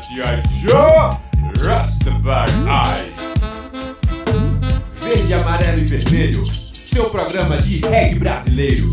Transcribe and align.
G.I. 0.00 0.42
Joe 0.62 1.10
Rastafari. 1.62 2.52
Verde, 4.98 5.34
amarelo 5.34 5.78
e 5.78 5.84
vermelho, 5.84 6.44
seu 6.46 7.10
programa 7.10 7.58
de 7.58 7.80
reggae 7.86 8.18
brasileiro. 8.18 8.88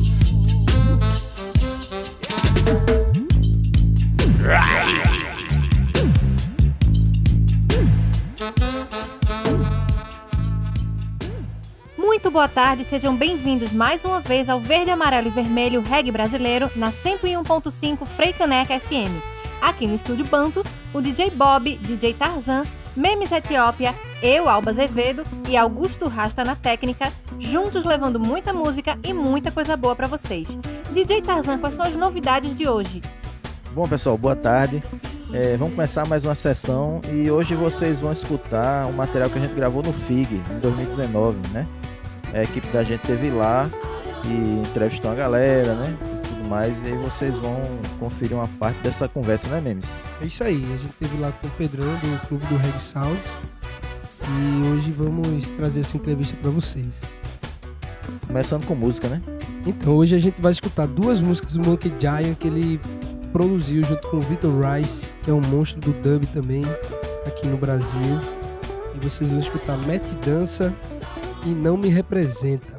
Muito 11.97 12.29
boa 12.29 12.49
tarde, 12.49 12.83
sejam 12.83 13.15
bem-vindos 13.15 13.71
mais 13.71 14.03
uma 14.03 14.19
vez 14.19 14.49
ao 14.49 14.59
Verde, 14.59 14.91
Amarelo 14.91 15.27
e 15.27 15.31
Vermelho 15.31 15.81
Reggae 15.81 16.11
Brasileiro 16.11 16.69
na 16.75 16.91
101.5 16.91 18.05
Freicaneca 18.05 18.77
FM. 18.77 19.36
Aqui 19.61 19.87
no 19.87 19.95
estúdio 19.95 20.25
Bantus, 20.25 20.67
o 20.93 21.01
DJ 21.01 21.31
Bob, 21.31 21.77
DJ 21.77 22.13
Tarzan, 22.13 22.63
Memes 22.95 23.31
Etiópia, 23.31 23.93
eu, 24.21 24.47
Alba 24.47 24.69
Azevedo 24.71 25.23
e 25.49 25.57
Augusto 25.57 26.07
Rasta 26.07 26.43
na 26.43 26.55
técnica, 26.55 27.11
juntos 27.39 27.83
levando 27.83 28.19
muita 28.19 28.53
música 28.53 28.97
e 29.03 29.13
muita 29.13 29.51
coisa 29.51 29.75
boa 29.75 29.95
para 29.95 30.07
vocês. 30.07 30.57
DJ 30.91 31.21
Tarzan, 31.21 31.57
quais 31.57 31.75
são 31.75 31.85
as 31.85 31.95
novidades 31.95 32.55
de 32.55 32.67
hoje? 32.67 33.01
Bom, 33.73 33.87
pessoal, 33.87 34.17
boa 34.17 34.35
tarde. 34.35 34.81
É, 35.33 35.57
vamos 35.57 35.75
começar 35.75 36.07
mais 36.07 36.23
uma 36.23 36.35
sessão 36.35 37.01
e 37.11 37.29
hoje 37.29 37.53
vocês 37.53 37.99
vão 37.99 38.11
escutar 38.11 38.85
um 38.85 38.93
material 38.93 39.29
que 39.29 39.37
a 39.37 39.41
gente 39.41 39.53
gravou 39.53 39.83
no 39.83 39.91
FIG 39.91 40.41
em 40.51 40.59
2019, 40.59 41.37
né? 41.51 41.67
A 42.33 42.43
equipe 42.43 42.67
da 42.67 42.83
gente 42.83 43.01
teve 43.01 43.29
lá 43.29 43.69
e 44.23 44.61
entrevistou 44.67 45.11
a 45.11 45.15
galera, 45.15 45.75
né? 45.75 45.97
Mais. 46.47 46.81
E 46.81 46.87
aí 46.87 46.97
vocês 46.97 47.37
vão 47.37 47.61
conferir 47.99 48.35
uma 48.35 48.47
parte 48.47 48.79
dessa 48.81 49.07
conversa, 49.07 49.47
né, 49.49 49.61
Memes? 49.61 50.03
É 50.21 50.25
isso 50.25 50.43
aí, 50.43 50.63
a 50.63 50.77
gente 50.77 50.93
teve 50.99 51.17
lá 51.17 51.31
com 51.31 51.47
o 51.47 51.51
Pedrão 51.51 51.93
do 51.95 52.27
Clube 52.27 52.45
do 52.47 52.57
Reg 52.57 52.79
Sounds 52.79 53.37
e 54.23 54.67
hoje 54.67 54.91
vamos 54.91 55.51
trazer 55.51 55.81
essa 55.81 55.95
entrevista 55.97 56.35
para 56.37 56.49
vocês. 56.49 57.21
Começando 58.25 58.65
com 58.65 58.73
música, 58.73 59.07
né? 59.07 59.21
Então, 59.65 59.95
hoje 59.95 60.15
a 60.15 60.19
gente 60.19 60.41
vai 60.41 60.51
escutar 60.51 60.87
duas 60.87 61.21
músicas 61.21 61.53
do 61.53 61.67
Monkey 61.67 61.93
Giant 61.99 62.35
que 62.37 62.47
ele 62.47 62.79
produziu 63.31 63.83
junto 63.83 64.07
com 64.07 64.17
o 64.17 64.21
Victor 64.21 64.51
Rice, 64.61 65.13
que 65.23 65.29
é 65.29 65.33
um 65.33 65.41
monstro 65.41 65.79
do 65.81 65.91
dub 66.01 66.25
também 66.27 66.63
aqui 67.25 67.47
no 67.47 67.57
Brasil. 67.57 68.19
E 68.95 68.99
vocês 68.99 69.29
vão 69.29 69.39
escutar 69.39 69.77
Mete 69.85 70.11
Dança 70.25 70.73
e 71.45 71.49
Não 71.49 71.77
Me 71.77 71.89
Representa. 71.89 72.76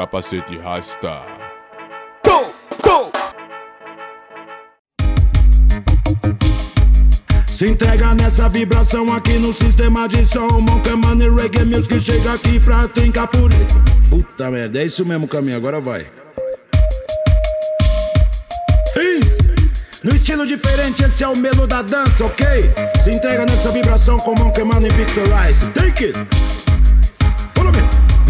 Capacete 0.00 0.54
e 0.54 0.56
rasta. 0.56 1.20
Se 7.46 7.68
entrega 7.68 8.14
nessa 8.14 8.48
vibração 8.48 9.12
aqui 9.12 9.34
no 9.34 9.52
sistema 9.52 10.08
de 10.08 10.24
som 10.24 10.48
Monka 10.60 10.96
Money 10.96 11.28
Reggae 11.28 11.66
Music 11.66 12.00
chega 12.00 12.32
aqui 12.32 12.58
pra 12.58 12.88
trincar 12.88 13.28
por 13.28 13.50
Puta 14.08 14.50
merda, 14.50 14.80
é 14.80 14.86
isso 14.86 15.04
mesmo 15.04 15.28
caminho, 15.28 15.58
agora 15.58 15.82
vai. 15.82 16.06
No 20.02 20.16
estilo 20.16 20.46
diferente, 20.46 21.04
esse 21.04 21.22
é 21.22 21.28
o 21.28 21.36
melo 21.36 21.66
da 21.66 21.82
dança, 21.82 22.24
ok? 22.24 22.46
Se 23.04 23.10
entrega 23.10 23.44
nessa 23.44 23.70
vibração 23.70 24.16
com 24.18 24.34
Monka 24.34 24.64
Money 24.64 24.90
Victor 24.92 25.26
Rice 25.28 25.68
Take 25.72 26.06
it! 26.06 26.59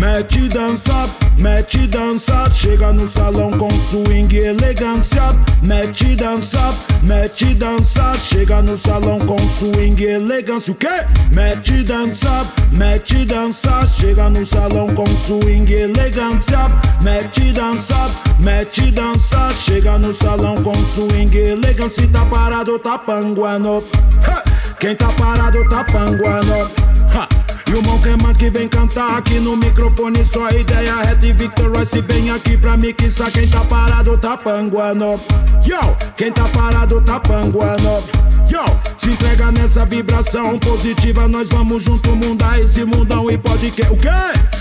Mete 0.00 0.48
dança, 0.48 1.10
mete 1.38 1.86
dança, 1.86 2.48
chega 2.50 2.90
no 2.90 3.06
salão 3.06 3.50
com 3.50 3.68
swing 3.68 4.34
e 4.34 4.38
elegância. 4.38 5.24
Mete 5.62 6.16
dança, 6.16 6.74
mete 7.02 7.54
dança, 7.54 8.14
chega 8.14 8.62
no 8.62 8.78
salão 8.78 9.18
com 9.18 9.36
swing 9.38 10.02
e 10.02 10.06
elegância. 10.06 10.72
O 10.72 10.74
quê? 10.74 11.04
Mete 11.34 11.82
dança, 11.82 12.46
mete 12.72 13.26
dança, 13.26 13.86
chega 13.88 14.30
no 14.30 14.46
salão 14.46 14.86
com 14.94 15.06
swing 15.06 15.70
e 15.70 15.82
elegância. 15.82 16.60
Mete 17.02 17.52
dança, 17.52 18.10
mete 18.38 18.90
dança, 18.90 19.50
chega 19.66 19.98
no 19.98 20.14
salão 20.14 20.54
com 20.62 20.72
swing 20.72 21.36
e 21.36 21.50
elegância. 21.50 22.08
Tá 22.08 22.24
parado, 22.24 22.78
tá 22.78 22.98
panguando. 22.98 23.84
Ha! 24.26 24.42
Quem 24.80 24.96
tá 24.96 25.08
parado, 25.08 25.62
tá 25.68 25.84
panguando. 25.84 26.70
Ha! 27.14 27.49
E 27.68 27.74
o 27.74 27.82
Monkeman 27.82 28.34
que 28.34 28.50
vem 28.50 28.68
cantar 28.68 29.18
aqui 29.18 29.38
no 29.38 29.56
microfone 29.56 30.24
Só 30.24 30.48
ideia 30.50 30.96
reta 31.02 31.26
e 31.26 31.32
Victor 31.32 31.74
Royce 31.74 32.00
vem 32.02 32.30
aqui 32.30 32.56
pra 32.56 32.76
mixar 32.76 33.30
Quem 33.30 33.46
tá 33.48 33.60
parado 33.60 34.16
tá 34.18 34.36
panguando 34.36 35.20
Yo, 35.64 35.96
quem 36.16 36.32
tá 36.32 36.44
parado 36.48 37.00
tá 37.02 37.20
panguando 37.20 38.02
Yo, 38.48 38.64
se 38.96 39.10
entrega 39.10 39.52
nessa 39.52 39.84
vibração 39.84 40.58
positiva 40.58 41.28
Nós 41.28 41.48
vamos 41.48 41.82
junto 41.82 42.14
mundar 42.16 42.58
esse 42.58 42.84
mundão 42.84 43.30
e 43.30 43.38
pode 43.38 43.70
que 43.70 43.82
o 43.82 43.96
quê? 43.96 44.08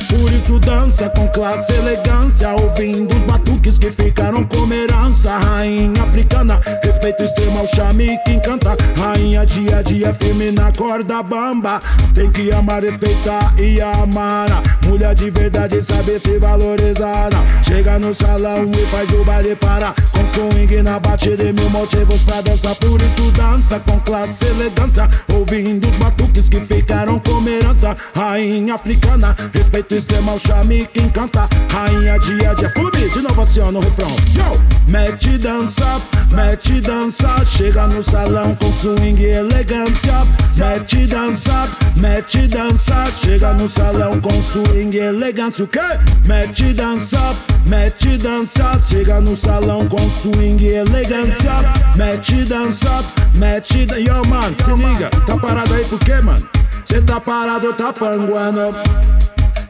Por 0.10 0.32
isso 0.32 0.60
dança 0.60 1.10
com 1.10 1.28
classe 1.30 1.72
elegância 1.74 2.50
Ouvindo 2.54 3.16
os 3.16 3.24
batuques 3.24 3.78
que 3.78 3.92
ficaram 3.92 4.44
como 4.44 4.74
herança. 4.74 5.38
Rainha 5.38 6.02
africana, 6.02 6.60
respeito 6.84 7.24
extremo 7.24 7.60
ao 7.60 7.68
chame 7.68 8.18
que 8.26 8.34
encanta 8.34 8.76
Rainha 8.98 9.46
dia 9.46 9.78
a 9.78 9.82
dia 9.82 10.14
firme 10.14 10.52
na 10.52 10.72
corda 10.72 11.22
bamba. 11.22 11.82
Tem 12.14 12.32
que 12.32 12.52
amar, 12.52 12.84
respeitar 13.00 13.54
e 13.58 13.82
amar. 13.82 14.48
Mulher 14.86 15.16
de 15.16 15.30
verdade 15.30 15.82
sabe 15.82 16.20
se 16.20 16.38
valorizar. 16.38 17.30
Chega 17.66 17.98
no 17.98 18.14
salão 18.14 18.70
e 18.72 18.86
faz 18.88 19.10
o 19.12 19.24
baile 19.24 19.56
para. 19.56 19.94
Com 20.12 20.26
swing 20.26 20.82
na 20.82 21.00
batida 21.00 21.44
e 21.44 21.54
mil 21.54 21.70
motivos 21.70 22.24
pra 22.24 22.42
dançar. 22.42 22.76
Por 22.76 23.02
isso 23.02 23.32
dança 23.32 23.80
com 23.80 24.00
classe 24.00 24.46
e 24.46 24.50
elegância. 24.50 25.10
Ouvindo 25.34 25.88
os 25.88 25.96
batuques 25.96 26.50
que 26.50 26.60
ficaram 26.60 27.20
como 27.20 27.48
herança. 27.48 27.96
Rainha 28.14 28.76
africana, 28.76 29.36
respeito 29.54 29.96
extremo 29.96 30.32
ao 30.32 30.40
chame 30.40 30.88
que 30.88 31.02
encanta. 31.02 31.48
Rainha 31.72 32.20
dia 32.20 32.54
dia, 32.56 32.70
flume 32.70 33.10
de 33.10 33.22
novo 33.22 33.48
ó 33.66 33.72
no 33.72 33.80
refrão. 33.80 34.10
Yo! 34.36 34.60
Mete 34.90 35.38
dança, 35.38 36.02
mete 36.34 36.82
dança. 36.82 37.46
Chega 37.46 37.88
no 37.88 38.02
salão 38.02 38.56
com 38.56 38.72
swing 38.74 39.22
e 39.22 39.26
elegância. 39.26 40.26
Mete 40.58 41.06
dança, 41.06 41.70
mete 41.96 42.48
dança 42.48 42.79
Chega 43.22 43.54
no 43.54 43.70
salão 43.70 44.20
com 44.22 44.42
swing 44.42 44.96
e 44.96 45.00
elegância. 45.00 45.64
O 45.66 45.68
quê? 45.68 45.80
Mete 46.26 46.74
dança, 46.74 47.36
mete 47.68 48.18
dança. 48.18 48.80
Chega 48.80 49.20
no 49.22 49.36
salão 49.36 49.88
com 49.88 50.10
swing 50.10 50.64
e 50.64 50.76
elegância. 50.76 51.52
Mete 51.96 52.44
dança, 52.46 53.04
mete 53.38 53.86
dança 53.86 54.00
Yo, 54.00 54.28
mano, 54.28 54.56
se 54.56 54.72
liga, 54.74 55.10
tá 55.10 55.38
parado 55.38 55.74
aí 55.74 55.84
por 55.86 56.00
quê, 56.00 56.16
mano? 56.22 56.50
Cê 56.86 57.02
tá 57.02 57.20
parado, 57.20 57.74
tá 57.74 57.94
panguando. 57.94 58.76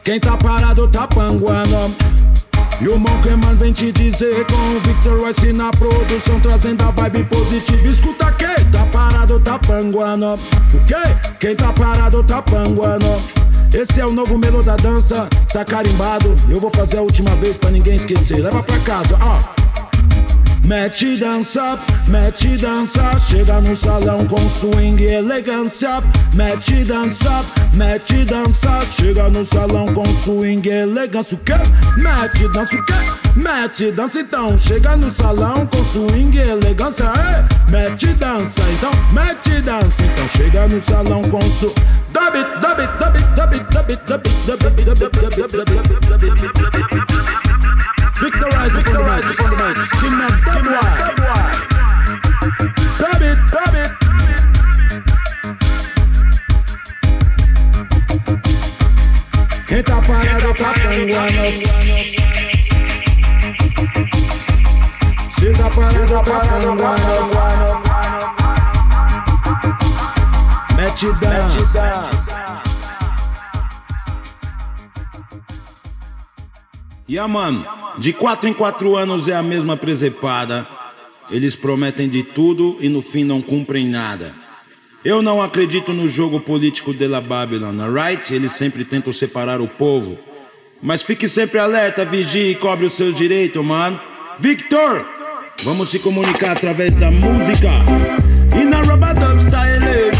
Quem 0.02 0.18
tá 0.18 0.36
parado, 0.36 0.88
tá 0.88 1.06
panguando 1.06 1.94
e 2.80 2.88
o 2.88 2.98
Monkeyman 2.98 3.56
vem 3.56 3.72
te 3.72 3.92
dizer 3.92 4.44
com 4.46 4.56
o 4.56 4.80
Victor 4.80 5.20
Royce 5.20 5.52
na 5.52 5.70
produção 5.70 6.40
Trazendo 6.40 6.82
a 6.84 6.90
vibe 6.90 7.24
positiva. 7.24 7.88
Escuta 7.88 8.32
quem 8.32 8.64
tá 8.70 8.86
parado, 8.86 9.38
tá 9.40 9.58
panguando 9.58 10.34
O 10.74 10.84
quê? 10.86 10.94
Quem 11.38 11.54
tá 11.54 11.72
parado, 11.72 12.22
tá 12.22 12.40
panguando 12.42 13.06
esse 13.72 14.00
é 14.00 14.04
o 14.04 14.10
novo 14.10 14.36
melo 14.36 14.64
da 14.64 14.74
dança, 14.74 15.28
tá 15.52 15.64
carimbado. 15.64 16.34
Eu 16.48 16.58
vou 16.58 16.72
fazer 16.72 16.98
a 16.98 17.02
última 17.02 17.36
vez 17.36 17.56
pra 17.56 17.70
ninguém 17.70 17.94
esquecer. 17.94 18.40
Leva 18.40 18.64
pra 18.64 18.76
casa, 18.80 19.16
ó 19.22 19.59
Mete 20.70 21.16
dança, 21.16 21.76
mete 22.06 22.56
dança, 22.56 23.18
chega 23.28 23.60
no 23.60 23.74
salão 23.74 24.24
com 24.24 24.38
swing 24.50 25.02
e 25.02 25.14
elegância. 25.14 26.00
Mete 26.36 26.84
dança, 26.84 27.44
mete 27.74 28.24
dança, 28.24 28.78
chega 28.96 29.28
no 29.30 29.44
salão 29.44 29.84
com 29.86 30.04
swing 30.22 30.68
e 30.68 30.72
elegância. 30.72 31.36
O 31.36 31.40
quê? 31.40 31.54
Mete 31.96 32.48
dança, 32.52 32.76
o 32.76 32.86
quê? 32.86 32.94
Mete 33.34 33.90
dança 33.90 34.20
então, 34.20 34.56
chega 34.56 34.96
no 34.96 35.10
salão 35.10 35.66
com 35.66 35.84
swing 35.86 36.38
e 36.38 36.40
elegância. 36.40 37.06
É, 37.18 37.72
mete 37.72 38.06
dança 38.14 38.62
então, 38.70 38.92
mete 39.12 39.60
dança 39.62 40.04
então, 40.04 40.28
chega 40.28 40.68
no 40.68 40.80
salão 40.80 41.20
com 41.22 41.40
su. 41.40 41.74
Dub 42.12 42.36
it, 42.36 42.48
dub 42.60 42.80
it, 42.80 42.92
dub 43.00 43.16
it, 43.16 43.26
dub 43.34 43.52
it, 43.52 43.64
dub 43.72 43.90
it, 43.90 44.02
dub 44.06 44.24
it, 44.24 44.46
dub 44.46 44.64
it, 44.64 44.84
dub 44.84 45.02
it, 45.02 45.26
dub 45.26 45.52
it, 45.52 45.66
dub 45.66 46.84
it. 46.94 47.49
Victorize 48.20 48.72
Victorize, 48.72 49.24
Victorize. 49.24 49.50
the 49.50 49.64
night. 49.64 49.76
King 49.98 50.18
Man, 50.18 50.30
King 50.44 50.64
Man. 50.70 50.96
Grab 52.98 53.22
it, 53.22 53.38
grab 53.48 53.74
it. 53.74 53.90
Get 59.66 59.90
up 59.90 60.08
out 60.10 60.26
of 60.26 60.42
the 60.42 60.52
top 60.58 60.78
and 60.84 61.10
one 61.10 61.38
up. 61.38 61.54
Sit 65.32 65.58
up 65.60 65.78
out 65.78 65.96
of 65.96 66.08
the 66.10 66.20
top 66.22 66.44
and 66.52 66.78
one 66.78 67.00
up. 67.00 67.32
Match 70.76 71.02
it 71.04 71.16
down. 71.22 72.19
A 77.18 77.26
mano, 77.26 77.66
de 77.98 78.12
4 78.12 78.48
em 78.48 78.52
4 78.52 78.96
anos 78.96 79.28
é 79.28 79.34
a 79.34 79.42
mesma 79.42 79.76
presepada. 79.76 80.66
Eles 81.30 81.56
prometem 81.56 82.08
de 82.08 82.22
tudo 82.22 82.76
e 82.80 82.88
no 82.88 83.02
fim 83.02 83.24
não 83.24 83.40
cumprem 83.40 83.86
nada. 83.86 84.34
Eu 85.04 85.22
não 85.22 85.40
acredito 85.40 85.92
no 85.92 86.08
jogo 86.08 86.40
político 86.40 86.92
de 86.92 87.06
la 87.06 87.20
Babylon, 87.20 87.74
right? 87.92 88.34
Eles 88.34 88.52
sempre 88.52 88.84
tentam 88.84 89.12
separar 89.12 89.60
o 89.60 89.66
povo. 89.66 90.18
Mas 90.82 91.02
fique 91.02 91.28
sempre 91.28 91.58
alerta, 91.58 92.04
vigie 92.04 92.50
e 92.50 92.54
cobre 92.54 92.86
os 92.86 92.92
seus 92.92 93.14
direitos, 93.14 93.64
mano. 93.64 93.98
Victor, 94.38 95.06
vamos 95.62 95.88
se 95.88 95.98
comunicar 95.98 96.52
através 96.52 96.96
da 96.96 97.10
música. 97.10 97.70
In 98.54 98.72
a 98.72 98.82
rubber 98.82 99.14
dub 99.14 99.40
style, 99.40 100.12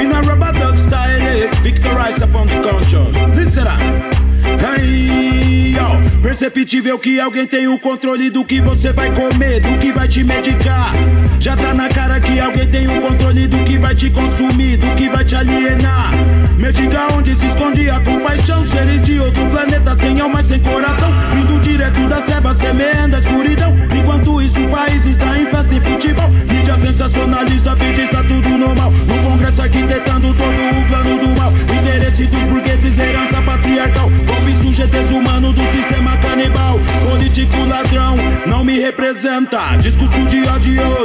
in 0.00 0.12
a 0.12 0.20
rubber 0.20 0.78
style, 0.78 1.48
Victor 1.62 1.94
Rice 1.94 2.22
upon 2.22 2.46
the 2.48 2.60
control. 2.62 3.10
Listen 3.34 3.66
up. 3.66 4.29
Hey, 4.44 5.74
yo. 5.74 6.20
Perceptível 6.22 6.98
que 6.98 7.18
alguém 7.18 7.46
tem 7.46 7.66
o 7.66 7.78
controle 7.78 8.30
do 8.30 8.44
que 8.44 8.60
você 8.60 8.92
vai 8.92 9.10
comer, 9.10 9.60
do 9.60 9.78
que 9.78 9.90
vai 9.90 10.06
te 10.06 10.22
medicar. 10.22 10.92
Já 11.40 11.56
tá 11.56 11.72
na 11.72 11.88
cara 11.88 12.20
que 12.20 12.38
alguém 12.38 12.68
tem 12.68 12.86
o 12.86 13.00
controle 13.00 13.46
do 13.46 13.58
que 13.64 13.78
vai 13.78 13.94
te 13.94 14.10
consumir, 14.10 14.76
do 14.76 14.86
que 14.96 15.08
vai 15.08 15.24
te 15.24 15.34
alienar. 15.34 16.12
Me 16.58 16.70
diga 16.72 17.08
onde 17.14 17.34
se 17.34 17.46
esconde 17.46 17.88
a 17.88 17.98
compaixão. 18.00 18.62
Seres 18.66 19.02
de 19.02 19.18
outro 19.18 19.44
planeta, 19.46 19.96
sem 19.96 20.20
alma 20.20 20.44
sem 20.44 20.60
coração. 20.60 21.10
Vindo 21.32 21.58
direto 21.60 22.06
das 22.06 22.22
trevas, 22.24 22.58
semeando 22.58 23.16
a 23.16 23.18
escuridão. 23.18 23.74
Enquanto 23.98 24.42
isso, 24.42 24.60
o 24.60 24.68
país 24.68 25.06
está 25.06 25.38
em 25.38 25.46
festa 25.46 25.74
e 25.74 25.80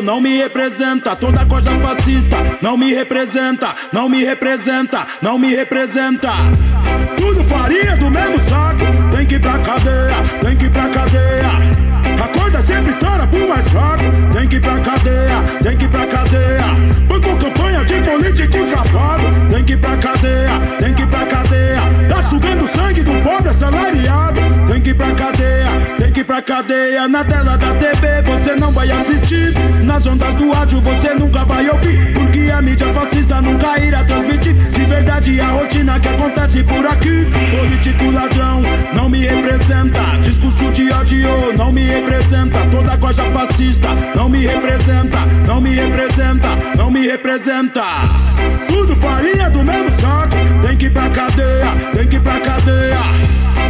não 0.05 0.21
me 0.21 0.37
representa. 0.37 1.15
Toda 1.15 1.43
coisa 1.45 1.71
fascista, 1.71 2.37
não 2.61 2.77
me 2.77 2.93
representa. 2.93 3.73
Não 3.91 4.07
me 4.07 4.23
representa, 4.23 5.05
não 5.21 5.37
me 5.37 5.53
representa. 5.53 6.31
Tudo 7.17 7.43
farinha 7.45 7.97
do 7.97 8.09
mesmo 8.11 8.39
saco. 8.39 8.85
Tem 9.11 9.25
que 9.25 9.35
ir 9.35 9.41
pra 9.41 9.57
cadeia, 9.59 10.15
tem 10.41 10.55
que 10.55 10.65
ir 10.65 10.69
pra 10.69 10.87
cadeia. 10.89 11.85
A 12.23 12.27
corda 12.39 12.61
sempre 12.61 12.91
estoura 12.91 13.25
pro 13.25 13.49
mais 13.49 13.67
fraco. 13.67 14.03
Tem 14.31 14.47
que 14.47 14.57
ir 14.57 14.61
pra 14.61 14.79
cadeia, 14.79 15.43
tem 15.63 15.75
que 15.75 15.85
ir 15.85 15.89
pra 15.89 16.05
cadeia. 16.05 16.65
Banco 17.07 17.37
campanha 17.37 17.83
de 17.83 17.95
político 18.01 18.65
safado. 18.67 19.23
Tem 19.49 19.63
que 19.63 19.73
ir 19.73 19.77
pra 19.77 19.97
cadeia, 19.97 20.61
tem 20.79 20.93
que 20.93 21.01
ir 21.01 21.07
pra 21.07 21.25
cadeia. 21.25 21.81
Tá 22.09 22.23
sugando 22.23 22.67
sangue 22.67 23.01
do 23.01 23.13
pobre 23.23 23.49
assalariado. 23.49 24.39
Que 24.85 24.91
ir 24.91 24.93
pra 24.93 25.15
cadeia, 25.15 25.67
tem 25.97 26.11
que 26.11 26.19
ir 26.19 26.23
pra 26.23 26.41
cadeia. 26.43 27.07
Na 27.07 27.23
tela 27.23 27.57
da 27.57 27.73
TV 27.73 28.21
você 28.21 28.55
não 28.55 28.71
vai 28.71 28.91
assistir. 28.91 29.51
Nas 29.83 30.05
ondas 30.05 30.35
do 30.35 30.53
áudio 30.53 30.79
você 30.79 31.11
nunca 31.15 31.43
vai 31.43 31.67
ouvir. 31.67 32.13
Porque 32.13 32.51
a 32.51 32.61
mídia 32.61 32.93
fascista 32.93 33.41
nunca 33.41 33.79
irá 33.79 34.03
transmitir. 34.03 34.55
De 34.85 34.91
verdade 34.91 35.41
a 35.41 35.47
rotina 35.47 35.99
que 35.99 36.07
acontece 36.07 36.63
por 36.63 36.85
aqui. 36.85 37.25
Político 37.57 38.11
ladrão 38.11 38.61
não 38.93 39.09
me 39.09 39.25
representa. 39.25 39.99
Discurso 40.21 40.71
de 40.71 40.91
ódio 40.91 41.27
não 41.57 41.71
me 41.71 41.85
representa. 41.85 42.59
Toda 42.69 42.95
coisa 42.95 43.23
fascista 43.31 43.89
não 44.15 44.29
me 44.29 44.45
representa. 44.45 45.17
Não 45.47 45.59
me 45.59 45.71
representa, 45.71 46.49
não 46.77 46.91
me 46.91 47.07
representa. 47.07 47.81
Tudo 48.67 48.95
farinha 48.97 49.49
do 49.49 49.63
mesmo 49.63 49.91
saco. 49.91 50.37
Tem 50.67 50.77
que 50.77 50.85
ir 50.85 50.91
pra 50.91 51.09
cadeia, 51.09 51.71
tem 51.95 52.07
que 52.07 52.17
ir 52.17 52.21
pra 52.21 52.39
cadeia. 52.41 52.99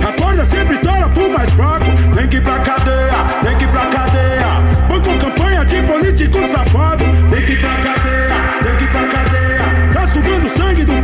A 0.06 0.22
corda 0.22 0.44
sempre 0.44 0.76
estoura 0.76 1.08
pro 1.08 1.32
mais 1.32 1.50
fraco. 1.52 1.86
Tem 2.14 2.28
que 2.28 2.38
ir 2.38 2.44
pra 2.44 2.60
cadeia, 2.60 3.16
tem 3.42 3.58
que 3.58 3.64
ir 3.64 3.70
pra 3.70 3.86
cadeia. 3.86 4.48
Banco 4.90 5.18
campanha 5.18 5.64
de 5.64 5.82
político 5.84 6.40
safado. 6.50 7.06
Tem 7.32 7.46
que 7.46 7.54
ir 7.54 7.62
pra 7.62 7.76
cadeia, 7.78 8.05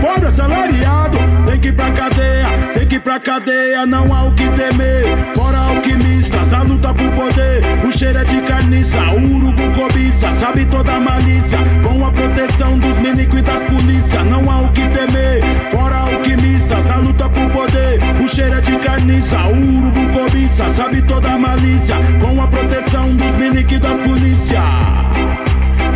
pobre 0.01 0.27
assalariado. 0.27 1.17
Tem 1.45 1.59
que 1.59 1.67
ir 1.69 1.73
pra 1.73 1.91
cadeia, 1.91 2.47
tem 2.73 2.87
que 2.87 2.95
ir 2.95 2.99
pra 2.99 3.19
cadeia. 3.19 3.85
Não 3.85 4.13
há 4.13 4.23
o 4.23 4.33
que 4.33 4.47
temer. 4.49 5.17
Fora 5.35 5.57
alquimistas, 5.57 6.49
na 6.49 6.63
luta 6.63 6.93
por 6.93 7.09
poder. 7.11 7.61
O 7.87 7.91
cheiro 7.91 8.17
é 8.17 8.23
de 8.23 8.41
carniça, 8.41 8.99
o 8.99 9.35
urubu 9.35 9.63
cobiça. 9.73 10.31
Sabe 10.33 10.65
toda 10.65 10.93
a 10.93 10.99
malícia. 10.99 11.59
Com 11.83 12.05
a 12.05 12.11
proteção 12.11 12.77
dos 12.79 12.97
milicos 12.97 13.39
e 13.39 13.41
das 13.43 13.61
polícia. 13.61 14.23
Não 14.23 14.49
há 14.49 14.61
o 14.61 14.71
que 14.71 14.81
temer. 14.81 15.41
Fora 15.71 15.95
alquimistas, 15.97 16.85
na 16.87 16.95
luta 16.95 17.29
por 17.29 17.49
poder. 17.51 17.99
O 18.19 18.27
cheiro 18.27 18.55
é 18.55 18.61
de 18.61 18.75
carniça, 18.77 19.37
o 19.37 19.77
urubu 19.77 20.19
cobiça. 20.19 20.67
Sabe 20.69 21.01
toda 21.03 21.29
a 21.29 21.37
malícia. 21.37 21.95
Com 22.19 22.41
a 22.41 22.47
proteção 22.47 23.15
dos 23.15 23.35
milicos 23.35 23.73
e 23.73 23.79
das 23.79 23.97
polícia. 24.01 24.61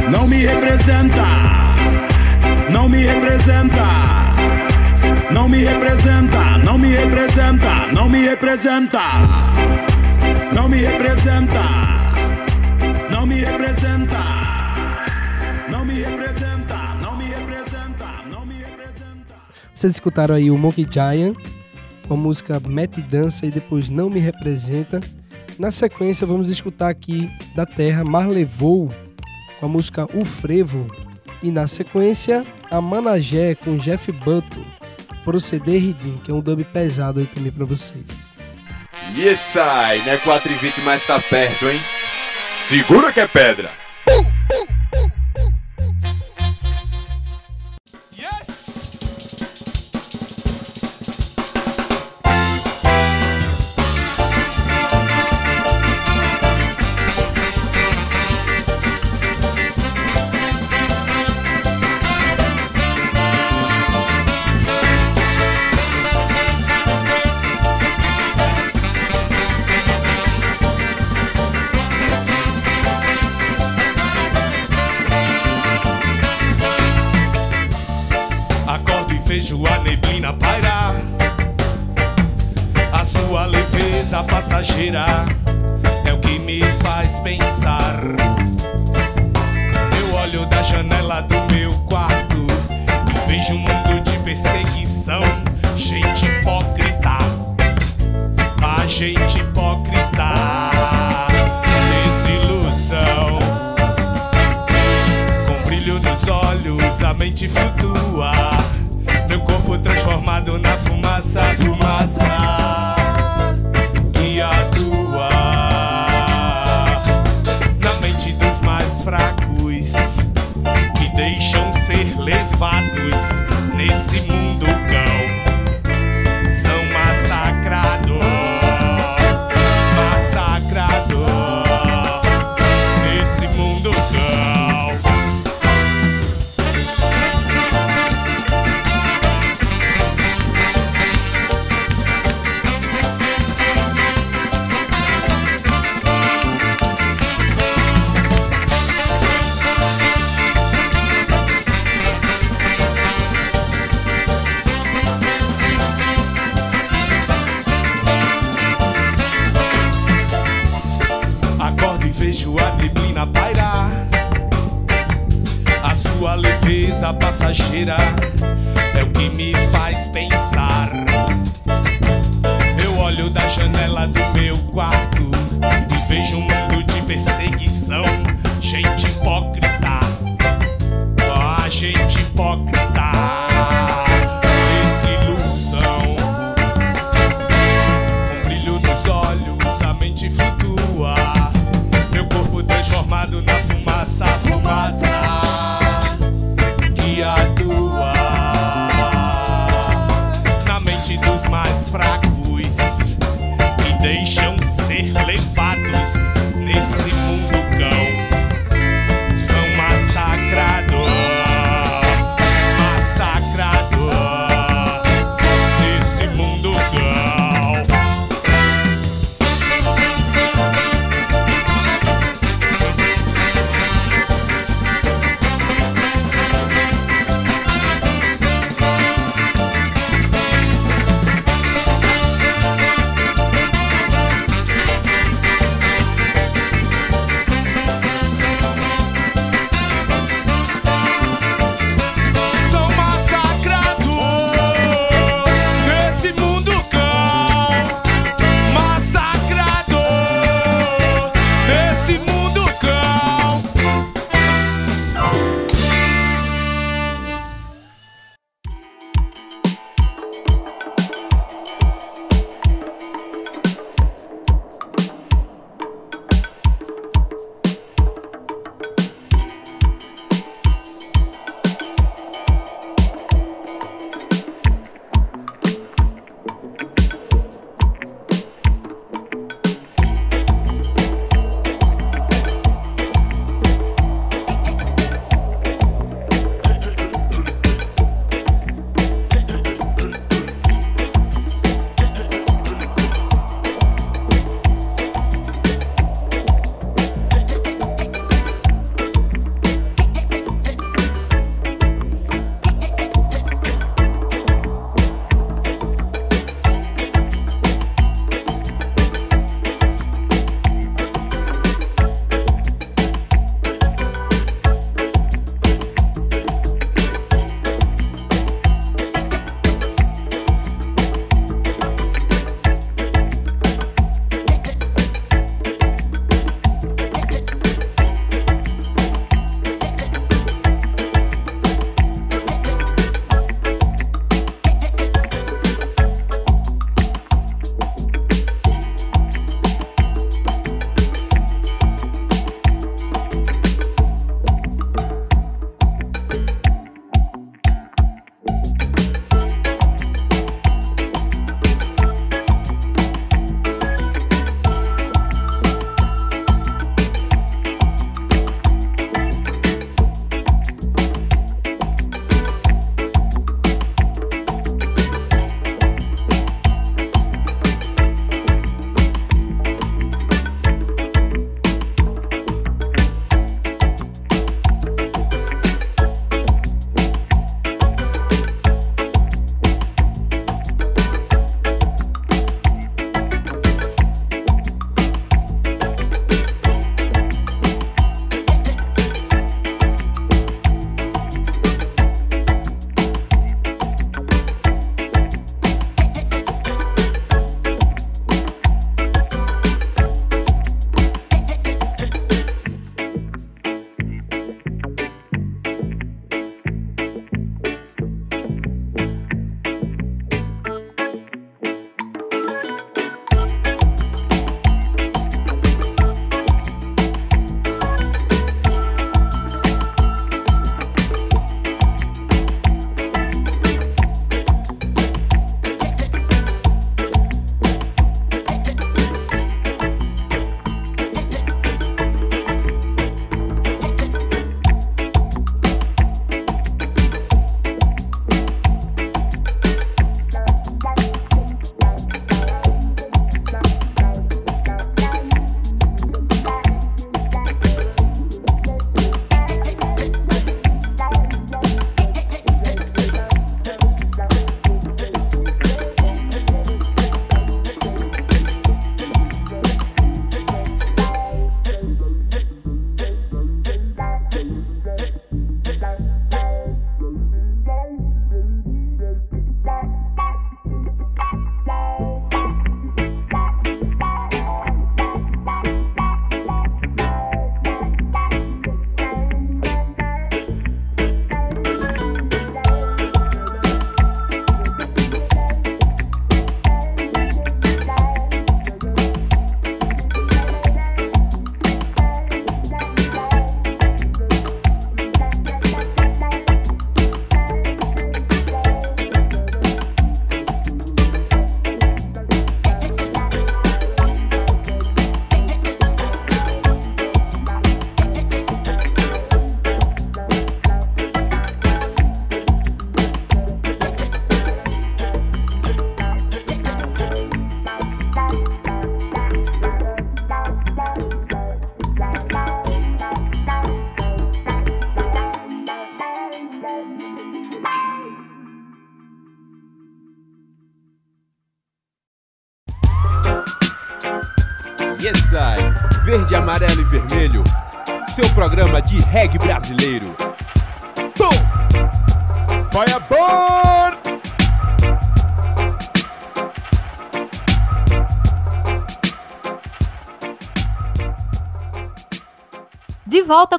Não 0.09 0.27
me 0.27 0.45
representa. 0.45 1.74
Não 2.75 2.89
me 2.89 3.03
representa. 3.03 3.85
Não 5.31 5.47
me 5.47 5.63
representa, 5.63 6.57
não 6.57 6.77
me 6.77 6.89
representa, 6.89 7.87
não 7.93 8.09
me 8.09 8.19
representa. 8.27 8.99
Não 10.53 10.67
me 10.67 10.79
representa. 10.79 11.61
Não 13.09 13.25
me 13.25 13.39
representa. 13.39 14.17
Não 15.71 15.85
me 15.85 15.93
representa, 16.01 16.75
não 17.01 17.15
me 17.15 17.23
representa, 17.23 18.05
não 18.29 18.45
me 18.45 18.55
representa. 18.55 19.35
Vocês 19.73 19.93
escutaram 19.93 20.35
aí 20.35 20.51
o 20.51 20.57
Monkey 20.57 20.85
Giant 20.91 21.37
com 22.09 22.15
a 22.15 22.17
música 22.17 22.59
Mete 22.59 22.99
Dança 22.99 23.45
e 23.45 23.51
depois 23.51 23.89
Não 23.89 24.09
Me 24.09 24.19
Representa. 24.19 24.99
Na 25.57 25.71
sequência, 25.71 26.27
vamos 26.27 26.49
escutar 26.49 26.89
aqui 26.89 27.31
da 27.55 27.65
Terra 27.65 28.03
Marlevou 28.03 28.93
com 29.61 29.65
a 29.65 29.69
música 29.69 30.05
O 30.13 30.25
Frevo. 30.25 31.04
E 31.41 31.51
na 31.51 31.67
sequência, 31.67 32.45
a 32.69 32.81
Managé 32.81 33.55
com 33.55 33.77
Jeff 33.77 34.11
Button. 34.11 34.65
Proceder 35.23 35.81
Ridim, 35.81 36.17
que 36.23 36.31
é 36.31 36.33
um 36.33 36.41
dub 36.41 36.63
pesado 36.65 37.19
aí 37.19 37.25
também 37.25 37.51
pra 37.51 37.65
vocês. 37.65 38.35
Yes, 39.17 39.55
ai, 39.57 39.99
né? 39.99 40.17
4 40.17 40.51
e 40.51 40.55
20, 40.55 40.81
mas 40.81 41.05
tá 41.05 41.19
perto, 41.19 41.67
hein? 41.67 41.79
Segura 42.51 43.11
que 43.11 43.19
é 43.19 43.27
pedra! 43.27 43.84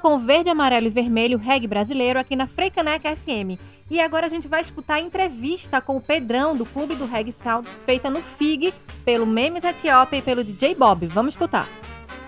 Com 0.06 0.20
verde, 0.20 0.48
amarelo 0.48 0.86
e 0.86 0.90
vermelho 0.90 1.36
reggae 1.36 1.66
brasileiro 1.66 2.16
aqui 2.16 2.36
na 2.36 2.46
Freicaneca 2.46 3.16
FM. 3.16 3.58
E 3.90 4.00
agora 4.00 4.26
a 4.26 4.28
gente 4.28 4.46
vai 4.46 4.60
escutar 4.60 4.94
a 4.94 5.00
entrevista 5.00 5.80
com 5.80 5.96
o 5.96 6.00
Pedrão 6.00 6.56
do 6.56 6.64
Clube 6.64 6.94
do 6.94 7.06
Reggae 7.06 7.32
Sound, 7.32 7.68
feita 7.84 8.08
no 8.08 8.22
FIG, 8.22 8.72
pelo 9.04 9.26
Memes 9.26 9.64
Etiópia 9.64 10.18
e 10.18 10.22
pelo 10.22 10.44
DJ 10.44 10.76
Bob. 10.76 11.08
Vamos 11.08 11.34
escutar. 11.34 11.68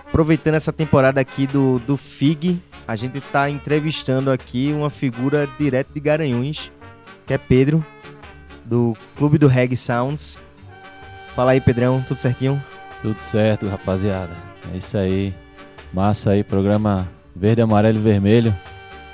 Aproveitando 0.05 0.55
essa 0.55 0.73
temporada 0.73 1.21
aqui 1.21 1.47
do, 1.47 1.79
do 1.79 1.95
FIG, 1.95 2.61
a 2.85 2.97
gente 2.97 3.19
está 3.19 3.49
entrevistando 3.49 4.29
aqui 4.29 4.73
uma 4.73 4.89
figura 4.89 5.47
direto 5.57 5.93
de 5.93 6.01
Garanhuns, 6.01 6.69
que 7.25 7.33
é 7.33 7.37
Pedro, 7.37 7.85
do 8.65 8.93
Clube 9.15 9.37
do 9.37 9.47
Reggae 9.47 9.77
Sounds. 9.77 10.37
Fala 11.33 11.51
aí, 11.51 11.61
Pedrão, 11.61 12.03
tudo 12.05 12.17
certinho? 12.17 12.61
Tudo 13.01 13.19
certo, 13.19 13.69
rapaziada. 13.69 14.35
É 14.73 14.77
isso 14.77 14.97
aí. 14.97 15.33
Massa 15.93 16.31
aí, 16.31 16.43
programa 16.43 17.07
Verde, 17.39 17.61
Amarelo 17.61 17.97
e 17.97 18.01
Vermelho. 18.01 18.53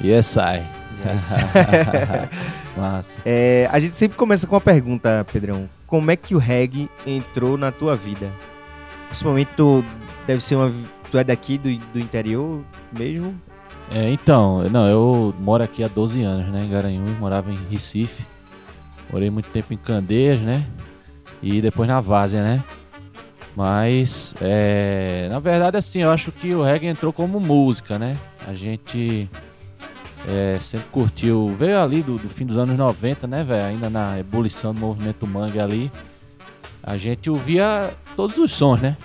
E 0.01 0.11
é 0.11 0.21
sai. 0.21 0.67
Massa. 2.75 3.19
É, 3.23 3.69
a 3.71 3.79
gente 3.79 3.95
sempre 3.95 4.17
começa 4.17 4.47
com 4.47 4.55
uma 4.55 4.61
pergunta, 4.61 5.25
Pedrão. 5.31 5.69
Como 5.85 6.09
é 6.09 6.15
que 6.15 6.33
o 6.33 6.39
reggae 6.39 6.89
entrou 7.05 7.55
na 7.55 7.71
tua 7.71 7.95
vida? 7.95 8.31
Principalmente 9.07 9.51
tu 9.55 9.85
deve 10.25 10.41
ser 10.41 10.55
uma. 10.55 10.71
Tu 11.11 11.17
é 11.19 11.23
daqui 11.23 11.59
do, 11.59 11.73
do 11.93 11.99
interior 11.99 12.63
mesmo? 12.91 13.35
É, 13.91 14.09
então, 14.09 14.67
não, 14.69 14.87
eu 14.87 15.33
moro 15.39 15.63
aqui 15.63 15.83
há 15.83 15.87
12 15.87 16.23
anos, 16.23 16.51
né? 16.51 16.65
Em 16.65 16.69
Garanhuns, 16.69 17.19
morava 17.19 17.51
em 17.51 17.59
Recife. 17.69 18.25
Morei 19.11 19.29
muito 19.29 19.47
tempo 19.51 19.71
em 19.71 19.77
Candeias, 19.77 20.41
né? 20.41 20.65
E 21.43 21.61
depois 21.61 21.87
na 21.87 22.01
Várzea, 22.01 22.43
né? 22.43 22.63
Mas, 23.55 24.35
é, 24.41 25.27
na 25.29 25.39
verdade, 25.39 25.77
assim, 25.77 25.99
eu 25.99 26.11
acho 26.11 26.31
que 26.31 26.53
o 26.53 26.61
reggae 26.61 26.87
entrou 26.87 27.13
como 27.13 27.39
música, 27.39 27.97
né? 27.97 28.17
A 28.45 28.53
gente 28.53 29.29
é, 30.27 30.57
sempre 30.59 30.87
curtiu, 30.91 31.55
veio 31.57 31.79
ali 31.79 32.03
do, 32.03 32.17
do, 32.17 32.27
fim 32.27 32.45
dos 32.45 32.57
anos 32.57 32.77
90, 32.77 33.25
né, 33.27 33.43
velho? 33.43 33.65
Ainda 33.65 33.89
na 33.89 34.19
ebulição 34.19 34.73
do 34.73 34.79
movimento 34.79 35.25
mangue 35.25 35.59
ali. 35.59 35.91
A 36.83 36.97
gente 36.97 37.29
ouvia 37.29 37.93
todos 38.15 38.37
os 38.37 38.51
sons, 38.51 38.81
né? 38.81 38.97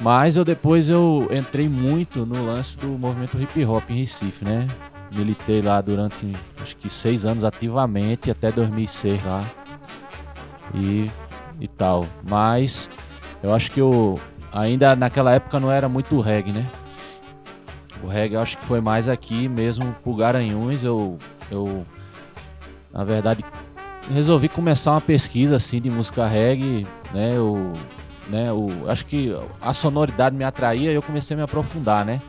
Mas 0.00 0.36
eu 0.36 0.44
depois 0.44 0.88
eu 0.88 1.28
entrei 1.30 1.68
muito 1.68 2.24
no 2.26 2.44
lance 2.44 2.76
do 2.78 2.86
movimento 2.86 3.40
hip 3.40 3.64
hop 3.64 3.90
em 3.90 3.98
Recife, 3.98 4.44
né? 4.44 4.68
Militei 5.12 5.62
lá 5.62 5.80
durante 5.80 6.32
acho 6.60 6.74
que 6.76 6.90
seis 6.90 7.24
anos 7.24 7.44
ativamente, 7.44 8.30
até 8.30 8.50
2006 8.50 9.24
lá. 9.24 9.48
E, 10.74 11.10
e 11.60 11.68
tal. 11.68 12.06
Mas 12.28 12.90
eu 13.44 13.54
acho 13.54 13.70
que 13.70 13.78
eu 13.78 14.18
ainda 14.50 14.96
naquela 14.96 15.30
época 15.34 15.60
não 15.60 15.70
era 15.70 15.86
muito 15.86 16.18
reggae, 16.18 16.50
né? 16.50 16.66
O 18.02 18.06
reggae 18.06 18.36
eu 18.36 18.40
acho 18.40 18.56
que 18.56 18.64
foi 18.64 18.80
mais 18.80 19.06
aqui 19.06 19.48
mesmo 19.48 19.94
pro 20.02 20.16
Garanhuns. 20.16 20.82
Eu, 20.82 21.18
eu 21.50 21.84
na 22.90 23.04
verdade, 23.04 23.44
resolvi 24.10 24.48
começar 24.48 24.92
uma 24.92 25.00
pesquisa 25.00 25.56
assim 25.56 25.78
de 25.78 25.90
música 25.90 26.26
reggae, 26.26 26.86
né? 27.12 27.36
Eu, 27.36 27.74
né? 28.30 28.48
Eu, 28.48 28.90
acho 28.90 29.04
que 29.04 29.36
a 29.60 29.74
sonoridade 29.74 30.34
me 30.34 30.44
atraía 30.44 30.90
e 30.90 30.94
eu 30.94 31.02
comecei 31.02 31.34
a 31.34 31.36
me 31.36 31.42
aprofundar, 31.42 32.02
né? 32.02 32.22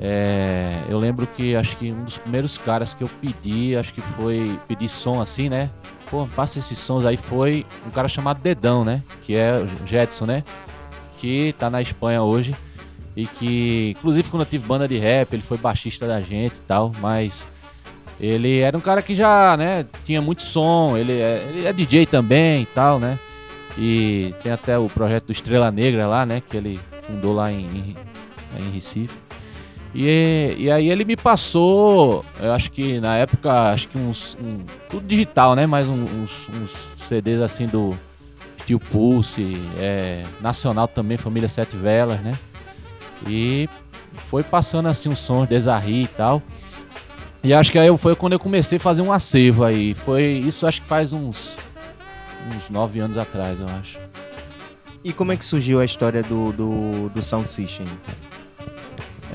É, 0.00 0.82
eu 0.88 0.98
lembro 0.98 1.28
que 1.28 1.54
acho 1.54 1.76
que 1.76 1.92
um 1.92 2.02
dos 2.02 2.18
primeiros 2.18 2.58
caras 2.58 2.92
que 2.92 3.04
eu 3.04 3.10
pedi, 3.20 3.76
acho 3.76 3.94
que 3.94 4.00
foi 4.00 4.58
pedir 4.66 4.88
som 4.88 5.20
assim, 5.20 5.48
né? 5.48 5.70
Pô, 6.14 6.28
passa 6.28 6.60
esses 6.60 6.78
sons 6.78 7.04
aí, 7.04 7.16
foi 7.16 7.66
um 7.84 7.90
cara 7.90 8.06
chamado 8.06 8.40
Dedão, 8.40 8.84
né? 8.84 9.02
Que 9.24 9.34
é 9.34 9.58
o 9.58 9.84
Jetson, 9.84 10.26
né? 10.26 10.44
Que 11.18 11.52
tá 11.58 11.68
na 11.68 11.82
Espanha 11.82 12.22
hoje. 12.22 12.54
E 13.16 13.26
que, 13.26 13.96
inclusive, 13.98 14.30
quando 14.30 14.42
eu 14.42 14.46
tive 14.46 14.64
banda 14.64 14.86
de 14.86 14.96
rap, 14.96 15.32
ele 15.32 15.42
foi 15.42 15.58
baixista 15.58 16.06
da 16.06 16.20
gente 16.20 16.54
e 16.54 16.60
tal, 16.68 16.92
mas 17.00 17.48
ele 18.20 18.60
era 18.60 18.78
um 18.78 18.80
cara 18.80 19.02
que 19.02 19.12
já, 19.12 19.56
né, 19.56 19.86
tinha 20.04 20.22
muito 20.22 20.42
som, 20.42 20.96
ele 20.96 21.14
é, 21.14 21.48
ele 21.48 21.66
é 21.66 21.72
DJ 21.72 22.06
também 22.06 22.62
e 22.62 22.66
tal, 22.66 23.00
né? 23.00 23.18
E 23.76 24.32
tem 24.40 24.52
até 24.52 24.78
o 24.78 24.88
projeto 24.88 25.26
do 25.26 25.32
Estrela 25.32 25.72
Negra 25.72 26.06
lá, 26.06 26.24
né, 26.24 26.40
que 26.48 26.56
ele 26.56 26.78
fundou 27.08 27.32
lá 27.32 27.50
em, 27.50 27.64
em, 27.64 27.96
em 28.56 28.70
Recife. 28.70 29.23
E, 29.94 30.56
e 30.58 30.70
aí 30.70 30.90
ele 30.90 31.04
me 31.04 31.16
passou, 31.16 32.24
eu 32.40 32.52
acho 32.52 32.70
que 32.72 32.98
na 32.98 33.16
época, 33.16 33.70
acho 33.70 33.86
que 33.86 33.96
uns. 33.96 34.36
Um, 34.40 34.60
tudo 34.90 35.06
digital, 35.06 35.54
né? 35.54 35.66
Mas 35.66 35.86
uns, 35.86 36.48
uns 36.48 36.74
CDs 37.08 37.40
assim 37.40 37.68
do 37.68 37.96
Steel 38.62 38.80
Pulse, 38.80 39.56
é, 39.78 40.24
Nacional 40.40 40.88
também, 40.88 41.16
Família 41.16 41.48
Sete 41.48 41.76
Velas, 41.76 42.20
né? 42.20 42.36
E 43.28 43.68
foi 44.26 44.42
passando 44.42 44.88
assim 44.88 45.08
um 45.08 45.16
som, 45.16 45.46
Desarri 45.46 46.04
e 46.04 46.08
tal. 46.08 46.42
E 47.42 47.54
acho 47.54 47.70
que 47.70 47.78
aí 47.78 47.96
foi 47.96 48.16
quando 48.16 48.32
eu 48.32 48.40
comecei 48.40 48.78
a 48.78 48.80
fazer 48.80 49.02
um 49.02 49.12
acervo 49.12 49.64
aí. 49.64 49.94
Foi 49.94 50.22
isso 50.24 50.66
acho 50.66 50.82
que 50.82 50.88
faz 50.88 51.12
uns 51.12 51.56
uns 52.48 52.68
nove 52.68 53.00
anos 53.00 53.16
atrás, 53.16 53.60
eu 53.60 53.68
acho. 53.68 53.98
E 55.04 55.12
como 55.12 55.32
é 55.32 55.36
que 55.36 55.44
surgiu 55.44 55.80
a 55.80 55.84
história 55.84 56.22
do, 56.22 56.52
do, 56.52 57.08
do 57.10 57.22
Sound 57.22 57.46
System? 57.46 57.86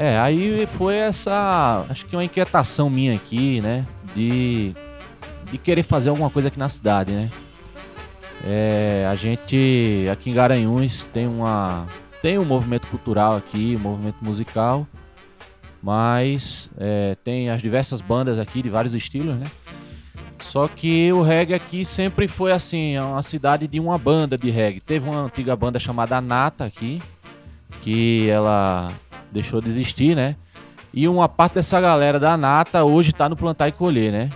É, 0.02 0.18
aí 0.18 0.66
foi 0.66 0.96
essa, 0.96 1.86
acho 1.90 2.06
que 2.06 2.16
uma 2.16 2.24
inquietação 2.24 2.90
minha 2.90 3.14
aqui, 3.14 3.60
né, 3.60 3.86
de, 4.16 4.74
de 5.52 5.58
querer 5.58 5.84
fazer 5.84 6.08
alguma 6.08 6.30
coisa 6.30 6.48
aqui 6.48 6.58
na 6.58 6.70
cidade, 6.70 7.12
né. 7.12 7.30
É, 8.46 9.06
a 9.12 9.16
gente 9.16 10.08
aqui 10.10 10.30
em 10.30 10.34
Garanhuns 10.34 11.04
tem 11.04 11.28
uma 11.28 11.86
tem 12.22 12.40
um 12.40 12.46
movimento 12.46 12.88
cultural 12.88 13.36
aqui, 13.36 13.76
um 13.76 13.80
movimento 13.80 14.16
musical, 14.22 14.88
mas 15.84 16.70
é, 16.78 17.18
tem 17.22 17.50
as 17.50 17.62
diversas 17.62 18.00
bandas 18.00 18.40
aqui 18.40 18.62
de 18.62 18.70
vários 18.70 18.96
estilos, 18.96 19.36
né? 19.36 19.52
Só 20.40 20.70
que 20.70 21.12
o 21.12 21.22
reggae 21.22 21.54
aqui 21.54 21.84
sempre 21.84 22.26
foi 22.26 22.54
assim, 22.54 22.96
é 22.96 23.04
uma 23.04 23.22
cidade 23.22 23.68
de 23.68 23.82
uma 23.82 23.98
banda 23.98 24.38
de 24.38 24.50
reggae. 24.50 24.80
Teve 24.80 25.10
uma 25.10 25.24
antiga 25.24 25.58
banda 25.58 25.78
chamada 25.78 26.22
Nata 26.22 26.64
aqui, 26.64 27.02
que 27.82 28.30
ela 28.30 28.94
deixou 29.32 29.62
de 29.62 29.70
existir, 29.70 30.16
né? 30.16 30.36
E 30.94 31.08
uma 31.08 31.30
parte 31.30 31.54
dessa 31.56 31.80
galera 31.80 32.20
da 32.20 32.36
Nata 32.36 32.84
hoje 32.84 33.14
tá 33.14 33.30
no 33.30 33.36
Plantar 33.36 33.68
e 33.68 33.72
Colher, 33.72 34.12
né? 34.12 34.30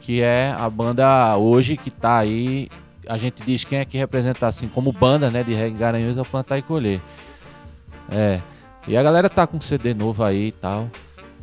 Que 0.00 0.22
é 0.22 0.54
a 0.56 0.68
banda 0.70 1.36
hoje 1.36 1.76
que 1.76 1.90
tá 1.90 2.18
aí. 2.18 2.68
A 3.08 3.16
gente 3.16 3.42
diz 3.42 3.64
quem 3.64 3.78
é 3.78 3.84
que 3.84 3.98
representa 3.98 4.46
assim 4.46 4.68
como 4.68 4.92
banda, 4.92 5.30
né? 5.30 5.42
De 5.42 5.54
reggae 5.54 5.76
Garanhuns 5.76 6.16
é 6.16 6.22
Plantar 6.22 6.58
e 6.58 6.62
Colher. 6.62 7.00
É. 8.10 8.40
E 8.86 8.96
a 8.96 9.02
galera 9.02 9.28
tá 9.28 9.46
com 9.46 9.60
CD 9.60 9.92
novo 9.92 10.24
aí 10.24 10.48
e 10.48 10.52
tal, 10.52 10.88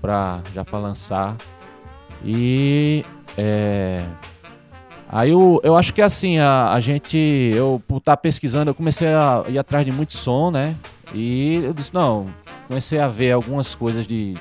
pra, 0.02 0.40
já 0.54 0.66
pra 0.66 0.80
lançar. 0.80 1.36
E 2.24 3.06
é, 3.38 4.04
aí 5.10 5.30
eu, 5.30 5.62
eu 5.64 5.76
acho 5.76 5.94
que 5.94 6.02
assim, 6.02 6.40
a, 6.40 6.74
a 6.74 6.80
gente, 6.80 7.18
eu 7.18 7.82
por 7.88 7.98
estar 7.98 8.16
tá 8.16 8.18
pesquisando, 8.18 8.72
eu 8.72 8.76
comecei 8.76 9.10
a 9.10 9.44
ir 9.48 9.60
atrás 9.60 9.86
de 9.86 9.92
muito 9.92 10.14
som, 10.14 10.50
né? 10.50 10.76
E 11.14 11.62
eu 11.64 11.74
disse, 11.74 11.94
não, 11.94 12.28
comecei 12.68 13.00
a 13.00 13.08
ver 13.08 13.32
algumas 13.32 13.74
coisas 13.74 14.06
de. 14.06 14.36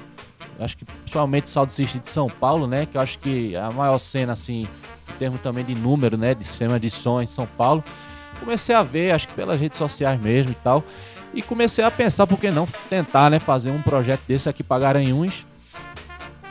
Acho 0.58 0.76
que 0.76 0.84
principalmente 0.84 1.50
Saldo 1.50 1.72
System 1.72 2.00
de 2.00 2.08
São 2.08 2.28
Paulo, 2.28 2.66
né? 2.66 2.86
Que 2.86 2.96
eu 2.96 3.00
acho 3.00 3.18
que 3.18 3.56
a 3.56 3.70
maior 3.70 3.98
cena, 3.98 4.32
assim, 4.32 4.68
em 5.08 5.12
termos 5.18 5.40
também 5.40 5.64
de 5.64 5.74
número, 5.74 6.16
né? 6.16 6.34
De 6.34 6.44
sistema 6.44 6.78
de 6.78 6.90
som 6.90 7.20
em 7.20 7.26
São 7.26 7.46
Paulo. 7.46 7.82
Comecei 8.40 8.74
a 8.74 8.82
ver, 8.82 9.12
acho 9.12 9.28
que 9.28 9.34
pelas 9.34 9.60
redes 9.60 9.78
sociais 9.78 10.20
mesmo 10.20 10.52
e 10.52 10.56
tal. 10.56 10.84
E 11.32 11.42
comecei 11.42 11.84
a 11.84 11.90
pensar, 11.90 12.26
por 12.26 12.38
que 12.38 12.50
não 12.50 12.66
tentar, 12.88 13.30
né? 13.30 13.38
Fazer 13.38 13.70
um 13.70 13.82
projeto 13.82 14.22
desse 14.28 14.48
aqui 14.48 14.62
para 14.62 14.80
Garanhuns. 14.80 15.44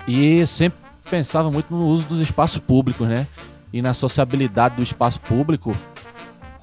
E 0.08 0.46
sempre 0.46 0.80
pensava 1.10 1.50
muito 1.50 1.74
no 1.74 1.88
uso 1.88 2.04
dos 2.06 2.20
espaços 2.20 2.60
públicos, 2.60 3.08
né? 3.08 3.28
E 3.72 3.82
na 3.82 3.94
sociabilidade 3.94 4.76
do 4.76 4.84
espaço 4.84 5.20
público 5.22 5.76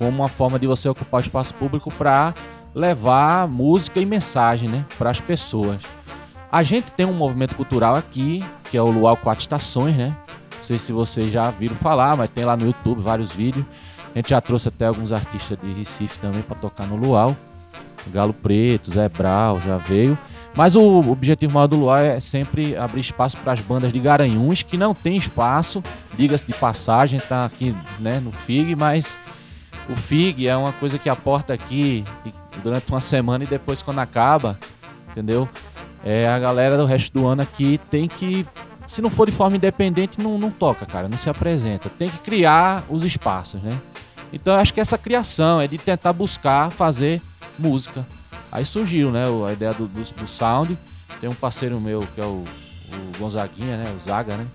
como 0.00 0.08
uma 0.08 0.28
forma 0.30 0.58
de 0.58 0.66
você 0.66 0.88
ocupar 0.88 1.20
o 1.20 1.24
espaço 1.24 1.52
público 1.52 1.90
para 1.90 2.34
levar 2.74 3.48
música 3.48 4.00
e 4.00 4.06
mensagem, 4.06 4.68
né, 4.68 4.84
para 4.98 5.10
as 5.10 5.20
pessoas. 5.20 5.82
A 6.50 6.62
gente 6.62 6.90
tem 6.92 7.06
um 7.06 7.12
movimento 7.12 7.54
cultural 7.54 7.96
aqui, 7.96 8.44
que 8.70 8.76
é 8.76 8.82
o 8.82 8.90
Luau 8.90 9.16
Quatro 9.16 9.42
Estações, 9.42 9.96
né? 9.96 10.16
Não 10.58 10.64
sei 10.64 10.78
se 10.78 10.92
vocês 10.92 11.32
já 11.32 11.50
viram 11.50 11.76
falar, 11.76 12.16
mas 12.16 12.30
tem 12.30 12.44
lá 12.44 12.56
no 12.56 12.66
YouTube 12.66 13.00
vários 13.00 13.30
vídeos. 13.30 13.64
A 14.12 14.18
gente 14.18 14.30
já 14.30 14.40
trouxe 14.40 14.68
até 14.68 14.86
alguns 14.86 15.12
artistas 15.12 15.56
de 15.62 15.72
Recife 15.72 16.18
também 16.18 16.42
para 16.42 16.56
tocar 16.56 16.86
no 16.86 16.96
Luau. 16.96 17.36
Galo 18.12 18.32
Preto, 18.32 18.90
Zé 18.90 19.08
Brau 19.08 19.60
já 19.60 19.76
veio. 19.76 20.18
Mas 20.54 20.74
o 20.74 21.10
objetivo 21.10 21.54
maior 21.54 21.68
do 21.68 21.76
Luar 21.76 22.02
é 22.02 22.18
sempre 22.18 22.76
abrir 22.76 23.00
espaço 23.00 23.36
para 23.36 23.52
as 23.52 23.60
bandas 23.60 23.92
de 23.92 24.00
Garanhuns, 24.00 24.62
que 24.62 24.76
não 24.76 24.92
tem 24.92 25.16
espaço, 25.16 25.82
diga-se 26.16 26.46
de 26.46 26.52
passagem, 26.52 27.20
tá 27.20 27.44
aqui 27.44 27.74
né, 28.00 28.18
no 28.18 28.32
FIG, 28.32 28.74
mas 28.74 29.16
o 29.90 29.96
FIG 29.96 30.46
é 30.46 30.56
uma 30.56 30.72
coisa 30.72 30.98
que 30.98 31.08
aporta 31.08 31.52
aqui 31.52 32.04
durante 32.62 32.88
uma 32.90 33.00
semana 33.00 33.44
e 33.44 33.46
depois 33.46 33.82
quando 33.82 33.98
acaba, 33.98 34.58
entendeu? 35.10 35.48
É, 36.04 36.28
a 36.28 36.38
galera 36.38 36.76
do 36.76 36.86
resto 36.86 37.12
do 37.12 37.26
ano 37.26 37.42
aqui 37.42 37.78
tem 37.90 38.08
que, 38.08 38.46
se 38.86 39.02
não 39.02 39.10
for 39.10 39.28
de 39.28 39.32
forma 39.36 39.56
independente, 39.56 40.20
não, 40.20 40.38
não 40.38 40.50
toca, 40.50 40.86
cara, 40.86 41.08
não 41.08 41.18
se 41.18 41.28
apresenta. 41.28 41.90
Tem 41.90 42.08
que 42.08 42.18
criar 42.18 42.84
os 42.88 43.02
espaços, 43.02 43.60
né? 43.62 43.78
Então 44.32 44.54
acho 44.54 44.72
que 44.72 44.80
essa 44.80 44.96
criação 44.96 45.60
é 45.60 45.66
de 45.66 45.76
tentar 45.76 46.12
buscar 46.12 46.70
fazer 46.70 47.20
música. 47.58 48.06
Aí 48.52 48.64
surgiu, 48.64 49.10
né, 49.10 49.24
a 49.48 49.52
ideia 49.52 49.74
do, 49.74 49.86
do, 49.86 50.02
do 50.02 50.28
sound. 50.28 50.78
Tem 51.20 51.28
um 51.28 51.34
parceiro 51.34 51.80
meu 51.80 52.06
que 52.14 52.20
é 52.20 52.24
o, 52.24 52.44
o 52.44 53.18
Gonzaguinha, 53.18 53.76
né, 53.76 53.96
o 53.98 54.02
Zaga, 54.02 54.36
né? 54.36 54.46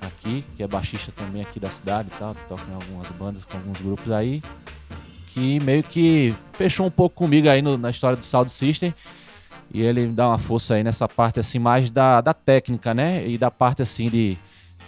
Aqui, 0.00 0.44
que 0.56 0.62
é 0.62 0.66
baixista 0.66 1.12
também 1.12 1.42
aqui 1.42 1.58
da 1.58 1.70
cidade 1.70 2.08
e 2.14 2.18
tal, 2.18 2.34
toca 2.48 2.62
em 2.70 2.74
algumas 2.74 3.08
bandas, 3.10 3.44
com 3.44 3.56
alguns 3.56 3.80
grupos 3.80 4.10
aí. 4.10 4.42
Que 5.32 5.58
meio 5.60 5.82
que 5.82 6.34
fechou 6.52 6.86
um 6.86 6.90
pouco 6.90 7.14
comigo 7.16 7.48
aí 7.48 7.62
no- 7.62 7.78
na 7.78 7.90
história 7.90 8.16
do 8.16 8.24
Sound 8.24 8.50
System. 8.50 8.94
E 9.72 9.80
ele 9.80 10.06
me 10.06 10.12
dá 10.12 10.28
uma 10.28 10.36
força 10.38 10.74
aí 10.74 10.84
nessa 10.84 11.08
parte 11.08 11.40
assim, 11.40 11.58
mais 11.58 11.88
da, 11.88 12.20
da 12.20 12.34
técnica, 12.34 12.92
né? 12.92 13.26
E 13.26 13.38
da 13.38 13.50
parte 13.50 13.80
assim 13.80 14.10
de. 14.10 14.36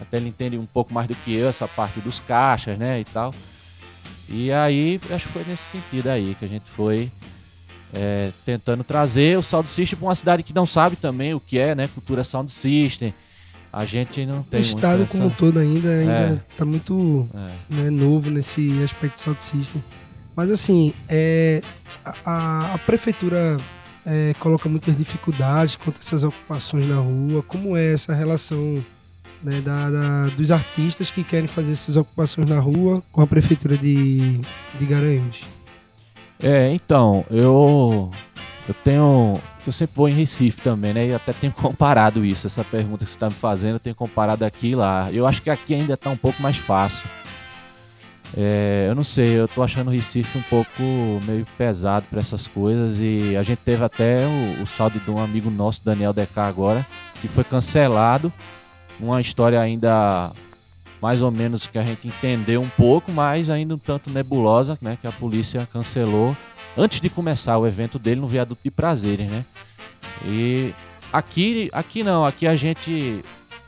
Até 0.01 0.17
ele 0.19 0.29
entende 0.29 0.59
um 0.59 0.67
pouco 0.67 0.93
mais 0.93 1.07
do 1.09 1.15
que 1.15 1.33
eu, 1.35 1.49
essa 1.49 1.67
parte 1.67 2.01
dos 2.01 2.21
caixas, 2.21 2.77
né? 2.79 3.01
E 3.01 3.05
tal. 3.05 3.33
E 4.29 4.53
aí, 4.53 5.01
acho 5.11 5.27
que 5.27 5.33
foi 5.33 5.45
nesse 5.45 5.63
sentido 5.65 6.09
aí 6.09 6.35
que 6.39 6.45
a 6.45 6.49
gente 6.49 6.69
foi 6.69 7.11
é, 7.93 8.33
tentando 8.45 8.83
trazer 8.85 9.39
o 9.39 9.43
Sound 9.43 9.69
System 9.69 9.99
para 9.99 10.09
uma 10.09 10.15
cidade 10.15 10.43
que 10.43 10.53
não 10.55 10.67
sabe 10.67 10.97
também 10.97 11.33
o 11.33 11.41
que 11.41 11.59
é, 11.59 11.75
né? 11.75 11.89
Cultura 11.89 12.23
Sound 12.25 12.51
System. 12.53 13.15
A 13.73 13.85
gente 13.85 14.25
não 14.27 14.41
O 14.41 14.45
tem 14.45 14.61
muito 14.61 14.77
estado 14.77 15.03
essa- 15.03 15.17
como 15.17 15.29
um 15.29 15.35
todo 15.35 15.59
ainda, 15.59 15.89
ainda 15.91 16.13
É. 16.13 16.39
tá 16.57 16.65
muito 16.65 17.29
É. 17.35 17.75
né, 17.75 17.91
novo 17.91 18.31
nesse 18.31 18.83
aspecto 18.83 19.15
de 19.15 19.21
sound 19.21 19.43
system. 19.43 19.83
Mas 20.37 20.51
assim, 20.51 20.93
é, 21.09 21.63
a, 22.25 22.75
a- 22.75 22.79
prefeitura 22.79 23.57
é, 24.05 24.35
coloca 24.39 24.69
muitas 24.69 24.97
dificuldades 24.97 25.77
quanto 25.77 25.97
a 25.99 26.01
essas 26.01 26.25
ocupações 26.25 26.87
na 26.89 26.97
rua. 26.97 27.43
Como 27.47 27.77
é 27.77 27.93
essa 27.95 28.13
relação 28.13 28.85
né, 29.43 29.61
da, 29.61 29.91
da- 29.91 30.27
dos 30.37 30.51
artistas 30.51 31.11
que 31.11 31.23
querem 31.23 31.47
fazer 31.47 31.73
essas 31.73 31.97
ocupações 31.97 32.49
na 32.49 32.59
rua 32.59 33.03
com 33.13 33.21
a 33.23 33.27
prefeitura 33.27 33.77
de, 33.77 34.41
de 34.79 34.87
Garanhuns? 34.87 35.43
É, 36.43 36.71
então, 36.73 37.25
eu 37.31 38.11
eu 38.69 38.75
tenho 38.83 39.39
eu 39.67 39.73
sempre 39.73 39.97
vou 39.97 40.09
em 40.09 40.13
Recife 40.15 40.61
também, 40.61 40.93
né? 40.93 41.07
E 41.07 41.15
até 41.15 41.33
tenho 41.33 41.53
comparado 41.55 42.25
isso, 42.25 42.47
essa 42.47 42.63
pergunta 42.65 43.05
que 43.05 43.11
você 43.11 43.17
está 43.17 43.31
me 43.31 43.37
fazendo, 43.37 43.75
eu 43.77 43.81
tenho 43.81 43.95
comparado 43.97 44.45
aqui 44.45 44.71
e 44.71 44.75
lá. 44.75 45.11
Eu 45.13 45.27
acho 45.27 45.41
que 45.41 45.49
aqui 45.49 45.73
ainda 45.75 45.95
está 45.95 46.11
um 46.11 46.17
pouco 46.17 46.43
mais 46.43 46.57
fácil. 46.57 47.09
É, 48.37 48.87
eu 48.89 48.95
não 48.95 49.05
sei, 49.05 49.39
eu 49.39 49.47
tô 49.47 49.63
achando 49.63 49.89
o 49.89 49.91
Recife 49.93 50.37
um 50.37 50.43
pouco 50.43 50.83
meio 51.25 51.47
pesado 51.57 52.07
para 52.11 52.19
essas 52.19 52.49
coisas 52.49 52.99
e 52.99 53.37
a 53.37 53.43
gente 53.45 53.59
teve 53.59 53.85
até 53.85 54.27
o, 54.27 54.63
o 54.63 54.67
saldo 54.67 54.99
de 54.99 55.11
um 55.11 55.19
amigo 55.19 55.51
nosso, 55.51 55.85
Daniel 55.85 56.13
DK 56.13 56.41
agora, 56.41 56.87
que 57.21 57.29
foi 57.29 57.45
cancelado. 57.45 58.33
Uma 58.99 59.21
história 59.21 59.61
ainda 59.61 60.33
mais 61.01 61.21
ou 61.21 61.31
menos 61.31 61.67
que 61.67 61.79
a 61.79 61.83
gente 61.83 62.09
entendeu 62.09 62.63
um 62.63 62.69
pouco, 62.69 63.13
mas 63.13 63.51
ainda 63.51 63.75
um 63.75 63.79
tanto 63.79 64.11
nebulosa, 64.11 64.79
né? 64.81 64.97
Que 65.01 65.07
a 65.07 65.13
polícia 65.13 65.69
cancelou 65.73 66.37
antes 66.77 67.01
de 67.01 67.11
começar 67.11 67.59
o 67.59 67.67
evento 67.67 67.99
dele 67.99 68.21
no 68.21 68.27
Viaduto 68.27 68.63
de 68.65 68.71
Prazeres, 68.71 69.29
né? 69.29 69.45
E 70.25 70.73
aqui, 71.13 71.69
aqui 71.73 72.03
não, 72.03 72.25
aqui 72.25 72.47
a 72.47 72.57
gente 72.57 73.23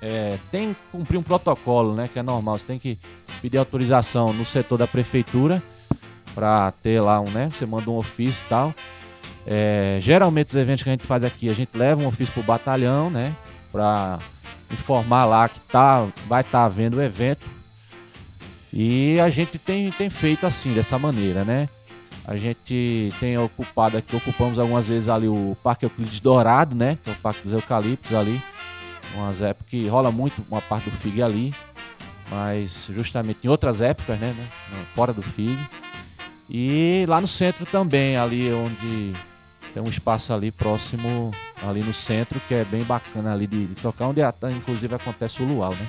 é, 0.06 0.38
tem 0.52 0.72
que 0.72 0.80
cumprir 0.92 1.18
um 1.18 1.22
protocolo, 1.22 1.92
né? 1.92 2.08
Que 2.12 2.20
é 2.20 2.22
normal, 2.22 2.56
você 2.56 2.66
tem 2.66 2.78
que 2.78 2.96
pedir 3.42 3.58
autorização 3.58 4.32
no 4.32 4.44
setor 4.44 4.78
da 4.78 4.86
prefeitura 4.86 5.60
para 6.32 6.70
ter 6.80 7.00
lá 7.00 7.20
um, 7.20 7.28
né? 7.28 7.50
Você 7.52 7.66
manda 7.66 7.90
um 7.90 7.96
ofício 7.96 8.44
e 8.46 8.48
tal. 8.48 8.74
É, 9.44 9.98
geralmente 10.00 10.48
os 10.48 10.54
eventos 10.54 10.84
que 10.84 10.88
a 10.88 10.92
gente 10.92 11.04
faz 11.04 11.24
aqui, 11.24 11.48
a 11.48 11.52
gente 11.52 11.76
leva 11.76 12.00
um 12.00 12.06
ofício 12.06 12.32
pro 12.32 12.42
batalhão, 12.44 13.10
né? 13.10 13.34
Para 13.72 14.20
informar 14.70 15.24
lá 15.24 15.48
que 15.48 15.58
tá, 15.60 16.06
vai 16.28 16.42
estar 16.42 16.64
havendo 16.64 16.98
o 16.98 17.02
evento. 17.02 17.44
E 18.72 19.18
a 19.18 19.28
gente 19.28 19.58
tem, 19.58 19.90
tem 19.90 20.08
feito 20.08 20.46
assim, 20.46 20.72
dessa 20.72 20.96
maneira, 21.00 21.44
né? 21.44 21.68
A 22.24 22.36
gente 22.36 23.12
tem 23.18 23.36
ocupado 23.38 23.96
aqui, 23.96 24.14
ocupamos 24.14 24.58
algumas 24.58 24.86
vezes 24.86 25.08
ali 25.08 25.26
o 25.26 25.56
Parque 25.64 25.84
Euclides 25.84 26.20
Dourado, 26.20 26.76
né? 26.76 26.96
Que 27.02 27.10
é 27.10 27.12
o 27.12 27.16
Parque 27.16 27.42
dos 27.42 27.52
Eucaliptos 27.52 28.14
ali. 28.14 28.40
Umas 29.14 29.40
épocas 29.40 29.68
que 29.68 29.88
rola 29.88 30.10
muito 30.10 30.44
uma 30.50 30.60
parte 30.60 30.90
do 30.90 30.96
FIG 30.96 31.22
ali. 31.22 31.54
Mas 32.30 32.88
justamente 32.92 33.40
em 33.44 33.48
outras 33.48 33.80
épocas, 33.80 34.18
né? 34.18 34.34
né, 34.36 34.86
Fora 34.94 35.12
do 35.12 35.22
FIG. 35.22 35.58
E 36.48 37.04
lá 37.08 37.20
no 37.20 37.26
centro 37.26 37.66
também, 37.66 38.16
ali 38.16 38.52
onde 38.52 39.12
tem 39.74 39.82
um 39.82 39.88
espaço 39.88 40.32
ali 40.32 40.50
próximo, 40.50 41.32
ali 41.62 41.82
no 41.82 41.92
centro, 41.92 42.40
que 42.48 42.54
é 42.54 42.64
bem 42.64 42.82
bacana 42.82 43.32
ali 43.32 43.46
de, 43.46 43.66
de 43.66 43.74
tocar, 43.74 44.06
onde 44.06 44.20
inclusive 44.56 44.94
acontece 44.94 45.42
o 45.42 45.46
luau, 45.46 45.74
né? 45.74 45.86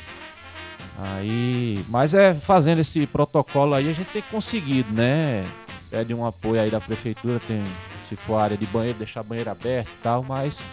Aí, 1.00 1.86
mas 1.88 2.14
é 2.14 2.34
fazendo 2.34 2.80
esse 2.80 3.06
protocolo 3.06 3.76
aí, 3.76 3.88
a 3.88 3.94
gente 3.94 4.10
tem 4.10 4.22
conseguido, 4.32 4.92
né? 4.92 5.46
Pede 5.92 6.14
um 6.14 6.26
apoio 6.26 6.60
aí 6.60 6.72
da 6.72 6.82
prefeitura, 6.82 7.40
tem, 7.48 7.64
se 8.10 8.16
for 8.16 8.38
área 8.38 8.58
de 8.58 8.66
banheiro, 8.66 8.98
deixar 8.98 9.24
banheiro 9.24 9.52
aberto 9.52 9.88
e 9.88 10.02
tal, 10.02 10.24
mas 10.24 10.66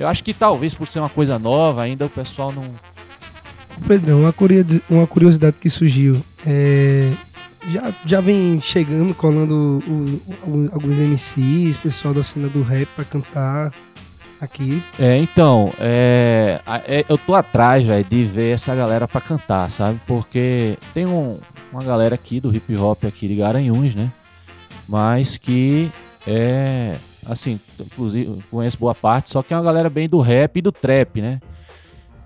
eu 0.00 0.08
acho 0.08 0.24
que 0.24 0.32
talvez 0.34 0.74
por 0.74 0.88
ser 0.88 0.98
uma 1.00 1.08
coisa 1.10 1.38
nova, 1.38 1.82
ainda 1.82 2.06
o 2.06 2.10
pessoal 2.10 2.50
não. 2.52 2.64
Pedrão, 3.86 4.20
uma 4.20 4.32
curiosi- 4.32 4.82
uma 4.90 5.06
curiosidade 5.06 5.56
que 5.60 5.70
surgiu. 5.70 6.22
É, 6.46 7.12
já, 7.68 7.92
já 8.04 8.20
vem 8.20 8.60
chegando, 8.60 9.14
colando 9.14 9.82
o- 9.86 10.22
o- 10.50 10.68
alguns 10.72 10.98
MCs, 10.98 11.76
pessoal 11.76 12.12
da 12.12 12.22
cena 12.22 12.48
do 12.48 12.62
rap 12.62 12.86
pra 12.96 13.04
cantar 13.04 13.72
aqui. 14.40 14.82
É, 14.98 15.16
então, 15.18 15.72
é, 15.78 16.60
é, 16.86 17.04
eu 17.08 17.16
tô 17.16 17.34
atrás, 17.34 17.84
velho, 17.86 18.04
de 18.04 18.24
ver 18.24 18.54
essa 18.54 18.74
galera 18.74 19.06
pra 19.08 19.20
cantar, 19.20 19.70
sabe? 19.70 20.00
Porque 20.06 20.76
tem 20.92 21.06
um- 21.06 21.38
uma 21.72 21.82
galera 21.84 22.14
aqui 22.14 22.40
do 22.40 22.54
hip 22.54 22.74
hop 22.76 23.04
aqui 23.04 23.28
de 23.28 23.36
Garanhuns, 23.36 23.94
né? 23.94 24.10
Mas 24.88 25.36
que 25.38 25.90
é, 26.26 26.96
assim, 27.26 27.60
inclusive 27.78 28.42
conheço 28.50 28.78
boa 28.78 28.94
parte, 28.94 29.30
só 29.30 29.42
que 29.42 29.52
é 29.52 29.56
uma 29.56 29.62
galera 29.62 29.90
bem 29.90 30.08
do 30.08 30.20
rap 30.20 30.56
e 30.56 30.62
do 30.62 30.72
trap, 30.72 31.20
né? 31.20 31.40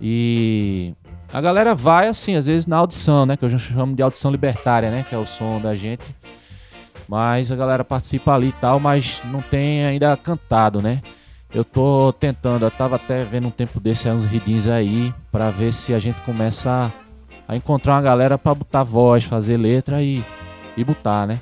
E 0.01 0.93
a 1.33 1.41
galera 1.41 1.75
vai, 1.75 2.09
assim, 2.09 2.37
às 2.37 2.47
vezes 2.47 2.67
na 2.67 2.77
audição, 2.77 3.27
né? 3.27 3.37
Que 3.37 3.45
eu 3.45 3.51
já 3.51 3.59
chamo 3.59 3.95
de 3.95 4.03
audição 4.03 4.31
libertária, 4.31 4.91
né? 4.91 5.05
Que 5.09 5.15
é 5.15 5.19
o 5.19 5.27
som 5.27 5.61
da 5.61 5.75
gente. 5.75 6.05
Mas 7.09 7.51
a 7.51 7.57
galera 7.57 7.85
participa 7.85 8.35
ali 8.35 8.49
e 8.49 8.53
tal, 8.53 8.81
mas 8.81 9.21
não 9.25 9.43
tem 9.43 9.85
ainda 9.85 10.17
cantado, 10.17 10.81
né? 10.81 11.03
Eu 11.53 11.65
tô 11.65 12.13
tentando, 12.13 12.65
eu 12.65 12.71
tava 12.71 12.97
até 12.97 13.23
vendo 13.23 13.47
um 13.47 13.51
tempo 13.51 13.79
desse 13.79 14.09
uns 14.09 14.25
ridins 14.25 14.67
aí, 14.67 15.13
pra 15.31 15.51
ver 15.51 15.73
se 15.73 15.95
a 15.95 15.99
gente 15.99 16.21
começa 16.23 16.93
a, 17.47 17.57
encontrar 17.57 17.95
uma 17.95 18.03
galera 18.03 18.37
pra 18.37 18.55
botar 18.55 18.83
voz, 18.83 19.25
fazer 19.25 19.57
letra 19.57 20.03
e, 20.03 20.25
e 20.77 20.83
botar, 20.83 21.27
né? 21.27 21.39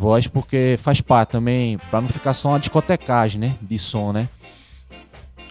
Voz 0.00 0.26
porque 0.26 0.78
faz 0.82 1.02
parte 1.02 1.28
também, 1.28 1.76
pra 1.90 2.00
não 2.00 2.08
ficar 2.08 2.32
só 2.32 2.48
uma 2.48 2.58
discotecagem, 2.58 3.38
né? 3.38 3.54
De 3.60 3.78
som, 3.78 4.12
né? 4.14 4.26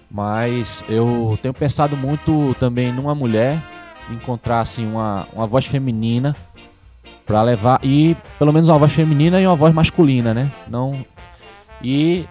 Mas 0.10 0.84
eu 0.90 1.38
tenho 1.40 1.54
pensado 1.54 1.96
muito 1.96 2.56
também 2.60 2.92
numa 2.92 3.14
mulher, 3.14 3.62
encontrar 4.10 4.62
assim 4.62 4.88
uma, 4.88 5.28
uma 5.34 5.46
voz 5.46 5.68
feminina 5.68 6.36
pra 7.28 7.44
levar 7.44 7.80
e 7.84 8.18
pelo 8.40 8.52
menos 8.52 8.70
uma 8.70 8.80
voz 8.80 8.92
feminina 8.92 9.40
e 9.40 9.46
uma 9.46 9.56
voz 9.56 9.72
masculina, 9.72 10.34
né? 10.34 10.52
Não 10.68 10.98
e 11.80 12.26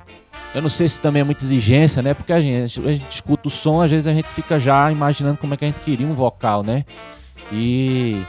eu 0.53 0.61
não 0.61 0.69
sei 0.69 0.89
se 0.89 1.01
também 1.01 1.21
é 1.21 1.25
muita 1.25 1.45
exigência, 1.45 2.03
né? 2.03 2.15
Porque 2.15 2.33
a 2.33 2.41
gente, 2.41 2.81
a 2.81 2.93
gente 2.95 3.13
escuta 3.13 3.47
o 3.47 3.51
som, 3.51 3.81
às 3.81 3.93
vezes 3.93 4.09
a 4.09 4.13
gente 4.13 4.27
fica 4.27 4.59
já 4.59 4.91
imaginando 4.91 5.39
como 5.39 5.55
é 5.55 5.57
que 5.57 5.65
a 5.67 5.69
gente 5.69 5.81
queria 5.85 6.05
um 6.05 6.15
vocal, 6.15 6.65
né? 6.65 6.85
E 7.53 8.21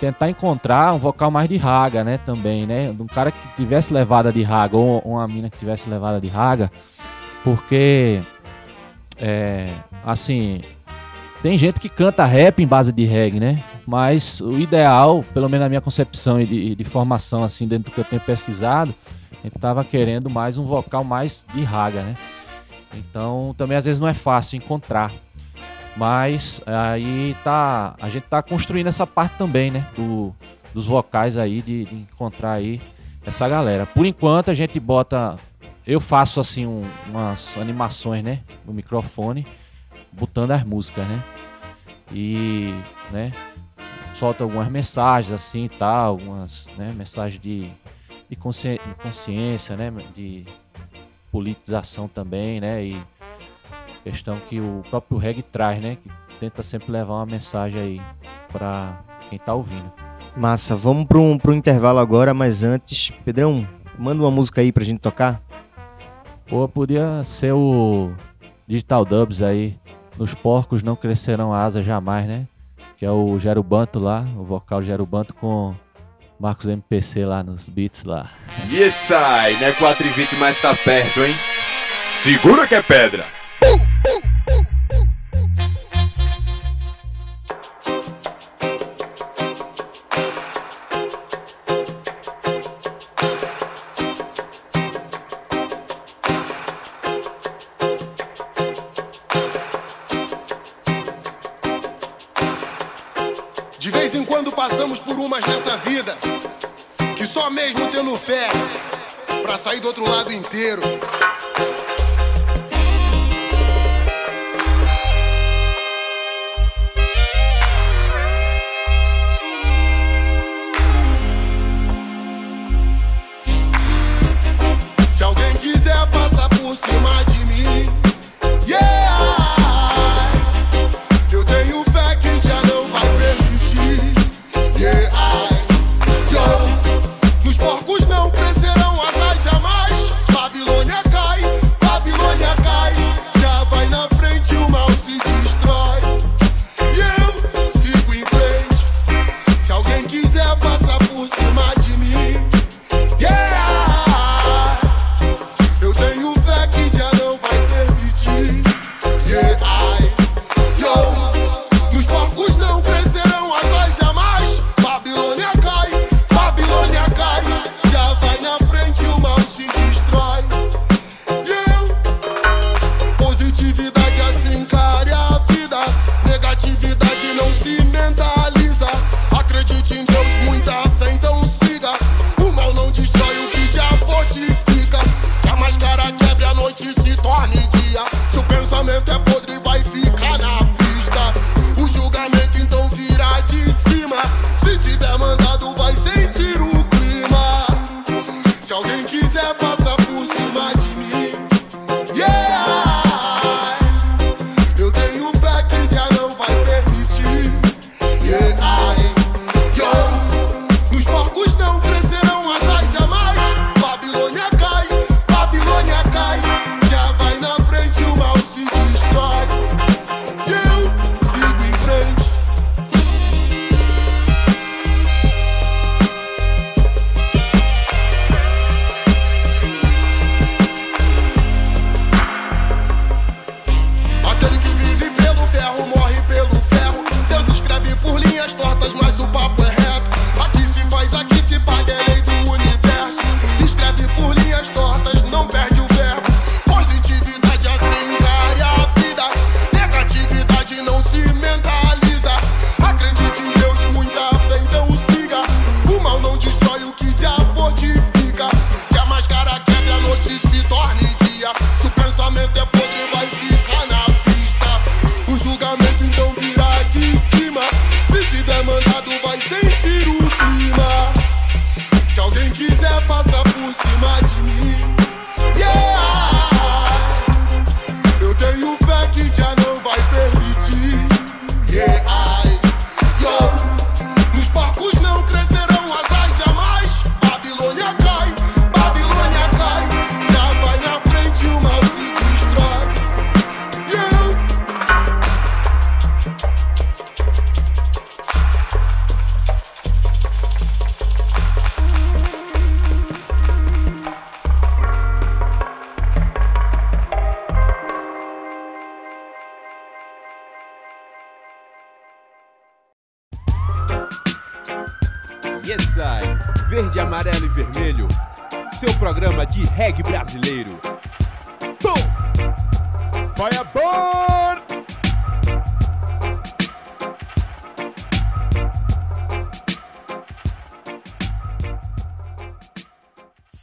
tentar 0.00 0.30
encontrar 0.30 0.94
um 0.94 0.98
vocal 0.98 1.30
mais 1.30 1.48
de 1.48 1.58
raga, 1.58 2.02
né? 2.02 2.18
Também, 2.24 2.66
né? 2.66 2.94
Um 2.98 3.06
cara 3.06 3.30
que 3.30 3.38
tivesse 3.56 3.92
levada 3.92 4.32
de 4.32 4.42
raga 4.42 4.76
ou 4.76 4.98
uma 5.00 5.28
mina 5.28 5.50
que 5.50 5.58
tivesse 5.58 5.88
levada 5.88 6.20
de 6.20 6.26
raga, 6.26 6.72
porque 7.44 8.22
é, 9.18 9.68
assim, 10.04 10.62
tem 11.42 11.58
gente 11.58 11.78
que 11.78 11.88
canta 11.88 12.24
rap 12.24 12.62
em 12.62 12.66
base 12.66 12.90
de 12.90 13.04
reggae, 13.04 13.38
né? 13.38 13.62
Mas 13.86 14.40
o 14.40 14.58
ideal, 14.58 15.22
pelo 15.34 15.48
menos 15.48 15.64
na 15.64 15.68
minha 15.68 15.80
concepção 15.80 16.40
e 16.40 16.46
de, 16.46 16.74
de 16.74 16.84
formação, 16.84 17.42
assim, 17.42 17.68
dentro 17.68 17.90
do 17.90 17.94
que 17.94 18.00
eu 18.00 18.04
tenho 18.04 18.22
pesquisado, 18.22 18.94
a 19.32 19.42
gente 19.42 19.58
tava 19.58 19.84
querendo 19.84 20.30
mais 20.30 20.56
um 20.56 20.64
vocal 20.64 21.04
mais 21.04 21.44
de 21.54 21.62
raga, 21.62 22.02
né? 22.02 22.16
Então 22.94 23.54
também 23.56 23.76
às 23.76 23.84
vezes 23.84 24.00
não 24.00 24.08
é 24.08 24.14
fácil 24.14 24.56
encontrar. 24.56 25.12
Mas 26.00 26.62
aí 26.64 27.36
tá. 27.44 27.94
A 28.00 28.08
gente 28.08 28.22
tá 28.22 28.42
construindo 28.42 28.86
essa 28.86 29.06
parte 29.06 29.36
também, 29.36 29.70
né? 29.70 29.86
Do, 29.94 30.34
dos 30.72 30.86
vocais 30.86 31.36
aí, 31.36 31.60
de, 31.60 31.84
de 31.84 31.94
encontrar 31.94 32.52
aí 32.52 32.80
essa 33.22 33.46
galera. 33.46 33.84
Por 33.84 34.06
enquanto 34.06 34.50
a 34.50 34.54
gente 34.54 34.80
bota. 34.80 35.38
Eu 35.86 36.00
faço 36.00 36.40
assim 36.40 36.64
um, 36.64 36.88
umas 37.06 37.54
animações, 37.58 38.24
né? 38.24 38.40
No 38.64 38.72
microfone, 38.72 39.46
botando 40.10 40.52
as 40.52 40.64
músicas, 40.64 41.06
né? 41.06 41.22
E, 42.10 42.74
né? 43.10 43.30
Solta 44.14 44.42
algumas 44.42 44.70
mensagens 44.70 45.34
assim 45.34 45.66
e 45.66 45.68
tá? 45.68 45.76
tal, 45.80 46.08
algumas 46.12 46.66
né, 46.78 46.94
mensagens 46.96 47.42
de, 47.42 47.68
de 48.26 48.36
consciência, 48.36 49.76
né? 49.76 49.92
De 50.16 50.46
politização 51.30 52.08
também, 52.08 52.58
né? 52.58 52.82
E 52.82 53.02
questão 54.02 54.38
que 54.48 54.60
o 54.60 54.84
próprio 54.90 55.18
reggae 55.18 55.42
traz, 55.42 55.80
né? 55.80 55.96
Que 56.02 56.10
tenta 56.38 56.62
sempre 56.62 56.90
levar 56.92 57.14
uma 57.14 57.26
mensagem 57.26 57.80
aí 57.80 58.00
para 58.52 58.98
quem 59.28 59.36
está 59.36 59.54
ouvindo. 59.54 59.90
Massa, 60.36 60.76
vamos 60.76 61.06
para 61.06 61.18
um, 61.18 61.36
pra 61.36 61.54
intervalo 61.54 61.98
agora, 61.98 62.32
mas 62.32 62.62
antes, 62.62 63.10
Pedrão, 63.24 63.66
manda 63.98 64.22
uma 64.22 64.30
música 64.30 64.60
aí 64.60 64.72
pra 64.72 64.84
gente 64.84 65.00
tocar. 65.00 65.40
Ou 66.50 66.68
podia 66.68 67.22
ser 67.24 67.52
o 67.52 68.12
Digital 68.66 69.04
Dubs 69.04 69.42
aí, 69.42 69.76
Nos 70.16 70.34
Porcos 70.34 70.82
Não 70.82 70.96
Crescerão 70.96 71.52
Asas 71.52 71.84
Jamais, 71.84 72.26
né? 72.26 72.46
Que 72.98 73.06
é 73.06 73.10
o 73.10 73.38
Gero 73.38 73.62
Banto 73.62 73.98
lá, 73.98 74.26
o 74.36 74.44
vocal 74.44 74.82
Gero 74.82 75.06
Banto 75.06 75.34
com 75.34 75.74
Marcos 76.38 76.66
MPC 76.66 77.24
lá 77.24 77.42
nos 77.42 77.68
beats 77.68 78.04
lá. 78.04 78.30
É 78.70 78.74
e 78.74 78.90
sai, 78.90 79.54
né? 79.60 79.72
4 79.72 80.06
e 80.06 80.10
20 80.10 80.36
mais 80.36 80.60
tá 80.60 80.74
perto, 80.74 81.20
hein? 81.20 81.34
Segura 82.06 82.66
que 82.66 82.74
é 82.74 82.82
pedra! 82.82 83.39
De 103.78 103.90
vez 103.90 104.14
em 104.14 104.24
quando 104.24 104.52
passamos 104.52 105.00
por 105.00 105.18
umas 105.18 105.44
nessa 105.46 105.76
vida 105.78 106.14
que 107.16 107.26
só 107.26 107.50
mesmo 107.50 107.88
tendo 107.88 108.16
fé 108.16 108.48
para 109.42 109.56
sair 109.56 109.80
do 109.80 109.88
outro 109.88 110.08
lado 110.08 110.32
inteiro. 110.32 110.82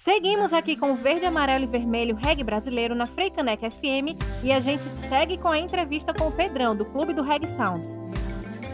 Seguimos 0.08 0.54
aqui 0.54 0.78
com 0.78 0.96
Verde, 0.96 1.26
Amarelo 1.26 1.65
e 1.65 1.67
Vermelho 1.67 2.15
Reg 2.15 2.41
Brasileiro 2.41 2.96
na 2.96 3.06
Freicanec 3.06 3.70
FM 3.70 4.15
e 4.41 4.54
a 4.54 4.60
gente 4.62 4.86
segue 4.86 5.38
com 5.38 5.50
a 5.50 5.60
entrevista 5.60 6.13
com 6.13 6.30
o 6.30 6.32
Pedrão, 6.32 6.74
do 6.74 6.86
Clube 6.86 7.13
do 7.13 7.22
Reg 7.22 7.46
Sounds. 7.46 8.00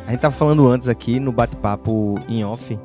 A 0.06 0.12
gente 0.12 0.18
estava 0.18 0.36
falando 0.36 0.68
antes 0.68 0.88
aqui 0.88 1.20
no 1.20 1.32
bate-papo 1.32 2.20
em 2.30 2.46
off 2.46 2.78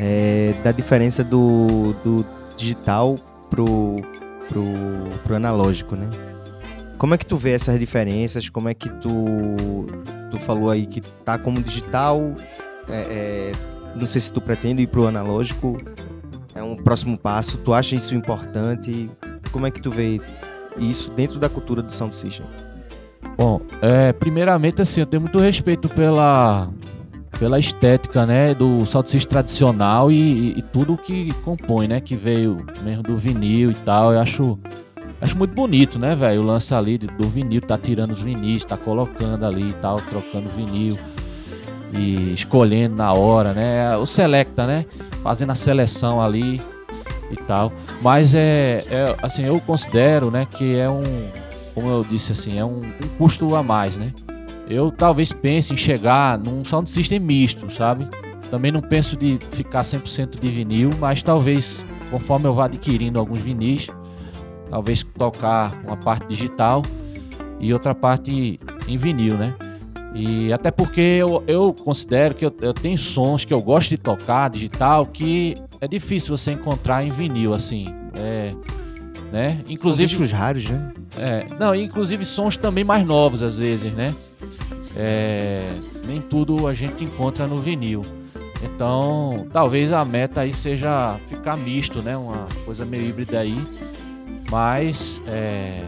é, 0.00 0.54
da 0.64 0.72
diferença 0.72 1.22
do, 1.22 1.92
do 2.02 2.24
digital 2.56 3.16
pro, 3.50 3.96
pro, 4.48 4.64
pro 5.22 5.36
analógico, 5.36 5.94
né? 5.94 6.08
Como 6.96 7.12
é 7.12 7.18
que 7.18 7.26
tu 7.26 7.36
vê 7.36 7.50
essas 7.50 7.78
diferenças? 7.78 8.48
Como 8.48 8.70
é 8.70 8.72
que 8.72 8.88
tu, 8.88 9.12
tu 10.30 10.38
falou 10.38 10.70
aí 10.70 10.86
que 10.86 11.02
tá 11.02 11.36
como 11.36 11.60
digital? 11.60 12.34
É, 12.88 12.94
é, 13.10 13.52
não 13.94 14.06
sei 14.06 14.22
se 14.22 14.32
tu 14.32 14.40
pretende 14.40 14.80
ir 14.80 14.86
pro 14.86 15.06
analógico. 15.06 15.76
É 16.58 16.62
um 16.62 16.74
próximo 16.74 17.16
passo. 17.16 17.56
Tu 17.58 17.72
acha 17.72 17.94
isso 17.94 18.16
importante? 18.16 19.08
Como 19.52 19.64
é 19.64 19.70
que 19.70 19.80
tu 19.80 19.92
vê 19.92 20.20
isso 20.76 21.08
dentro 21.12 21.38
da 21.38 21.48
cultura 21.48 21.80
do 21.80 21.92
sound 21.92 22.12
system? 22.12 22.44
Bom, 23.36 23.60
é, 23.80 24.12
primeiramente 24.12 24.82
assim, 24.82 25.00
eu 25.00 25.06
tenho 25.06 25.20
muito 25.20 25.38
respeito 25.38 25.88
pela 25.88 26.68
pela 27.38 27.60
estética, 27.60 28.26
né, 28.26 28.52
do 28.52 28.84
salsicha 28.84 29.28
tradicional 29.28 30.10
e, 30.10 30.58
e, 30.58 30.62
tudo 30.62 30.96
que 30.96 31.32
compõe, 31.44 31.86
né, 31.86 32.00
que 32.00 32.16
veio 32.16 32.66
mesmo 32.82 33.04
do 33.04 33.16
vinil 33.16 33.70
e 33.70 33.74
tal. 33.76 34.10
Eu 34.12 34.18
acho 34.18 34.58
acho 35.20 35.38
muito 35.38 35.54
bonito, 35.54 35.96
né, 35.96 36.16
velho, 36.16 36.42
o 36.42 36.44
lance 36.44 36.74
ali 36.74 36.98
do 36.98 37.28
vinil, 37.28 37.60
tá 37.60 37.78
tirando 37.78 38.10
os 38.10 38.20
vinis, 38.20 38.64
tá 38.64 38.76
colocando 38.76 39.46
ali 39.46 39.68
e 39.68 39.72
tal, 39.74 40.00
trocando 40.00 40.48
vinil 40.48 40.98
e 41.92 42.32
escolhendo 42.32 42.96
na 42.96 43.12
hora, 43.12 43.52
né? 43.54 43.96
O 43.96 44.06
selecta, 44.06 44.66
né? 44.66 44.84
Fazendo 45.22 45.50
a 45.52 45.54
seleção 45.54 46.20
ali 46.20 46.60
e 47.30 47.36
tal. 47.36 47.72
Mas 48.00 48.34
é, 48.34 48.80
é 48.88 49.16
assim, 49.22 49.44
eu 49.44 49.60
considero, 49.60 50.30
né, 50.30 50.46
que 50.50 50.76
é 50.76 50.88
um, 50.88 51.02
como 51.74 51.88
eu 51.88 52.04
disse 52.04 52.32
assim, 52.32 52.58
é 52.58 52.64
um, 52.64 52.82
um 52.82 53.08
custo 53.18 53.54
a 53.54 53.62
mais, 53.62 53.96
né? 53.96 54.12
Eu 54.68 54.90
talvez 54.90 55.32
pense 55.32 55.72
em 55.72 55.76
chegar 55.76 56.38
num 56.38 56.64
sound 56.64 56.90
system 56.90 57.18
misto, 57.18 57.70
sabe? 57.70 58.06
Também 58.50 58.70
não 58.70 58.80
penso 58.80 59.16
de 59.16 59.38
ficar 59.52 59.80
100% 59.80 60.38
de 60.38 60.50
vinil, 60.50 60.90
mas 60.98 61.22
talvez 61.22 61.84
conforme 62.10 62.46
eu 62.46 62.54
vá 62.54 62.66
adquirindo 62.66 63.18
alguns 63.18 63.40
vinis, 63.40 63.86
talvez 64.70 65.02
tocar 65.16 65.72
uma 65.86 65.96
parte 65.96 66.26
digital 66.28 66.82
e 67.60 67.72
outra 67.72 67.94
parte 67.94 68.60
em 68.86 68.96
vinil, 68.96 69.36
né? 69.36 69.54
E 70.14 70.52
até 70.52 70.70
porque 70.70 71.00
eu, 71.00 71.42
eu 71.46 71.72
considero 71.72 72.34
que 72.34 72.44
eu, 72.44 72.54
eu, 72.60 72.72
tenho 72.72 72.96
sons 72.96 73.44
que 73.44 73.52
eu 73.52 73.60
gosto 73.60 73.90
de 73.90 73.98
tocar 73.98 74.48
digital 74.48 75.06
que 75.06 75.54
é 75.80 75.86
difícil 75.86 76.36
você 76.36 76.52
encontrar 76.52 77.04
em 77.04 77.10
vinil, 77.10 77.52
assim. 77.54 77.86
É, 78.14 78.54
né? 79.30 79.60
Inclusive. 79.68 80.08
São 80.08 80.18
discos 80.18 80.32
raros, 80.32 80.68
né? 80.68 80.92
É, 81.18 81.46
não, 81.58 81.74
inclusive 81.74 82.24
sons 82.24 82.56
também 82.56 82.84
mais 82.84 83.06
novos 83.06 83.42
às 83.42 83.58
vezes, 83.58 83.92
né? 83.92 84.14
É, 84.96 85.74
nem 86.06 86.20
tudo 86.20 86.66
a 86.66 86.74
gente 86.74 87.04
encontra 87.04 87.46
no 87.46 87.56
vinil. 87.56 88.02
Então, 88.62 89.36
talvez 89.52 89.92
a 89.92 90.04
meta 90.04 90.40
aí 90.40 90.52
seja 90.52 91.18
ficar 91.28 91.56
misto, 91.56 92.02
né? 92.02 92.16
Uma 92.16 92.46
coisa 92.64 92.84
meio 92.84 93.06
híbrida 93.06 93.38
aí. 93.38 93.62
Mas 94.50 95.20
é, 95.26 95.84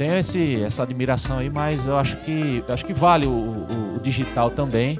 tenho 0.00 0.16
esse, 0.16 0.62
essa 0.62 0.82
admiração 0.82 1.40
aí, 1.40 1.50
mas 1.50 1.84
eu 1.84 1.94
acho 1.98 2.16
que 2.22 2.64
acho 2.66 2.86
que 2.86 2.94
vale 2.94 3.26
o, 3.26 3.30
o, 3.30 3.96
o 3.96 4.00
digital 4.00 4.48
também, 4.48 4.98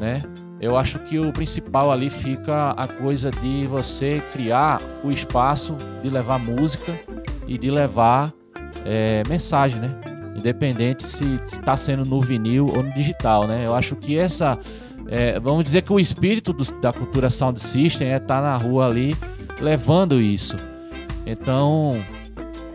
né? 0.00 0.18
Eu 0.60 0.76
acho 0.76 0.98
que 0.98 1.20
o 1.20 1.32
principal 1.32 1.92
ali 1.92 2.10
fica 2.10 2.70
a 2.70 2.88
coisa 2.88 3.30
de 3.30 3.64
você 3.68 4.20
criar 4.32 4.82
o 5.04 5.12
espaço 5.12 5.76
de 6.02 6.10
levar 6.10 6.40
música 6.40 6.98
e 7.46 7.56
de 7.56 7.70
levar 7.70 8.32
é, 8.84 9.22
mensagem, 9.28 9.80
né? 9.80 9.94
Independente 10.34 11.06
se 11.06 11.36
está 11.44 11.76
sendo 11.76 12.02
no 12.02 12.20
vinil 12.20 12.66
ou 12.66 12.82
no 12.82 12.92
digital, 12.92 13.46
né? 13.46 13.66
Eu 13.68 13.76
acho 13.76 13.94
que 13.94 14.18
essa, 14.18 14.58
é, 15.06 15.38
vamos 15.38 15.62
dizer 15.62 15.82
que 15.82 15.92
o 15.92 16.00
espírito 16.00 16.52
do, 16.52 16.64
da 16.80 16.92
cultura 16.92 17.30
sound 17.30 17.60
system 17.60 18.08
é 18.08 18.16
estar 18.16 18.42
tá 18.42 18.42
na 18.42 18.56
rua 18.56 18.88
ali 18.88 19.14
levando 19.60 20.20
isso. 20.20 20.56
Então, 21.24 21.92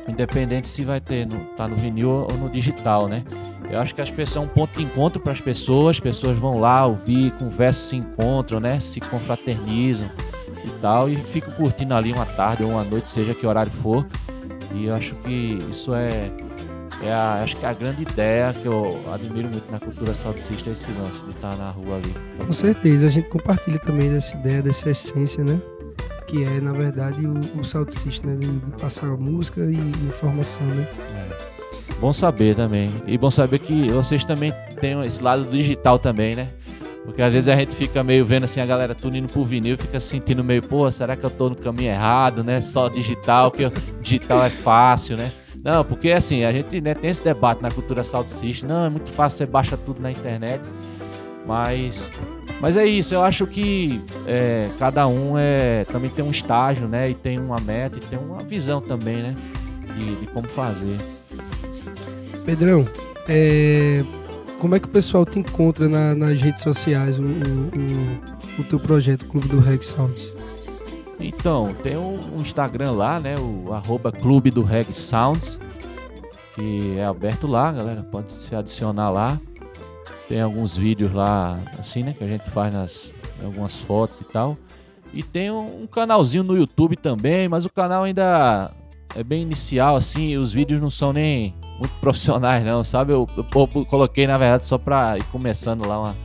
independente 0.08 0.68
se 0.68 0.84
vai 0.84 1.00
ter 1.00 1.26
no, 1.26 1.40
tá 1.56 1.68
no 1.68 1.76
vinil 1.76 2.10
ou 2.10 2.38
no 2.38 2.50
digital, 2.50 3.08
né? 3.08 3.24
Eu 3.70 3.80
acho 3.80 3.96
que 3.96 4.02
as 4.02 4.12
pessoas 4.12 4.46
é 4.46 4.48
um 4.48 4.54
ponto 4.54 4.78
de 4.78 4.84
encontro 4.84 5.20
para 5.20 5.32
as 5.32 5.42
pessoas, 5.42 5.98
as 5.98 6.00
pessoas 6.00 6.38
vão 6.38 6.60
lá 6.60 6.86
ouvir, 6.86 7.32
conversam, 7.32 7.90
se 7.90 7.96
encontram, 7.96 8.60
né? 8.60 8.80
Se 8.80 9.00
confraternizam 9.00 10.10
e 10.66 10.70
tal, 10.82 11.10
e 11.10 11.18
ficam 11.18 11.54
curtindo 11.54 11.94
ali 11.94 12.12
uma 12.12 12.26
tarde 12.26 12.64
ou 12.64 12.70
uma 12.70 12.84
noite, 12.84 13.10
seja 13.10 13.34
que 13.34 13.46
horário 13.46 13.72
for. 13.82 14.06
E 14.74 14.86
eu 14.86 14.94
acho 14.94 15.16
que 15.16 15.60
isso 15.70 15.94
é, 15.94 16.32
é 17.02 17.12
a, 17.12 17.42
acho 17.44 17.56
que 17.56 17.66
é 17.66 17.70
a 17.70 17.74
grande 17.74 18.02
ideia 18.02 18.54
que 18.54 18.66
eu 18.66 19.02
admiro 19.12 19.50
muito 19.50 19.72
na 19.72 19.80
cultura 19.80 20.14
saudicista, 20.14 20.70
esse 20.70 20.92
lance 20.92 21.24
de 21.24 21.32
estar 21.32 21.56
na 21.56 21.70
rua 21.70 21.98
ali. 21.98 22.14
Com 22.46 22.52
certeza, 22.52 23.08
a 23.08 23.10
gente 23.10 23.30
compartilha 23.30 23.80
também 23.80 24.10
dessa 24.10 24.36
ideia, 24.36 24.62
dessa 24.62 24.90
essência, 24.90 25.44
né? 25.44 25.60
Que 26.28 26.44
é, 26.44 26.62
na 26.62 26.72
verdade, 26.72 27.26
o, 27.26 27.60
o 27.60 27.64
saudicista, 27.64 28.28
né? 28.28 28.36
De, 28.36 28.48
de, 28.48 28.72
passar 28.82 29.08
música 29.18 29.62
e 29.62 29.78
informação, 30.08 30.66
né? 30.68 30.88
É. 31.14 31.54
Bom 32.00 32.14
saber 32.14 32.56
também. 32.56 32.90
E 33.06 33.18
bom 33.18 33.32
saber 33.32 33.60
que 33.60 33.92
vocês 33.92 34.24
também 34.24 34.54
têm 34.80 35.00
esse 35.02 35.22
lado 35.22 35.46
digital 35.46 36.00
também, 36.00 36.36
né? 36.36 36.50
Porque 37.06 37.22
às 37.22 37.34
vezes 37.34 37.50
a 37.50 37.56
gente 37.56 37.76
fica 37.76 38.04
meio 38.04 38.26
vendo 38.26 38.46
assim 38.46 38.62
a 38.62 38.66
galera 38.66 38.96
tudo 38.96 39.18
indo 39.18 39.28
pro 39.28 39.44
vinil, 39.44 39.78
fica 39.78 40.00
sentindo 40.00 40.44
meio, 40.44 40.62
pô, 40.62 40.90
será 40.90 41.18
que 41.18 41.24
eu 41.26 41.30
tô 41.30 41.50
no 41.50 41.56
caminho 41.56 41.92
errado, 41.92 42.44
né? 42.44 42.62
Só 42.62 42.88
digital, 42.88 43.52
que 43.52 43.70
digital 44.02 44.44
é 44.44 44.50
fácil, 44.50 45.18
né? 45.18 45.32
Não, 45.64 45.84
porque 45.84 46.12
assim, 46.12 46.44
a 46.44 46.52
gente 46.52 46.82
né, 46.82 46.94
tem 46.94 47.10
esse 47.10 47.24
debate 47.24 47.62
na 47.62 47.72
cultura 47.72 48.04
Sound. 48.04 48.30
Não, 48.68 48.86
é 48.86 48.90
muito 48.90 49.10
fácil, 49.12 49.38
você 49.38 49.46
baixa 49.46 49.78
tudo 49.78 50.02
na 50.02 50.12
internet. 50.12 50.62
Mas, 51.46 52.12
mas 52.64 52.78
é 52.78 52.86
isso, 52.86 53.14
eu 53.14 53.22
acho 53.22 53.46
que 53.46 54.02
é, 54.26 54.70
cada 54.80 55.06
um 55.06 55.38
é, 55.38 55.84
também 55.84 56.10
tem 56.10 56.24
um 56.24 56.32
estágio, 56.32 56.88
né? 56.88 57.10
E 57.10 57.14
tem 57.14 57.38
uma 57.38 57.60
meta 57.60 57.98
e 57.98 58.02
tem 58.02 58.18
uma 58.18 58.38
visão 58.40 58.80
também, 58.80 59.22
né? 59.22 59.36
De, 59.98 60.16
de 60.16 60.28
como 60.28 60.48
fazer. 60.48 60.98
Pedrão, 62.46 62.88
é, 63.28 64.02
como 64.60 64.76
é 64.76 64.80
que 64.80 64.86
o 64.86 64.90
pessoal 64.90 65.26
te 65.26 65.40
encontra 65.40 65.90
na, 65.90 66.16
nas 66.16 66.42
redes 66.42 66.64
sociais, 66.64 67.20
o, 67.20 67.24
o, 67.24 68.62
o, 68.62 68.64
teu 68.64 68.80
projeto, 68.80 69.26
Clube 69.26 69.50
do 69.50 69.60
Reg 69.60 69.84
Sounds? 69.84 70.38
Então, 71.20 71.76
tem 71.84 71.98
um, 71.98 72.18
um 72.34 72.42
Instagram 72.42 72.94
lá, 72.94 73.20
né? 73.20 73.36
O 73.38 73.74
arroba 73.74 74.10
Clube 74.10 74.50
do 74.50 74.64
Reg 74.64 74.94
Sounds, 74.94 75.60
que 76.56 76.98
é 76.98 77.04
aberto 77.04 77.46
lá, 77.46 77.74
galera. 77.74 78.04
Pode 78.04 78.32
se 78.32 78.56
adicionar 78.56 79.10
lá. 79.10 79.38
Tem 80.28 80.42
alguns 80.42 80.76
vídeos 80.76 81.12
lá, 81.14 81.60
assim, 81.78 82.04
né? 82.04 82.14
Que 82.14 82.24
a 82.24 82.28
gente 82.28 82.50
faz 82.50 82.74
nas 82.74 83.14
algumas 83.44 83.80
fotos 83.80 84.22
e 84.22 84.26
tal. 84.26 84.58
E 85.14 85.22
tem 85.22 85.52
um, 85.52 85.84
um 85.84 85.88
canalzinho 85.88 86.44
no 86.44 86.58
YouTube 86.58 86.96
também, 86.96 87.48
mas 87.48 87.66
o 87.66 87.70
canal 87.70 88.04
ainda 88.04 88.72
é 89.16 89.24
bem 89.24 89.42
inicial, 89.42 89.96
assim. 89.96 90.38
os 90.38 90.52
vídeos 90.52 90.82
não 90.82 90.90
são 90.90 91.14
nem 91.14 91.54
muito 91.78 91.94
profissionais, 92.02 92.66
não, 92.66 92.84
sabe? 92.84 93.14
Eu, 93.14 93.28
eu, 93.38 93.46
eu, 93.54 93.86
coloquei, 93.86 94.26
na 94.26 94.38
verdade, 94.38 94.66
só 94.66 94.78
pra 94.78 95.18
ir 95.18 95.24
começando 95.26 95.88
lá 95.88 96.00
uma. 96.00 96.16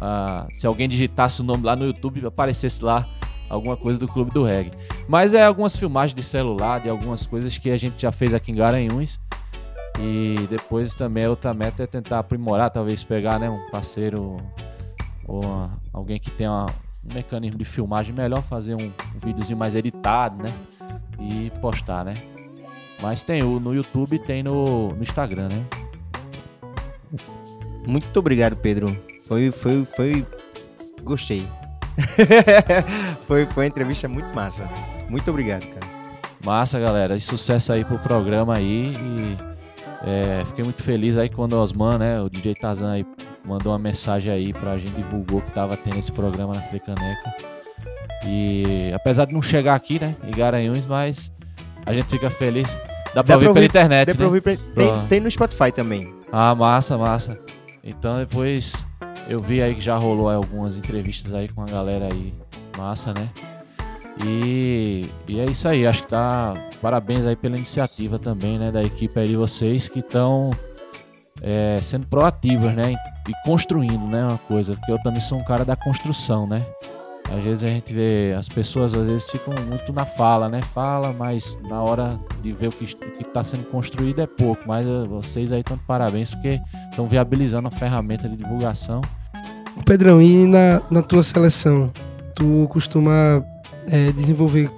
Uh, 0.00 0.48
se 0.54 0.66
alguém 0.66 0.88
digitasse 0.88 1.42
o 1.42 1.44
nome 1.44 1.64
lá 1.64 1.76
no 1.76 1.84
YouTube, 1.84 2.26
aparecesse 2.26 2.82
lá 2.82 3.06
alguma 3.50 3.76
coisa 3.76 3.98
do 3.98 4.08
Clube 4.08 4.30
do 4.30 4.44
Reggae. 4.44 4.72
Mas 5.06 5.34
é 5.34 5.44
algumas 5.44 5.76
filmagens 5.76 6.14
de 6.14 6.22
celular, 6.22 6.80
de 6.80 6.88
algumas 6.88 7.26
coisas 7.26 7.56
que 7.58 7.70
a 7.70 7.76
gente 7.76 8.00
já 8.00 8.10
fez 8.10 8.32
aqui 8.32 8.50
em 8.50 8.54
Garanhuns. 8.54 9.20
E 10.02 10.46
depois 10.48 10.94
também 10.94 11.26
a 11.26 11.30
outra 11.30 11.52
meta 11.52 11.82
é 11.82 11.86
tentar 11.86 12.20
aprimorar, 12.20 12.70
talvez 12.70 13.04
pegar 13.04 13.38
né, 13.38 13.50
um 13.50 13.70
parceiro 13.70 14.38
ou 15.26 15.44
uma, 15.44 15.78
alguém 15.92 16.18
que 16.18 16.30
tenha 16.30 16.50
uma, 16.50 16.66
um 17.04 17.14
mecanismo 17.14 17.58
de 17.58 17.64
filmagem 17.64 18.14
melhor, 18.14 18.42
fazer 18.42 18.74
um, 18.74 18.86
um 18.86 19.18
videozinho 19.24 19.58
mais 19.58 19.74
editado, 19.74 20.42
né? 20.42 20.50
E 21.20 21.50
postar, 21.60 22.04
né? 22.04 22.14
Mas 23.00 23.22
tem 23.22 23.42
o 23.42 23.60
no 23.60 23.74
YouTube 23.74 24.18
tem 24.18 24.42
no, 24.42 24.88
no 24.88 25.02
Instagram, 25.02 25.48
né? 25.48 25.66
Muito 27.86 28.18
obrigado, 28.18 28.56
Pedro. 28.56 28.96
Foi, 29.26 29.50
foi, 29.50 29.84
foi. 29.84 30.26
Gostei. 31.02 31.46
foi, 33.26 33.46
foi 33.46 33.64
uma 33.64 33.68
entrevista 33.68 34.08
muito 34.08 34.34
massa. 34.34 34.68
Muito 35.08 35.30
obrigado, 35.30 35.66
cara. 35.66 35.86
Massa, 36.44 36.78
galera. 36.78 37.16
E 37.16 37.20
sucesso 37.20 37.72
aí 37.72 37.84
pro 37.84 37.98
programa 37.98 38.56
aí. 38.56 38.94
E, 38.94 39.36
é, 40.02 40.44
fiquei 40.46 40.64
muito 40.64 40.82
feliz 40.82 41.16
aí 41.16 41.28
quando 41.28 41.52
o 41.52 41.58
Osman, 41.58 41.98
né? 41.98 42.20
O 42.20 42.30
DJ 42.30 42.54
Tazan 42.54 42.92
aí 42.92 43.06
mandou 43.44 43.72
uma 43.72 43.78
mensagem 43.78 44.32
aí 44.32 44.52
pra 44.52 44.78
gente, 44.78 44.94
divulgou 44.94 45.42
que 45.42 45.50
tava 45.50 45.76
tendo 45.76 45.98
esse 45.98 46.10
programa 46.10 46.54
na 46.54 46.62
Frecaneca. 46.62 47.34
E 48.26 48.90
apesar 48.94 49.26
de 49.26 49.32
não 49.32 49.42
chegar 49.42 49.74
aqui, 49.74 49.98
né? 50.00 50.16
Em 50.26 50.30
Garanhuns, 50.30 50.86
mas 50.86 51.32
a 51.84 51.92
gente 51.92 52.06
fica 52.06 52.30
feliz. 52.30 52.78
Dá 53.14 53.24
pra, 53.24 53.34
ouvir, 53.34 53.48
ouvir 53.48 53.54
pela 53.54 53.66
internet. 53.66 54.06
Dá 54.06 54.12
né? 54.12 54.16
pra 54.16 54.26
ouvir 54.26 54.40
pra... 54.40 54.56
Tem, 54.56 55.06
tem, 55.08 55.20
no 55.20 55.30
Spotify 55.30 55.72
também. 55.72 56.14
Ah, 56.32 56.54
massa, 56.54 56.96
massa. 56.96 57.38
Então 57.82 58.18
depois 58.18 58.72
eu 59.28 59.40
vi 59.40 59.62
aí 59.62 59.74
que 59.74 59.80
já 59.80 59.96
rolou 59.96 60.30
algumas 60.30 60.76
entrevistas 60.76 61.34
aí 61.34 61.48
com 61.48 61.62
a 61.62 61.66
galera 61.66 62.08
aí. 62.10 62.32
Massa, 62.78 63.12
né? 63.12 63.28
E, 64.24 65.08
e 65.28 65.40
é 65.40 65.44
isso 65.46 65.68
aí, 65.68 65.86
acho 65.86 66.02
que 66.02 66.08
tá. 66.08 66.54
Parabéns 66.80 67.26
aí 67.26 67.36
pela 67.36 67.56
iniciativa 67.56 68.18
também, 68.18 68.58
né? 68.58 68.70
Da 68.70 68.82
equipe 68.82 69.18
aí 69.18 69.28
de 69.28 69.36
vocês 69.36 69.88
que 69.88 70.00
estão 70.00 70.50
é, 71.42 71.78
sendo 71.82 72.06
proativas, 72.06 72.74
né? 72.74 72.92
E 72.92 73.32
construindo, 73.44 74.06
né? 74.06 74.24
Uma 74.24 74.38
coisa, 74.38 74.74
porque 74.74 74.92
eu 74.92 75.02
também 75.02 75.20
sou 75.20 75.38
um 75.38 75.44
cara 75.44 75.64
da 75.64 75.76
construção, 75.76 76.46
né? 76.46 76.66
Às 77.30 77.44
vezes 77.44 77.64
a 77.64 77.68
gente 77.68 77.92
vê, 77.92 78.34
as 78.36 78.48
pessoas 78.48 78.92
às 78.92 79.06
vezes 79.06 79.30
ficam 79.30 79.54
muito 79.64 79.92
na 79.92 80.04
fala, 80.04 80.48
né? 80.48 80.60
Fala, 80.74 81.12
mas 81.12 81.56
na 81.68 81.80
hora 81.80 82.18
de 82.42 82.52
ver 82.52 82.68
o 82.68 82.72
que 82.72 82.84
está 83.20 83.44
sendo 83.44 83.64
construído 83.64 84.20
é 84.20 84.26
pouco. 84.26 84.62
Mas 84.66 84.86
eh, 84.86 85.04
vocês 85.04 85.52
aí 85.52 85.60
estão 85.60 85.76
de 85.76 85.84
parabéns 85.84 86.32
porque 86.32 86.60
estão 86.90 87.06
viabilizando 87.06 87.68
a 87.68 87.70
ferramenta 87.70 88.28
de 88.28 88.36
divulgação. 88.36 89.00
Pedrão, 89.86 90.20
e 90.20 90.44
na, 90.44 90.82
na 90.90 91.02
tua 91.02 91.22
seleção, 91.22 91.92
tu 92.34 92.66
costuma 92.68 93.44
é, 93.90 94.12
desenvolver 94.12 94.70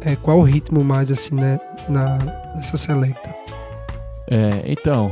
é, 0.00 0.16
qual 0.16 0.38
o 0.38 0.42
ritmo 0.42 0.84
mais 0.84 1.10
assim, 1.10 1.34
né, 1.34 1.58
na, 1.88 2.18
nessa 2.54 2.76
selecta? 2.76 3.34
É, 4.28 4.62
então, 4.66 5.10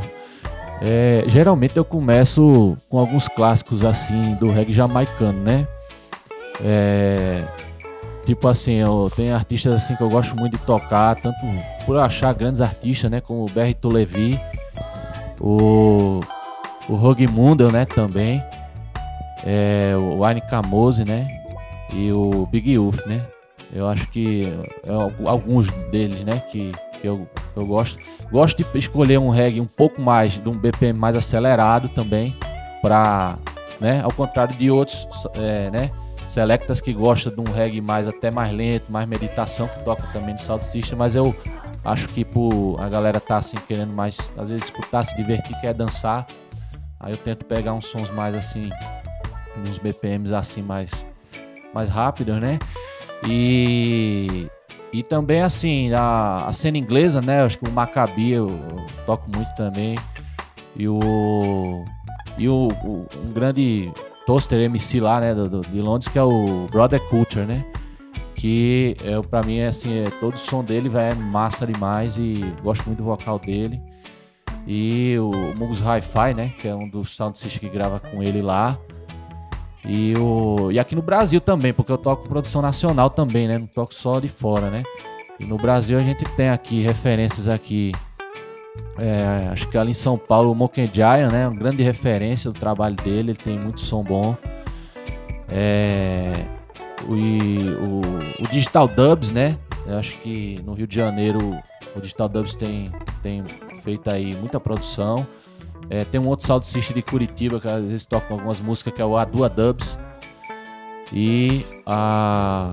é, 0.82 1.24
geralmente 1.26 1.76
eu 1.76 1.84
começo 1.84 2.76
com 2.88 2.98
alguns 2.98 3.28
clássicos 3.28 3.84
assim 3.84 4.34
do 4.34 4.50
reggae 4.50 4.72
jamaicano, 4.72 5.40
né? 5.40 5.66
É, 6.62 7.44
tipo 8.26 8.48
assim, 8.48 8.74
eu 8.74 9.10
tenho 9.14 9.34
artistas 9.34 9.74
assim 9.74 9.96
que 9.96 10.02
eu 10.02 10.08
gosto 10.08 10.36
muito 10.36 10.58
de 10.58 10.64
tocar, 10.64 11.14
tanto 11.16 11.38
por 11.86 11.96
achar 11.98 12.32
grandes 12.34 12.60
artistas, 12.60 13.10
né, 13.10 13.20
como 13.20 13.44
o 13.44 13.50
Berrito 13.50 13.88
Levi, 13.88 14.38
o 15.40 16.20
o 16.86 16.96
Rogue 16.96 17.26
Mundel, 17.26 17.72
né, 17.72 17.86
também, 17.86 18.42
é, 19.44 19.96
o 19.96 20.18
Wayne 20.18 20.42
Camose, 20.42 21.02
né, 21.02 21.26
e 21.92 22.12
o 22.12 22.46
Big 22.46 22.72
Youth, 22.72 23.06
né. 23.06 23.24
Eu 23.74 23.88
acho 23.88 24.08
que 24.08 24.44
é, 24.86 25.28
alguns 25.28 25.68
deles, 25.86 26.22
né, 26.22 26.40
que, 26.50 26.72
que 27.00 27.08
eu, 27.08 27.28
eu 27.56 27.66
gosto. 27.66 27.98
Gosto 28.30 28.64
de 28.64 28.78
escolher 28.78 29.18
um 29.18 29.30
reggae 29.30 29.60
um 29.60 29.66
pouco 29.66 30.00
mais, 30.00 30.32
de 30.32 30.48
um 30.48 30.56
BPM 30.56 30.98
mais 30.98 31.16
acelerado 31.16 31.88
também, 31.88 32.36
para, 32.80 33.36
né, 33.80 34.00
ao 34.02 34.12
contrário 34.12 34.56
de 34.56 34.70
outros, 34.70 35.06
é, 35.34 35.70
né, 35.70 35.90
selectas 36.28 36.80
que 36.80 36.92
gostam 36.92 37.34
de 37.34 37.40
um 37.40 37.52
reggae 37.52 37.80
mais 37.80 38.08
até 38.08 38.30
mais 38.30 38.52
lento, 38.52 38.90
mais 38.90 39.08
meditação, 39.08 39.68
que 39.68 39.84
toca 39.84 40.06
também 40.12 40.34
no 40.34 40.40
Sound 40.40 40.64
System, 40.64 40.96
mas 40.96 41.14
eu 41.14 41.34
acho 41.84 42.08
que 42.08 42.24
por 42.24 42.76
a 42.80 42.88
galera 42.88 43.20
tá 43.20 43.38
assim 43.38 43.58
querendo 43.68 43.92
mais, 43.92 44.32
às 44.36 44.48
vezes 44.48 44.64
escutar, 44.64 45.04
se 45.04 45.16
divertir, 45.16 45.58
quer 45.60 45.74
dançar, 45.74 46.26
Aí 47.04 47.12
eu 47.12 47.18
tento 47.18 47.44
pegar 47.44 47.74
uns 47.74 47.84
sons 47.84 48.08
mais 48.08 48.34
assim, 48.34 48.70
uns 49.58 49.76
BPMs 49.76 50.32
assim 50.32 50.62
mais, 50.62 51.04
mais 51.74 51.90
rápidos, 51.90 52.40
né? 52.40 52.58
E, 53.26 54.48
e 54.92 55.02
também 55.02 55.42
assim, 55.42 55.92
a, 55.92 56.46
a 56.46 56.52
cena 56.52 56.78
inglesa, 56.78 57.20
né? 57.20 57.42
Acho 57.42 57.58
que 57.58 57.68
o 57.68 57.72
Maccabi 57.72 58.32
eu, 58.32 58.48
eu 58.48 58.86
toco 59.06 59.28
muito 59.34 59.54
também. 59.54 59.96
E 60.76 60.88
o. 60.88 61.84
E 62.36 62.48
o, 62.48 62.68
o 62.82 63.06
um 63.24 63.32
grande 63.32 63.92
toaster 64.26 64.60
MC 64.60 65.00
lá, 65.00 65.20
né, 65.20 65.34
do, 65.34 65.48
do, 65.48 65.60
de 65.60 65.80
Londres, 65.80 66.08
que 66.08 66.18
é 66.18 66.22
o 66.22 66.66
Brother 66.70 67.00
Culture, 67.08 67.46
né? 67.46 67.64
Que 68.34 68.96
é, 69.04 69.20
pra 69.22 69.42
mim 69.42 69.58
é 69.58 69.68
assim, 69.68 70.00
é, 70.00 70.10
todo 70.10 70.34
o 70.34 70.38
som 70.38 70.64
dele 70.64 70.88
véio, 70.88 71.12
é 71.12 71.14
massa 71.14 71.66
demais 71.66 72.18
e 72.18 72.44
gosto 72.62 72.84
muito 72.86 72.98
do 72.98 73.04
vocal 73.04 73.38
dele. 73.38 73.80
E 74.66 75.16
o 75.18 75.30
Mungus 75.56 75.80
Hi-Fi, 75.80 76.34
né? 76.34 76.52
Que 76.58 76.68
é 76.68 76.74
um 76.74 76.88
dos 76.88 77.14
sound 77.14 77.38
systems 77.38 77.58
que 77.60 77.68
grava 77.68 78.00
com 78.00 78.22
ele 78.22 78.42
lá. 78.42 78.78
E, 79.86 80.14
o, 80.16 80.70
e 80.72 80.78
aqui 80.78 80.94
no 80.94 81.02
Brasil 81.02 81.40
também, 81.40 81.72
porque 81.72 81.92
eu 81.92 81.98
toco 81.98 82.28
produção 82.28 82.62
nacional 82.62 83.10
também, 83.10 83.46
né? 83.46 83.58
Não 83.58 83.66
toco 83.66 83.94
só 83.94 84.18
de 84.18 84.28
fora, 84.28 84.70
né? 84.70 84.82
E 85.38 85.44
no 85.44 85.56
Brasil 85.56 85.98
a 85.98 86.02
gente 86.02 86.24
tem 86.36 86.48
aqui 86.48 86.82
referências 86.82 87.48
aqui. 87.48 87.92
É, 88.98 89.48
acho 89.52 89.68
que 89.68 89.76
ali 89.76 89.90
em 89.90 89.94
São 89.94 90.16
Paulo 90.16 90.50
o 90.50 90.54
Moken 90.54 90.90
Giant, 90.92 91.30
né? 91.30 91.46
Uma 91.46 91.58
grande 91.58 91.82
referência 91.82 92.50
do 92.50 92.58
trabalho 92.58 92.96
dele, 92.96 93.32
ele 93.32 93.38
tem 93.38 93.58
muito 93.58 93.80
som 93.80 94.02
bom. 94.02 94.36
É, 95.50 96.46
o, 97.06 97.12
o, 97.14 98.00
o 98.42 98.48
Digital 98.50 98.88
Dubs, 98.88 99.30
né? 99.30 99.58
Eu 99.86 99.98
acho 99.98 100.16
que 100.20 100.60
no 100.64 100.72
Rio 100.72 100.86
de 100.86 100.96
Janeiro 100.96 101.60
o 101.94 102.00
Digital 102.00 102.28
Dubs 102.28 102.54
tem, 102.54 102.90
tem 103.22 103.44
feito 103.82 104.08
aí 104.08 104.34
muita 104.34 104.58
produção. 104.58 105.26
É, 105.90 106.04
tem 106.04 106.20
um 106.20 106.28
outro 106.28 106.46
sound 106.46 106.64
system 106.64 106.96
de 106.96 107.02
Curitiba 107.02 107.60
que 107.60 107.68
às 107.68 107.82
vezes 107.82 108.06
toca 108.06 108.32
algumas 108.32 108.60
músicas 108.60 108.94
que 108.94 109.02
é 109.02 109.04
o 109.04 109.16
Adua 109.16 109.48
Dubs. 109.48 109.98
E 111.12 111.64
a 111.86 112.72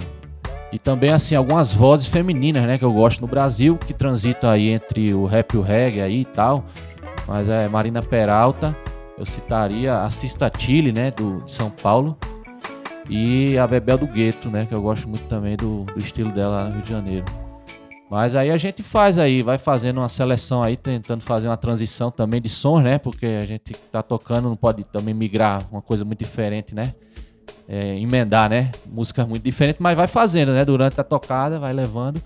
e 0.72 0.80
também 0.80 1.12
assim 1.12 1.36
algumas 1.36 1.74
vozes 1.74 2.07
femininas, 2.07 2.64
né, 2.64 2.78
que 2.78 2.86
eu 2.86 2.93
gosto 2.93 3.20
no 3.20 3.28
Brasil, 3.28 3.78
que 3.78 3.93
transitam 3.93 4.49
aí 4.49 4.70
entre 4.70 5.14
o 5.14 5.26
rap 5.26 5.53
e 5.53 5.57
o 5.57 5.62
reggae 5.62 6.01
aí 6.01 6.22
e 6.22 6.26
tal. 6.26 6.64
Mas 7.28 7.49
é 7.49 7.68
Marina 7.68 8.01
Peralta, 8.01 8.76
eu 9.18 9.26
citaria 9.26 10.01
a 10.01 10.09
Cista 10.09 10.49
Chile, 10.57 10.93
né, 10.93 11.12
do 11.12 11.47
São 11.47 11.70
Paulo. 11.70 12.18
E 13.09 13.57
a 13.57 13.68
Bebel 13.68 13.97
do 13.97 14.07
Gueto, 14.07 14.49
né, 14.49 14.66
que 14.66 14.74
eu 14.74 14.82
gosto 14.82 15.09
muito 15.09 15.28
também 15.28 15.57
do, 15.57 15.84
do 15.84 15.99
estilo 15.99 16.32
dela 16.32 16.64
lá 16.64 16.70
no 16.70 16.76
Rio 16.76 16.82
de 16.84 16.89
Janeiro. 16.89 17.41
Mas 18.12 18.36
aí 18.36 18.51
a 18.51 18.57
gente 18.57 18.84
faz 18.84 19.18
aí, 19.18 19.41
vai 19.41 19.57
fazendo 19.57 19.99
uma 19.99 20.09
seleção 20.09 20.62
aí, 20.62 20.76
tentando 20.76 21.24
fazer 21.24 21.47
uma 21.47 21.55
transição 21.55 22.12
também 22.12 22.41
de 22.41 22.49
sons, 22.49 22.84
né? 22.84 22.97
Porque 22.97 23.26
a 23.26 23.45
gente 23.45 23.72
tá 23.89 24.03
tocando, 24.03 24.49
não 24.49 24.55
pode 24.57 24.84
também 24.84 25.14
migrar 25.14 25.66
uma 25.72 25.82
coisa 25.82 26.03
muito 26.03 26.20
diferente, 26.20 26.76
né? 26.76 26.93
É, 27.70 27.97
emendar, 27.97 28.49
né? 28.49 28.70
Músicas 28.86 29.26
muito 29.26 29.43
diferentes, 29.43 29.80
mas 29.80 29.95
vai 29.95 30.07
fazendo, 30.07 30.51
né? 30.51 30.66
Durante 30.66 30.99
a 30.99 31.05
tocada, 31.05 31.57
vai 31.57 31.72
levando. 31.72 32.22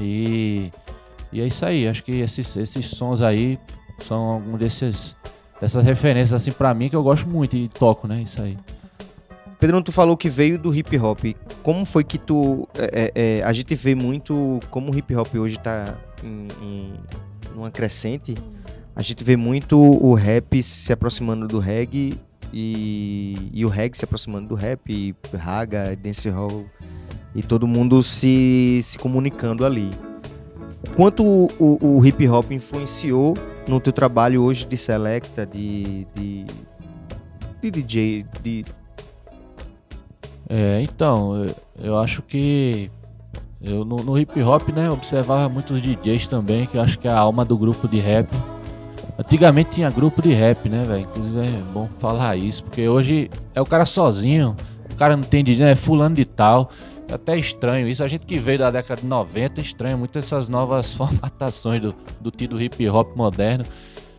E, 0.00 0.70
e 1.30 1.42
é 1.42 1.46
isso 1.46 1.66
aí. 1.66 1.86
Acho 1.86 2.02
que 2.02 2.20
esses, 2.20 2.56
esses 2.56 2.86
sons 2.86 3.20
aí 3.20 3.58
são 3.98 4.30
algum 4.30 4.56
desses 4.56 5.14
dessas 5.60 5.84
referências 5.84 6.32
assim 6.32 6.50
para 6.50 6.72
mim 6.72 6.88
que 6.88 6.96
eu 6.96 7.02
gosto 7.02 7.28
muito 7.28 7.54
e 7.54 7.68
toco, 7.68 8.08
né? 8.08 8.22
Isso 8.22 8.40
aí. 8.40 8.56
Pedro, 9.64 9.80
tu 9.80 9.92
falou 9.92 10.14
que 10.14 10.28
veio 10.28 10.58
do 10.58 10.74
hip 10.74 10.94
hop. 10.98 11.20
Como 11.62 11.86
foi 11.86 12.04
que 12.04 12.18
tu. 12.18 12.68
É, 12.76 13.12
é, 13.14 13.38
é, 13.38 13.42
a 13.42 13.50
gente 13.50 13.74
vê 13.74 13.94
muito 13.94 14.60
como 14.68 14.92
o 14.92 14.94
hip 14.94 15.16
hop 15.16 15.34
hoje 15.36 15.58
tá 15.58 15.96
em, 16.22 16.48
em 16.60 16.92
uma 17.56 17.70
crescente. 17.70 18.34
A 18.94 19.00
gente 19.00 19.24
vê 19.24 19.38
muito 19.38 19.80
o 19.80 20.12
rap 20.12 20.62
se 20.62 20.92
aproximando 20.92 21.48
do 21.48 21.58
reggae 21.60 22.12
e, 22.52 23.50
e 23.54 23.64
o 23.64 23.70
reggae 23.70 23.96
se 23.96 24.04
aproximando 24.04 24.48
do 24.48 24.54
rap, 24.54 25.16
raga, 25.34 25.96
dancehall 25.96 26.66
e 27.34 27.42
todo 27.42 27.66
mundo 27.66 28.02
se, 28.02 28.80
se 28.82 28.98
comunicando 28.98 29.64
ali. 29.64 29.90
Quanto 30.94 31.24
o, 31.24 31.48
o, 31.58 31.96
o, 31.96 32.06
hip 32.06 32.28
hop 32.28 32.52
influenciou 32.52 33.34
no 33.66 33.80
teu 33.80 33.94
trabalho 33.94 34.42
hoje 34.42 34.66
de 34.66 34.76
selecta, 34.76 35.46
de, 35.46 36.06
de, 36.14 36.44
de 37.62 37.70
DJ, 37.70 38.26
de 38.42 38.62
é, 40.48 40.80
então, 40.82 41.46
eu 41.78 41.98
acho 41.98 42.22
que 42.22 42.90
eu 43.62 43.84
no, 43.84 43.96
no, 43.96 44.18
hip 44.18 44.40
hop, 44.42 44.68
né, 44.68 44.90
observava 44.90 45.48
muitos 45.48 45.80
DJs 45.80 46.26
também, 46.26 46.66
que 46.66 46.76
eu 46.76 46.82
acho 46.82 46.98
que 46.98 47.08
é 47.08 47.10
a 47.10 47.18
alma 47.18 47.44
do 47.44 47.56
grupo 47.56 47.88
de 47.88 47.98
rap. 47.98 48.28
Antigamente 49.18 49.70
tinha 49.70 49.90
grupo 49.90 50.20
de 50.20 50.32
rap, 50.34 50.68
né, 50.68 50.84
velho? 50.84 51.02
Inclusive 51.02 51.38
é 51.40 51.72
bom 51.72 51.88
falar 51.98 52.36
isso, 52.36 52.64
porque 52.64 52.86
hoje 52.88 53.30
é 53.54 53.60
o 53.60 53.64
cara 53.64 53.86
sozinho, 53.86 54.54
o 54.92 54.96
cara 54.96 55.16
não 55.16 55.24
tem 55.24 55.42
dinheiro, 55.42 55.70
é 55.70 55.74
fulano 55.74 56.14
de 56.14 56.24
tal. 56.24 56.70
É 57.08 57.14
até 57.14 57.36
estranho 57.38 57.86
isso. 57.88 58.02
A 58.02 58.08
gente 58.08 58.26
que 58.26 58.38
veio 58.38 58.58
da 58.58 58.70
década 58.70 59.00
de 59.00 59.06
90 59.06 59.60
estranha 59.60 59.96
muito 59.96 60.18
essas 60.18 60.48
novas 60.48 60.92
formatações 60.94 61.80
do, 61.80 61.94
do 62.20 62.30
tido 62.30 62.60
hip 62.60 62.88
hop 62.88 63.16
moderno. 63.16 63.64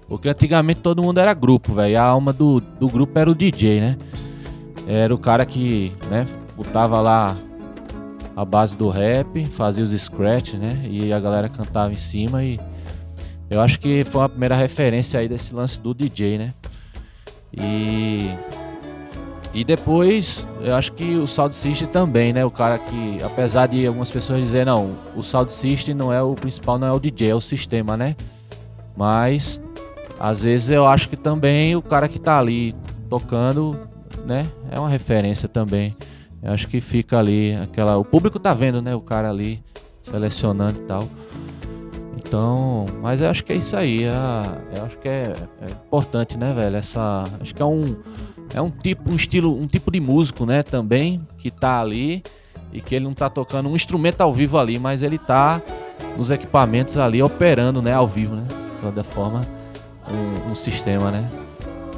Porque 0.08 0.30
antigamente 0.30 0.82
todo 0.82 1.02
mundo 1.02 1.20
era 1.20 1.34
grupo, 1.34 1.74
velho. 1.74 2.00
A 2.00 2.04
alma 2.04 2.32
do, 2.32 2.60
do 2.60 2.88
grupo 2.88 3.18
era 3.18 3.30
o 3.30 3.34
DJ, 3.34 3.82
né? 3.82 3.98
Era 4.88 5.14
o 5.14 5.18
cara 5.18 5.46
que, 5.46 5.94
né, 6.10 6.28
botava 6.56 7.02
lá 7.02 7.36
a 8.36 8.44
base 8.44 8.76
do 8.76 8.90
rap, 8.90 9.46
fazia 9.46 9.84
os 9.84 9.92
scratch, 9.92 10.54
né, 10.54 10.86
e 10.90 11.14
a 11.14 11.20
galera 11.20 11.50
cantava 11.50 11.92
em 11.92 11.98
cima 11.98 12.44
e 12.44 12.60
eu 13.50 13.62
acho 13.62 13.80
que 13.80 14.04
foi 14.04 14.24
a 14.24 14.30
primeira 14.30 14.56
referência 14.56 15.20
aí 15.20 15.28
desse 15.28 15.54
lance 15.54 15.80
do 15.80 15.94
DJ, 15.94 16.38
né? 16.38 16.52
E 17.54 18.36
e 19.56 19.64
depois, 19.64 20.46
eu 20.62 20.76
acho 20.76 20.92
que 20.92 21.16
o 21.16 21.26
Sound 21.26 21.56
System 21.56 21.88
também, 21.88 22.34
né? 22.34 22.44
O 22.44 22.52
cara 22.52 22.78
que, 22.78 23.24
apesar 23.24 23.68
de 23.68 23.88
algumas 23.88 24.12
pessoas 24.12 24.42
dizerem, 24.42 24.66
não, 24.66 24.98
o 25.16 25.24
Sound 25.24 25.50
System 25.54 25.96
não 25.96 26.12
é 26.12 26.22
o 26.22 26.34
principal, 26.34 26.78
não 26.78 26.88
é 26.88 26.92
o 26.92 27.00
DJ, 27.00 27.30
é 27.30 27.36
o 27.36 27.40
sistema, 27.40 27.96
né? 27.96 28.18
Mas, 28.98 29.62
às 30.20 30.42
vezes 30.42 30.68
eu 30.68 30.86
acho 30.86 31.08
que 31.08 31.16
também 31.16 31.74
o 31.74 31.82
cara 31.82 32.10
que 32.10 32.20
tá 32.20 32.38
ali 32.38 32.76
tocando 33.10 33.80
né? 34.26 34.48
É 34.72 34.80
uma 34.80 34.90
referência 34.90 35.48
também. 35.48 35.96
Eu 36.42 36.54
acho 36.54 36.68
que 36.68 36.82
fica 36.82 37.18
ali 37.18 37.56
aquela. 37.56 37.98
O 37.98 38.06
público 38.06 38.40
tá 38.40 38.54
vendo, 38.54 38.82
né? 38.82 38.96
O 38.96 39.02
cara 39.02 39.30
ali 39.30 39.64
selecionando 40.02 40.80
e 40.80 40.84
tal. 40.84 41.04
Então, 42.18 42.86
mas 43.02 43.22
eu 43.22 43.30
acho 43.30 43.44
que 43.44 43.54
é 43.54 43.56
isso 43.56 43.76
aí. 43.78 44.04
É, 44.04 44.78
eu 44.78 44.86
acho 44.86 44.98
que 44.98 45.08
é, 45.08 45.34
é, 45.62 45.70
importante, 45.70 46.38
né, 46.38 46.54
velho? 46.54 46.76
Essa, 46.76 47.24
acho 47.40 47.54
que 47.54 47.62
é 47.62 47.66
um, 47.66 47.96
é 48.54 48.62
um 48.62 48.70
tipo, 48.70 49.12
um 49.12 49.16
estilo, 49.16 49.56
um 49.56 49.68
tipo 49.68 49.92
de 49.92 50.00
músico, 50.00 50.46
né, 50.46 50.64
também 50.64 51.26
que 51.38 51.52
tá 51.52 51.80
ali 51.80 52.24
e 52.74 52.82
que 52.82 52.96
ele 52.96 53.06
não 53.06 53.14
tá 53.14 53.30
tocando 53.30 53.70
um 53.70 53.76
instrumento 53.76 54.22
ao 54.22 54.34
vivo 54.34 54.58
ali, 54.58 54.80
mas 54.80 55.02
ele 55.02 55.18
tá 55.18 55.62
nos 56.18 56.30
equipamentos 56.30 56.98
ali 56.98 57.22
operando, 57.22 57.82
né, 57.82 57.94
ao 57.94 58.08
vivo, 58.08 58.36
né? 58.36 58.46
De 58.48 58.82
toda 58.82 59.04
forma, 59.04 59.46
um, 60.10 60.52
um 60.52 60.56
sistema, 60.56 61.12
né? 61.12 61.30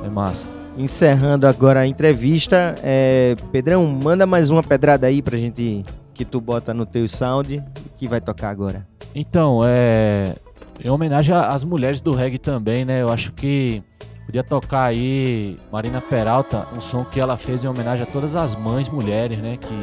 É 0.04 0.10
massa. 0.10 0.57
Encerrando 0.78 1.48
agora 1.48 1.82
a 1.82 1.88
entrevista. 1.88 2.76
É, 2.84 3.36
Pedrão, 3.52 3.86
manda 3.88 4.26
mais 4.26 4.50
uma 4.50 4.62
pedrada 4.62 5.08
aí 5.08 5.22
pra 5.22 5.38
gente 5.38 5.84
que 6.14 6.24
tu 6.24 6.40
bota 6.40 6.74
no 6.74 6.86
teu 6.86 7.08
sound 7.08 7.64
que 7.98 8.08
vai 8.08 8.22
tocar 8.22 8.50
agora. 8.50 8.88
Então, 9.14 9.62
é. 9.66 10.36
Em 10.84 10.90
homenagem 10.90 11.36
às 11.36 11.64
mulheres 11.64 12.00
do 12.00 12.12
reggae 12.12 12.38
também, 12.38 12.86
né? 12.86 13.02
Eu 13.02 13.12
acho 13.12 13.34
que 13.34 13.82
podia 14.28 14.44
tocar 14.44 14.84
aí 14.84 15.58
Marina 15.72 16.00
Peralta, 16.00 16.68
um 16.76 16.80
som 16.80 17.04
que 17.04 17.20
ela 17.20 17.36
fez 17.36 17.64
em 17.64 17.68
homenagem 17.68 18.04
a 18.04 18.06
todas 18.06 18.36
as 18.36 18.54
mães 18.54 18.88
mulheres, 18.88 19.40
né? 19.40 19.58
Que 19.58 19.74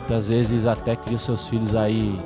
muitas 0.00 0.26
vezes 0.26 0.66
até 0.66 0.96
criam 0.96 1.18
seus 1.18 1.46
filhos 1.46 1.76
aí 1.76 2.20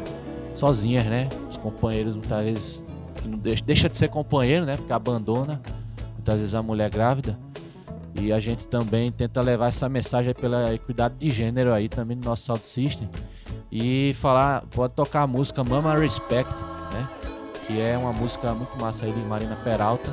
sozinhas, 0.54 1.04
né? 1.04 1.28
Os 1.50 1.58
companheiros 1.58 2.16
muitas 2.16 2.44
vezes 2.44 2.84
que 3.16 3.28
não 3.28 3.36
deixa, 3.36 3.62
deixa 3.62 3.88
de 3.90 3.96
ser 3.98 4.08
companheiro, 4.08 4.64
né? 4.64 4.76
Porque 4.76 4.92
abandona 4.92 5.60
muitas 6.14 6.36
vezes 6.36 6.54
a 6.54 6.62
mulher 6.62 6.88
grávida. 6.88 7.38
E 8.20 8.32
a 8.32 8.40
gente 8.40 8.66
também 8.66 9.12
tenta 9.12 9.40
levar 9.40 9.68
essa 9.68 9.88
mensagem 9.88 10.28
aí 10.28 10.34
pela 10.34 10.74
equidade 10.74 11.14
de 11.18 11.30
gênero 11.30 11.72
aí 11.72 11.88
também 11.88 12.16
no 12.16 12.24
nosso 12.24 12.44
sound 12.44 12.66
system. 12.66 13.08
E 13.70 14.14
falar, 14.20 14.62
pode 14.74 14.94
tocar 14.94 15.22
a 15.22 15.26
música 15.26 15.62
Mama 15.62 15.96
Respect, 15.96 16.52
né? 16.92 17.08
Que 17.66 17.80
é 17.80 17.96
uma 17.96 18.12
música 18.12 18.52
muito 18.54 18.80
massa 18.80 19.04
aí 19.04 19.12
de 19.12 19.20
Marina 19.20 19.56
Peralta, 19.56 20.10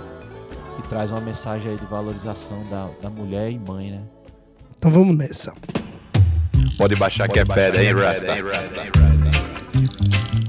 que 0.75 0.87
traz 0.87 1.09
uma 1.09 1.21
mensagem 1.21 1.71
aí 1.71 1.77
de 1.77 1.85
valorização 1.85 2.63
da, 2.69 2.89
da 3.01 3.09
mulher 3.09 3.51
e 3.51 3.59
mãe, 3.59 3.91
né? 3.91 4.01
Então 4.77 4.91
vamos 4.91 5.17
nessa. 5.17 5.53
Pode 6.77 6.95
baixar 6.95 7.29
que 7.29 7.39
é 7.39 7.45
pedra, 7.45 7.83
hein, 7.83 7.93
Rasta? 7.93 8.33
O 8.33 10.44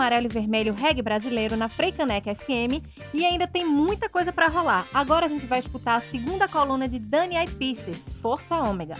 Amarelo 0.00 0.24
e 0.24 0.28
Vermelho 0.30 0.72
Reggae 0.72 1.02
Brasileiro 1.02 1.58
na 1.58 1.68
Freicaneca 1.68 2.34
FM 2.34 2.80
e 3.12 3.22
ainda 3.22 3.46
tem 3.46 3.66
muita 3.66 4.08
coisa 4.08 4.32
para 4.32 4.48
rolar. 4.48 4.86
Agora 4.94 5.26
a 5.26 5.28
gente 5.28 5.44
vai 5.44 5.58
escutar 5.58 5.96
a 5.96 6.00
segunda 6.00 6.48
coluna 6.48 6.88
de 6.88 6.98
Dani 6.98 7.36
I 7.36 7.46
Pieces, 7.46 8.14
Força 8.14 8.56
Ômega. 8.56 8.96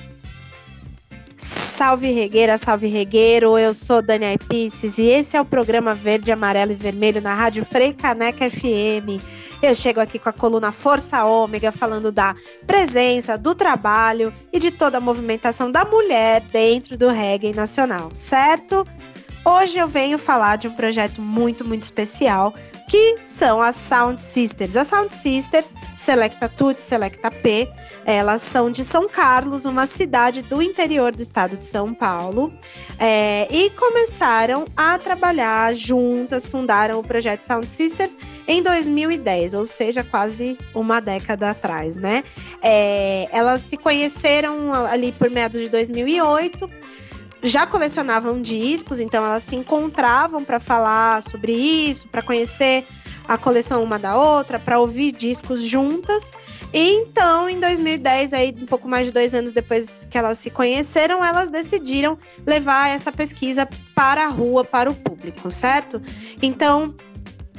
Salve 1.39 2.13
regueira, 2.13 2.59
salve 2.59 2.87
regueiro, 2.87 3.57
eu 3.57 3.73
sou 3.73 4.03
Dani 4.03 4.35
I 4.35 4.39
Pieces 4.39 4.99
e 4.99 5.05
esse 5.05 5.39
é 5.39 5.41
o 5.41 5.45
programa 5.45 5.95
Verde, 5.95 6.31
Amarelo 6.31 6.73
e 6.73 6.75
Vermelho 6.75 7.23
na 7.23 7.35
Rádio 7.35 7.65
Freicaneca 7.65 8.51
FM. 8.51 9.25
Eu 9.63 9.75
chego 9.75 10.01
aqui 10.01 10.19
com 10.19 10.29
a 10.29 10.35
coluna 10.35 10.71
Força 10.71 11.25
Ômega, 11.25 11.73
falando 11.73 12.13
da 12.13 12.35
presença, 12.67 13.39
do 13.39 13.55
trabalho 13.55 14.35
e 14.53 14.59
de 14.59 14.71
toda 14.71 14.99
a 14.99 15.01
movimentação 15.01 15.73
da 15.73 15.83
mulher 15.83 16.43
dentro 16.53 16.99
do 16.99 17.09
reggae 17.09 17.55
nacional, 17.55 18.11
certo? 18.15 18.87
Hoje 19.45 19.79
eu 19.79 19.89
venho 19.89 20.19
falar 20.19 20.57
de 20.57 20.69
um 20.69 20.73
projeto 20.73 21.23
muito, 21.23 21.65
muito 21.65 21.83
especial 21.83 22.55
que 22.91 23.19
são 23.23 23.63
as 23.63 23.77
Sound 23.77 24.21
Sisters. 24.21 24.77
As 24.77 24.89
Sound 24.89 25.15
Sisters, 25.15 25.73
Selecta 25.97 26.49
Tut, 26.49 26.83
Selecta 26.83 27.31
P, 27.31 27.69
elas 28.05 28.43
são 28.43 28.69
de 28.69 28.85
São 28.85 29.09
Carlos, 29.09 29.65
uma 29.65 29.87
cidade 29.87 30.43
do 30.43 30.61
interior 30.61 31.15
do 31.15 31.23
estado 31.23 31.57
de 31.57 31.65
São 31.65 31.95
Paulo, 31.95 32.53
é, 32.99 33.47
e 33.49 33.71
começaram 33.71 34.67
a 34.77 34.99
trabalhar 34.99 35.73
juntas, 35.77 36.45
fundaram 36.45 36.99
o 36.99 37.05
projeto 37.05 37.43
Sound 37.43 37.69
Sisters 37.69 38.19
em 38.49 38.61
2010, 38.61 39.55
ou 39.55 39.67
seja, 39.67 40.03
quase 40.03 40.59
uma 40.75 40.99
década 40.99 41.51
atrás, 41.51 41.95
né? 41.95 42.25
É, 42.61 43.29
elas 43.31 43.61
se 43.61 43.77
conheceram 43.77 44.75
ali 44.75 45.13
por 45.13 45.31
meados 45.31 45.61
de 45.61 45.69
2008 45.69 46.69
já 47.43 47.67
colecionavam 47.67 48.41
discos, 48.41 49.01
então 49.01 49.25
elas 49.25 49.43
se 49.43 49.57
encontravam 49.57 50.45
para 50.45 50.61
falar 50.61 51.23
sobre 51.23 51.53
isso, 51.53 52.09
para 52.09 52.23
conhecer 52.23 52.87
a 53.27 53.39
coleção 53.39 53.83
uma 53.83 53.99
da 53.99 54.17
outra, 54.17 54.59
para 54.59 54.79
ouvir 54.79 55.13
discos 55.13 55.63
juntas. 55.63 56.33
E 56.73 56.91
então, 56.91 57.49
em 57.49 57.59
2010, 57.59 58.33
aí 58.33 58.55
um 58.61 58.67
pouco 58.67 58.89
mais 58.89 59.07
de 59.07 59.13
dois 59.13 59.35
anos 59.35 59.53
depois 59.53 60.07
que 60.11 60.19
elas 60.19 60.39
se 60.39 60.51
conheceram, 60.51 61.25
elas 61.25 61.49
decidiram 61.51 62.19
levar 62.47 62.89
essa 62.89 63.11
pesquisa 63.11 63.69
para 63.95 64.25
a 64.25 64.29
rua, 64.29 64.65
para 64.65 64.91
o 64.91 64.95
público, 64.95 65.51
certo? 65.51 66.01
Então, 66.43 66.95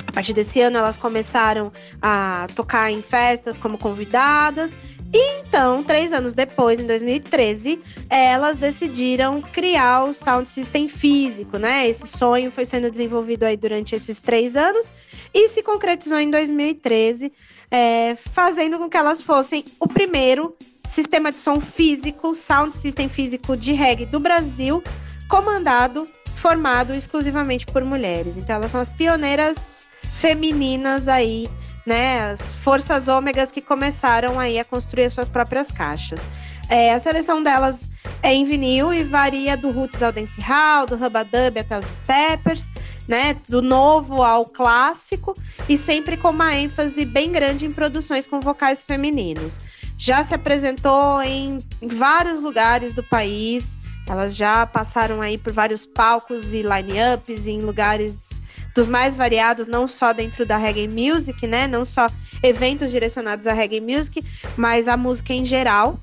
a 0.07 0.11
partir 0.11 0.33
desse 0.33 0.61
ano, 0.61 0.77
elas 0.77 0.97
começaram 0.97 1.71
a 2.01 2.47
tocar 2.55 2.91
em 2.91 3.01
festas 3.01 3.57
como 3.57 3.77
convidadas 3.77 4.77
e 5.13 5.31
então, 5.51 5.83
três 5.83 6.13
anos 6.13 6.33
depois, 6.33 6.79
em 6.79 6.87
2013, 6.87 7.81
elas 8.09 8.55
decidiram 8.55 9.41
criar 9.41 10.05
o 10.05 10.13
Sound 10.13 10.47
System 10.47 10.87
físico, 10.87 11.57
né? 11.57 11.89
Esse 11.89 12.07
sonho 12.07 12.49
foi 12.49 12.63
sendo 12.63 12.89
desenvolvido 12.89 13.43
aí 13.43 13.57
durante 13.57 13.93
esses 13.93 14.21
três 14.21 14.55
anos 14.55 14.89
e 15.33 15.49
se 15.49 15.61
concretizou 15.61 16.19
em 16.19 16.31
2013, 16.31 17.33
é, 17.69 18.15
fazendo 18.15 18.77
com 18.77 18.89
que 18.89 18.95
elas 18.95 19.21
fossem 19.21 19.65
o 19.77 19.89
primeiro 19.89 20.55
sistema 20.85 21.33
de 21.33 21.39
som 21.39 21.59
físico, 21.59 22.33
Sound 22.33 22.73
System 22.73 23.09
físico 23.09 23.57
de 23.57 23.73
reggae 23.73 24.05
do 24.05 24.21
Brasil, 24.21 24.81
comandado, 25.29 26.07
formado 26.33 26.93
exclusivamente 26.93 27.65
por 27.65 27.83
mulheres. 27.83 28.37
Então, 28.37 28.55
elas 28.55 28.71
são 28.71 28.79
as 28.79 28.89
pioneiras 28.89 29.89
femininas 30.15 31.09
aí 31.09 31.49
né, 31.85 32.31
as 32.31 32.53
forças 32.53 33.07
ômegas 33.07 33.51
que 33.51 33.61
começaram 33.61 34.39
aí 34.39 34.59
a 34.59 34.65
construir 34.65 35.05
as 35.05 35.13
suas 35.13 35.27
próprias 35.27 35.71
caixas. 35.71 36.29
É, 36.69 36.93
a 36.93 36.99
seleção 36.99 37.43
delas 37.43 37.89
é 38.23 38.33
em 38.33 38.45
vinil 38.45 38.93
e 38.93 39.03
varia 39.03 39.57
do 39.57 39.71
roots 39.71 40.01
ao 40.01 40.11
dancehall, 40.11 40.85
do 40.85 40.95
rubadub 40.95 41.59
até 41.59 41.77
os 41.77 41.85
steppers, 41.85 42.69
né, 43.07 43.35
do 43.49 43.61
novo 43.61 44.23
ao 44.23 44.45
clássico 44.45 45.33
e 45.67 45.77
sempre 45.77 46.15
com 46.15 46.29
uma 46.29 46.55
ênfase 46.55 47.03
bem 47.03 47.31
grande 47.31 47.65
em 47.65 47.71
produções 47.71 48.25
com 48.25 48.39
vocais 48.39 48.83
femininos. 48.83 49.59
Já 49.97 50.23
se 50.23 50.33
apresentou 50.33 51.21
em 51.21 51.57
vários 51.81 52.41
lugares 52.41 52.93
do 52.93 53.03
país, 53.03 53.77
elas 54.07 54.35
já 54.35 54.65
passaram 54.65 55.21
aí 55.21 55.37
por 55.37 55.51
vários 55.51 55.85
palcos 55.85 56.53
e 56.53 56.61
line-ups 56.61 57.47
em 57.47 57.59
lugares 57.59 58.41
dos 58.75 58.87
mais 58.87 59.15
variados, 59.15 59.67
não 59.67 59.87
só 59.87 60.13
dentro 60.13 60.45
da 60.45 60.57
reggae 60.57 60.87
music, 60.87 61.45
né? 61.47 61.67
Não 61.67 61.83
só 61.83 62.07
eventos 62.43 62.91
direcionados 62.91 63.47
à 63.47 63.53
reggae 63.53 63.81
music, 63.81 64.23
mas 64.55 64.87
a 64.87 64.95
música 64.97 65.33
em 65.33 65.45
geral. 65.45 65.99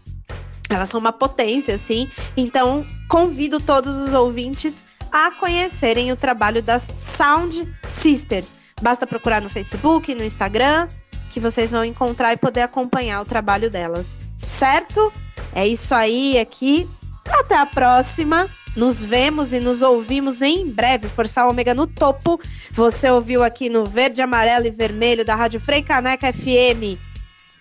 Elas 0.71 0.91
são 0.91 1.01
uma 1.01 1.13
potência, 1.13 1.75
assim. 1.75 2.11
Então, 2.37 2.87
convido 3.09 3.59
todos 3.59 3.97
os 3.97 4.13
ouvintes 4.13 4.85
a 5.11 5.31
conhecerem 5.31 6.13
o 6.13 6.17
trabalho 6.17 6.63
das 6.63 6.83
Sound 6.83 7.75
Sisters. 7.87 8.57
Basta 8.83 9.07
procurar 9.07 9.41
no 9.41 9.49
Facebook, 9.49 10.15
no 10.15 10.23
Instagram, 10.23 10.87
que 11.31 11.41
vocês 11.41 11.71
vão 11.71 11.85
encontrar 11.85 12.33
e 12.33 12.37
poder 12.37 12.61
acompanhar 12.61 13.23
o 13.23 13.25
trabalho 13.25 13.71
delas. 13.71 14.19
Certo? 14.37 15.13
É 15.55 15.67
isso 15.67 15.95
aí 15.95 16.39
aqui. 16.39 16.89
Até 17.29 17.57
a 17.57 17.67
próxima. 17.67 18.49
Nos 18.79 19.03
vemos 19.03 19.53
e 19.53 19.59
nos 19.59 19.83
ouvimos 19.83 20.41
em 20.41 20.71
breve. 20.71 21.09
Força 21.09 21.45
Ômega 21.45 21.75
no 21.75 21.85
topo. 21.85 22.41
Você 22.71 23.11
ouviu 23.11 23.43
aqui 23.43 23.69
no 23.69 23.85
verde, 23.85 24.23
amarelo 24.23 24.69
e 24.69 24.71
vermelho 24.71 25.25
da 25.25 25.35
Rádio 25.35 25.59
Frei 25.59 25.83
Caneca 25.83 26.33
FM. 26.33 26.97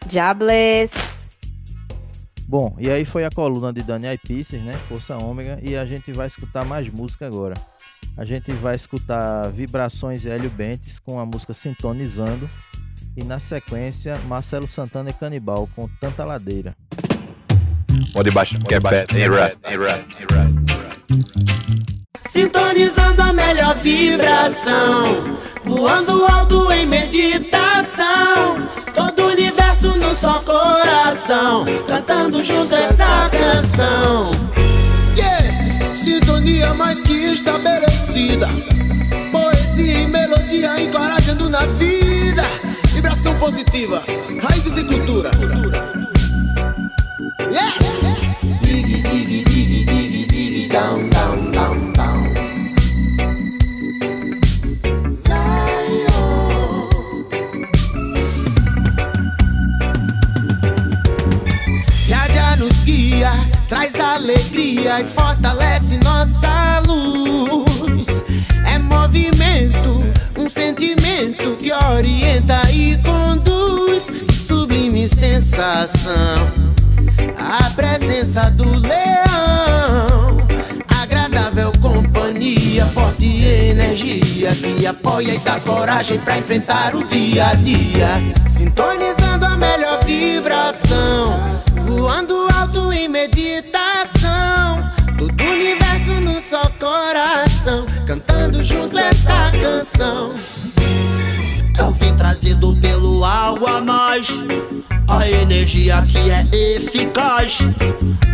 Diables. 0.05 0.91
Bom, 2.47 2.75
e 2.77 2.91
aí 2.91 3.03
foi 3.03 3.25
a 3.25 3.31
coluna 3.31 3.73
de 3.73 3.81
Dani 3.81 4.15
Pieces, 4.27 4.61
né? 4.61 4.73
Força 4.87 5.17
Ômega. 5.17 5.57
E 5.63 5.75
a 5.75 5.87
gente 5.87 6.11
vai 6.11 6.27
escutar 6.27 6.63
mais 6.63 6.87
música 6.87 7.25
agora. 7.25 7.55
A 8.15 8.23
gente 8.23 8.53
vai 8.53 8.75
escutar 8.75 9.49
Vibrações 9.49 10.23
Hélio 10.23 10.51
Bentes 10.51 10.99
com 10.99 11.19
a 11.19 11.25
música 11.25 11.51
Sintonizando. 11.51 12.47
E 13.15 13.23
na 13.23 13.39
sequência, 13.39 14.13
Marcelo 14.27 14.67
Santana 14.67 15.09
e 15.09 15.13
Canibal 15.13 15.67
com 15.75 15.89
Tanta 15.99 16.23
Ladeira. 16.23 16.77
Pode 18.13 18.29
baixar, 18.29 18.59
rest, 18.59 19.11
rest, 19.15 19.59
rest. 19.65 20.66
Sintonizando 22.15 23.21
a 23.21 23.31
melhor 23.31 23.75
vibração, 23.75 25.37
voando 25.63 26.25
alto 26.25 26.69
em 26.73 26.85
meditação. 26.85 28.67
Todo 28.93 29.27
universo 29.27 29.95
no 29.97 30.13
só 30.13 30.39
coração, 30.39 31.63
cantando 31.87 32.43
junto 32.43 32.75
essa 32.75 33.29
canção. 33.29 34.31
Yeah! 35.15 35.91
Sintonia 35.91 36.73
mais 36.73 37.01
que 37.01 37.13
estabelecida, 37.13 38.47
poesia 39.31 40.01
e 40.01 40.07
melodia 40.07 40.81
encorajando 40.81 41.49
na 41.49 41.65
vida. 41.67 42.43
Vibração 42.93 43.33
positiva, 43.39 44.03
raízes 44.41 44.77
e 44.77 44.83
cultura. 44.83 45.31
Yes! 47.49 48.06
Down, 50.77 51.09
down, 51.09 51.51
down, 51.51 51.93
down. 51.93 52.33
Já 62.05 62.27
já 62.27 62.55
nos 62.57 62.83
guia, 62.83 63.31
traz 63.67 63.99
alegria 63.99 65.01
e 65.01 65.05
fortalece 65.05 65.97
nossa 66.03 66.83
luz. 66.85 68.23
É 68.71 68.77
movimento, 68.77 70.03
um 70.37 70.47
sentimento 70.47 71.57
que 71.57 71.71
orienta 71.71 72.61
e 72.71 72.97
conduz. 72.97 74.23
Sublime 74.47 75.07
sensação, 75.07 76.51
a 77.35 77.67
presença 77.71 78.51
do 78.51 78.77
leão. 78.79 79.26
Companhia, 82.37 82.85
forte 82.87 83.45
energia 83.45 84.53
que 84.53 84.85
apoia 84.85 85.33
e 85.33 85.39
dá 85.39 85.59
coragem 85.59 86.19
pra 86.19 86.37
enfrentar 86.37 86.95
o 86.95 87.03
dia 87.03 87.47
a 87.47 87.55
dia. 87.55 88.09
Sintonizando 88.47 89.45
a 89.45 89.57
melhor 89.57 90.03
vibração, 90.05 91.35
voando 91.87 92.47
alto 92.53 92.93
em 92.93 93.07
meditação. 93.07 94.77
Todo 95.17 95.43
universo 95.43 96.11
no 96.23 96.39
só 96.39 96.61
coração, 96.79 97.85
cantando 98.05 98.63
junto 98.63 98.97
essa 98.99 99.51
canção. 99.59 100.31
É 101.75 101.83
o 101.83 101.93
fim 101.93 102.15
trazido 102.15 102.75
pelo 102.75 103.25
água 103.25 103.81
mais 103.81 104.27
A 105.07 105.29
energia 105.29 106.05
que 106.07 106.29
é 106.29 106.45
eficaz. 106.75 107.59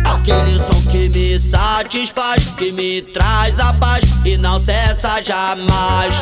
Aquele 0.04 0.58
som 0.58 0.82
que 0.90 1.08
me 1.08 1.38
satisfaz 1.38 2.46
Que 2.56 2.72
me 2.72 3.02
traz 3.02 3.58
a 3.58 3.72
paz 3.74 4.04
E 4.24 4.36
não 4.36 4.62
cessa 4.64 5.22
jamais. 5.22 6.14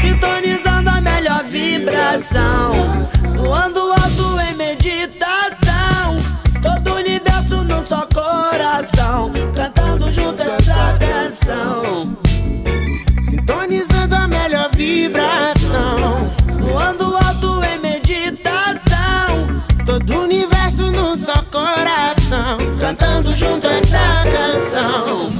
Sintonizando 0.00 0.90
a 0.90 1.00
melhor 1.00 1.44
vibração. 1.44 3.06
Voando 3.36 3.80
alto 3.92 4.40
em 4.50 4.54
cantando 22.94 23.36
junto 23.36 23.66
essa 23.66 24.24
canção. 24.24 25.32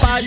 Paz, 0.00 0.26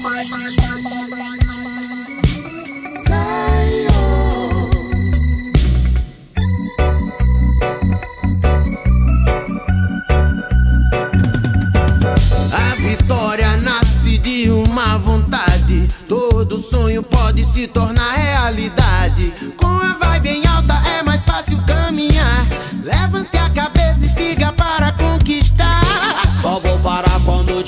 A 12.52 12.76
vitória 12.76 13.58
nasce 13.58 14.18
de 14.18 14.50
uma 14.50 14.98
vontade. 14.98 15.88
Todo 16.08 16.58
sonho 16.58 17.02
pode 17.04 17.46
se 17.46 17.68
tornar 17.68 18.12
realidade. 18.14 19.34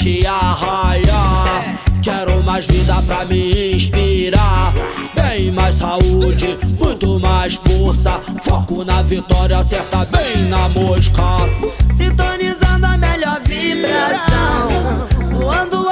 te 0.07 0.25
arraiar. 0.25 1.77
Quero 2.01 2.41
mais 2.43 2.65
vida 2.65 2.95
pra 3.05 3.25
me 3.25 3.73
inspirar. 3.73 4.73
Bem 5.13 5.51
mais 5.51 5.75
saúde, 5.75 6.57
muito 6.79 7.19
mais 7.19 7.55
força. 7.55 8.21
Foco 8.41 8.85
na 8.85 9.01
vitória, 9.01 9.59
acerta 9.59 10.05
bem 10.05 10.45
na 10.45 10.69
mosca. 10.69 11.21
Sintonizando 11.97 12.85
a 12.85 12.97
melhor 12.97 13.41
vibração. 13.43 14.69
Voando 15.33 15.86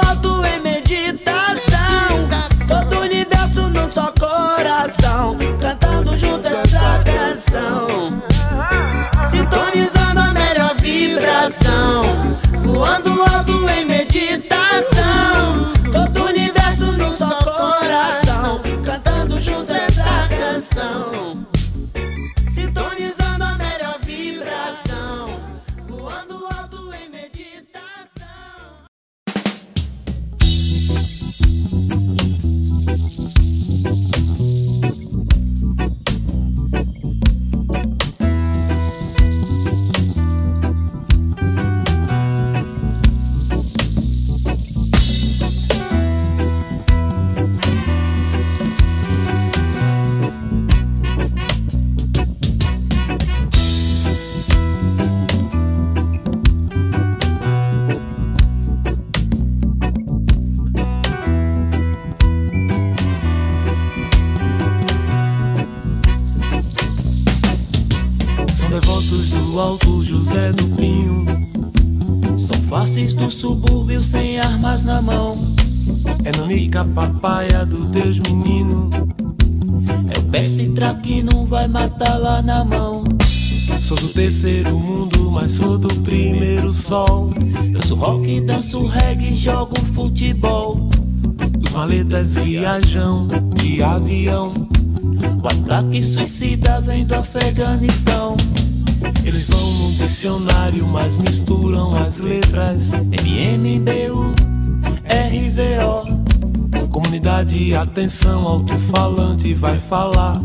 Juntas 92.16 92.38
viajam 92.38 93.28
de 93.54 93.82
avião. 93.82 94.50
O 95.42 95.46
ataque 95.46 96.02
suicida 96.02 96.80
vem 96.80 97.04
do 97.04 97.14
Afeganistão. 97.14 98.38
Eles 99.22 99.50
vão 99.50 99.60
no 99.60 99.92
dicionário, 99.92 100.86
mas 100.86 101.18
misturam 101.18 101.92
as 101.94 102.18
letras 102.20 102.88
MNBU, 102.92 104.34
RZO. 105.04 106.88
Comunidade, 106.88 107.76
atenção, 107.76 108.48
alto-falante 108.48 109.52
vai 109.52 109.78
falar. 109.78 110.40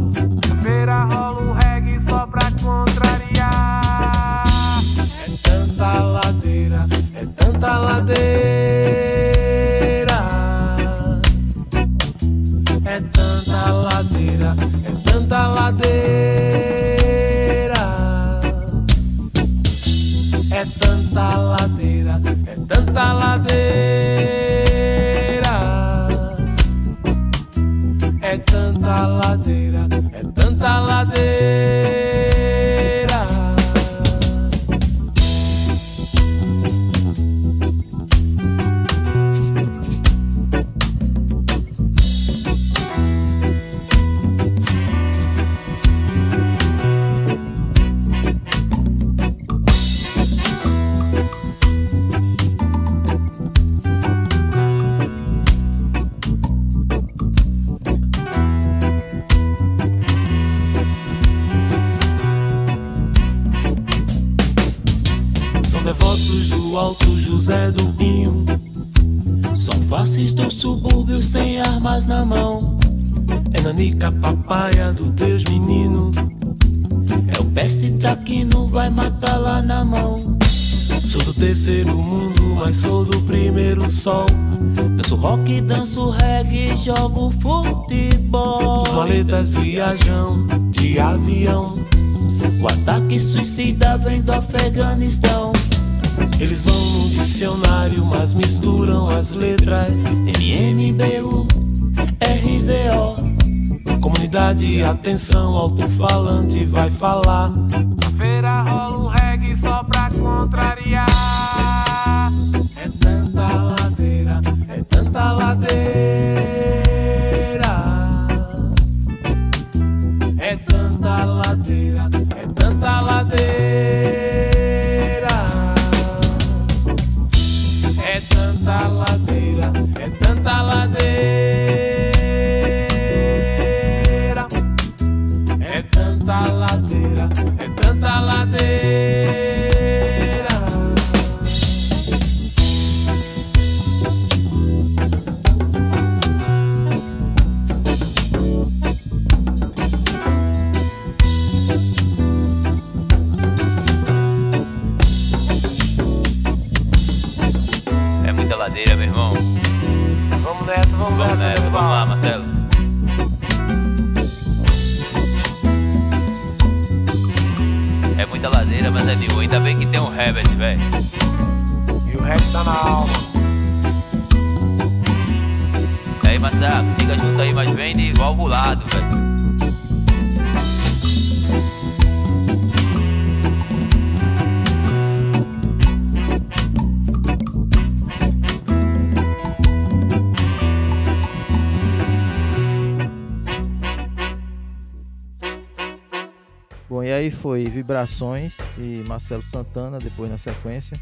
Vibrações 197.82 198.58
e 198.78 199.04
Marcelo 199.08 199.42
Santana, 199.42 199.98
depois 199.98 200.30
na 200.30 200.38
sequência. 200.38 200.96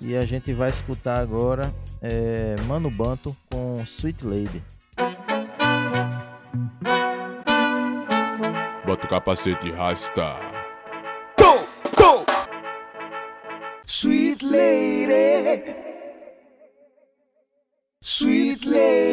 E 0.00 0.16
a 0.16 0.22
gente 0.22 0.52
vai 0.52 0.70
escutar 0.70 1.18
agora 1.18 1.74
é, 2.00 2.54
Mano 2.68 2.88
Banto 2.88 3.36
com 3.50 3.82
Sweet 3.82 4.24
Lady. 4.24 4.62
Bota 8.86 9.06
o 9.06 9.08
capacete 9.08 9.66
e 9.66 9.72
rasta. 9.72 10.54
Sweet 13.86 14.42
lady, 14.42 15.74
sweet 18.02 18.66
lady, 18.66 19.03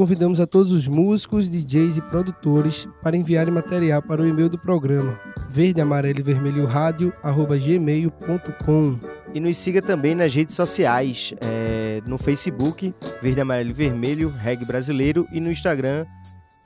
convidamos 0.00 0.40
a 0.40 0.46
todos 0.46 0.72
os 0.72 0.88
músicos, 0.88 1.50
DJs 1.50 1.98
e 1.98 2.00
produtores 2.00 2.88
para 3.02 3.18
enviarem 3.18 3.52
material 3.52 4.00
para 4.00 4.22
o 4.22 4.26
e-mail 4.26 4.48
do 4.48 4.56
programa 4.56 5.20
verde, 5.50 5.78
amarelo 5.78 6.20
e 6.20 6.22
vermelho 6.22 6.64
rádio 6.64 7.12
arroba 7.22 7.58
gmail.com. 7.58 8.98
E 9.34 9.40
nos 9.40 9.58
siga 9.58 9.82
também 9.82 10.14
nas 10.14 10.34
redes 10.34 10.56
sociais, 10.56 11.34
é, 11.44 12.00
no 12.06 12.16
Facebook, 12.16 12.94
Verde, 13.20 13.42
Amarelo 13.42 13.68
e 13.68 13.72
Vermelho, 13.74 14.30
Reg 14.38 14.64
Brasileiro, 14.64 15.26
e 15.30 15.38
no 15.38 15.52
Instagram, 15.52 16.06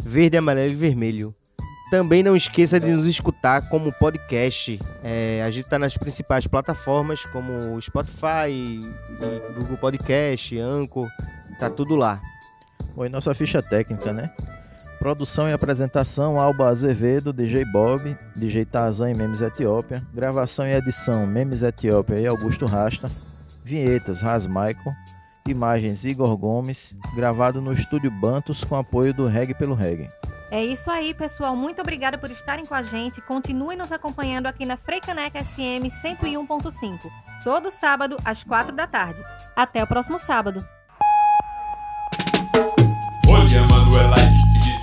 Verde, 0.00 0.36
Amarelo 0.36 0.72
e 0.72 0.76
Vermelho. 0.76 1.34
Também 1.90 2.22
não 2.22 2.36
esqueça 2.36 2.78
de 2.78 2.88
nos 2.92 3.04
escutar 3.04 3.68
como 3.68 3.92
podcast. 3.94 4.78
É, 5.02 5.42
a 5.42 5.50
gente 5.50 5.64
está 5.64 5.76
nas 5.76 5.96
principais 5.96 6.46
plataformas 6.46 7.26
como 7.26 7.82
Spotify, 7.82 8.78
Google 9.56 9.76
Podcast, 9.76 10.56
Anchor, 10.56 11.08
tá 11.58 11.68
tudo 11.68 11.96
lá. 11.96 12.22
Foi 12.94 13.08
nossa 13.08 13.34
ficha 13.34 13.62
técnica, 13.62 14.12
né? 14.12 14.30
Produção 14.98 15.48
e 15.48 15.52
apresentação: 15.52 16.38
Alba 16.38 16.68
Azevedo, 16.68 17.32
DJ 17.32 17.64
Bob, 17.66 18.16
DJ 18.36 18.64
Tarzan 18.64 19.10
e 19.10 19.14
Memes 19.14 19.40
Etiópia. 19.40 20.02
Gravação 20.14 20.66
e 20.66 20.72
edição: 20.72 21.26
Memes 21.26 21.62
Etiópia 21.62 22.18
e 22.20 22.26
Augusto 22.26 22.66
Rasta. 22.66 23.06
Vinhetas: 23.64 24.20
Ras 24.20 24.46
Michael. 24.46 24.94
Imagens: 25.46 26.04
Igor 26.04 26.36
Gomes. 26.36 26.96
Gravado 27.14 27.60
no 27.60 27.72
estúdio 27.72 28.10
Bantos 28.10 28.62
com 28.62 28.76
apoio 28.76 29.12
do 29.12 29.26
Reg 29.26 29.54
pelo 29.54 29.74
Reg. 29.74 30.08
É 30.50 30.62
isso 30.62 30.88
aí, 30.90 31.12
pessoal. 31.12 31.56
Muito 31.56 31.80
obrigada 31.80 32.16
por 32.16 32.30
estarem 32.30 32.64
com 32.64 32.74
a 32.74 32.82
gente. 32.82 33.20
Continue 33.20 33.74
nos 33.74 33.90
acompanhando 33.90 34.46
aqui 34.46 34.64
na 34.64 34.76
Freicaneca 34.76 35.42
FM 35.42 35.90
101.5, 35.90 37.10
todo 37.42 37.70
sábado 37.72 38.16
às 38.24 38.44
4 38.44 38.74
da 38.74 38.86
tarde. 38.86 39.20
Até 39.56 39.82
o 39.82 39.86
próximo 39.86 40.16
sábado. 40.16 40.64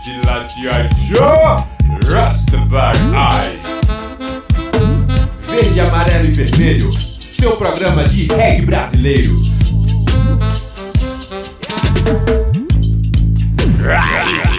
Selassie 0.03 0.67
Joe 1.07 1.63
Rastafari. 2.11 2.99
Verde, 5.47 5.79
amarelo 5.79 6.25
e 6.25 6.31
vermelho, 6.31 6.91
seu 6.91 7.55
programa 7.55 8.09
de 8.09 8.25
reggae 8.33 8.65
brasileiro. 8.65 9.35
Right. 13.79 14.50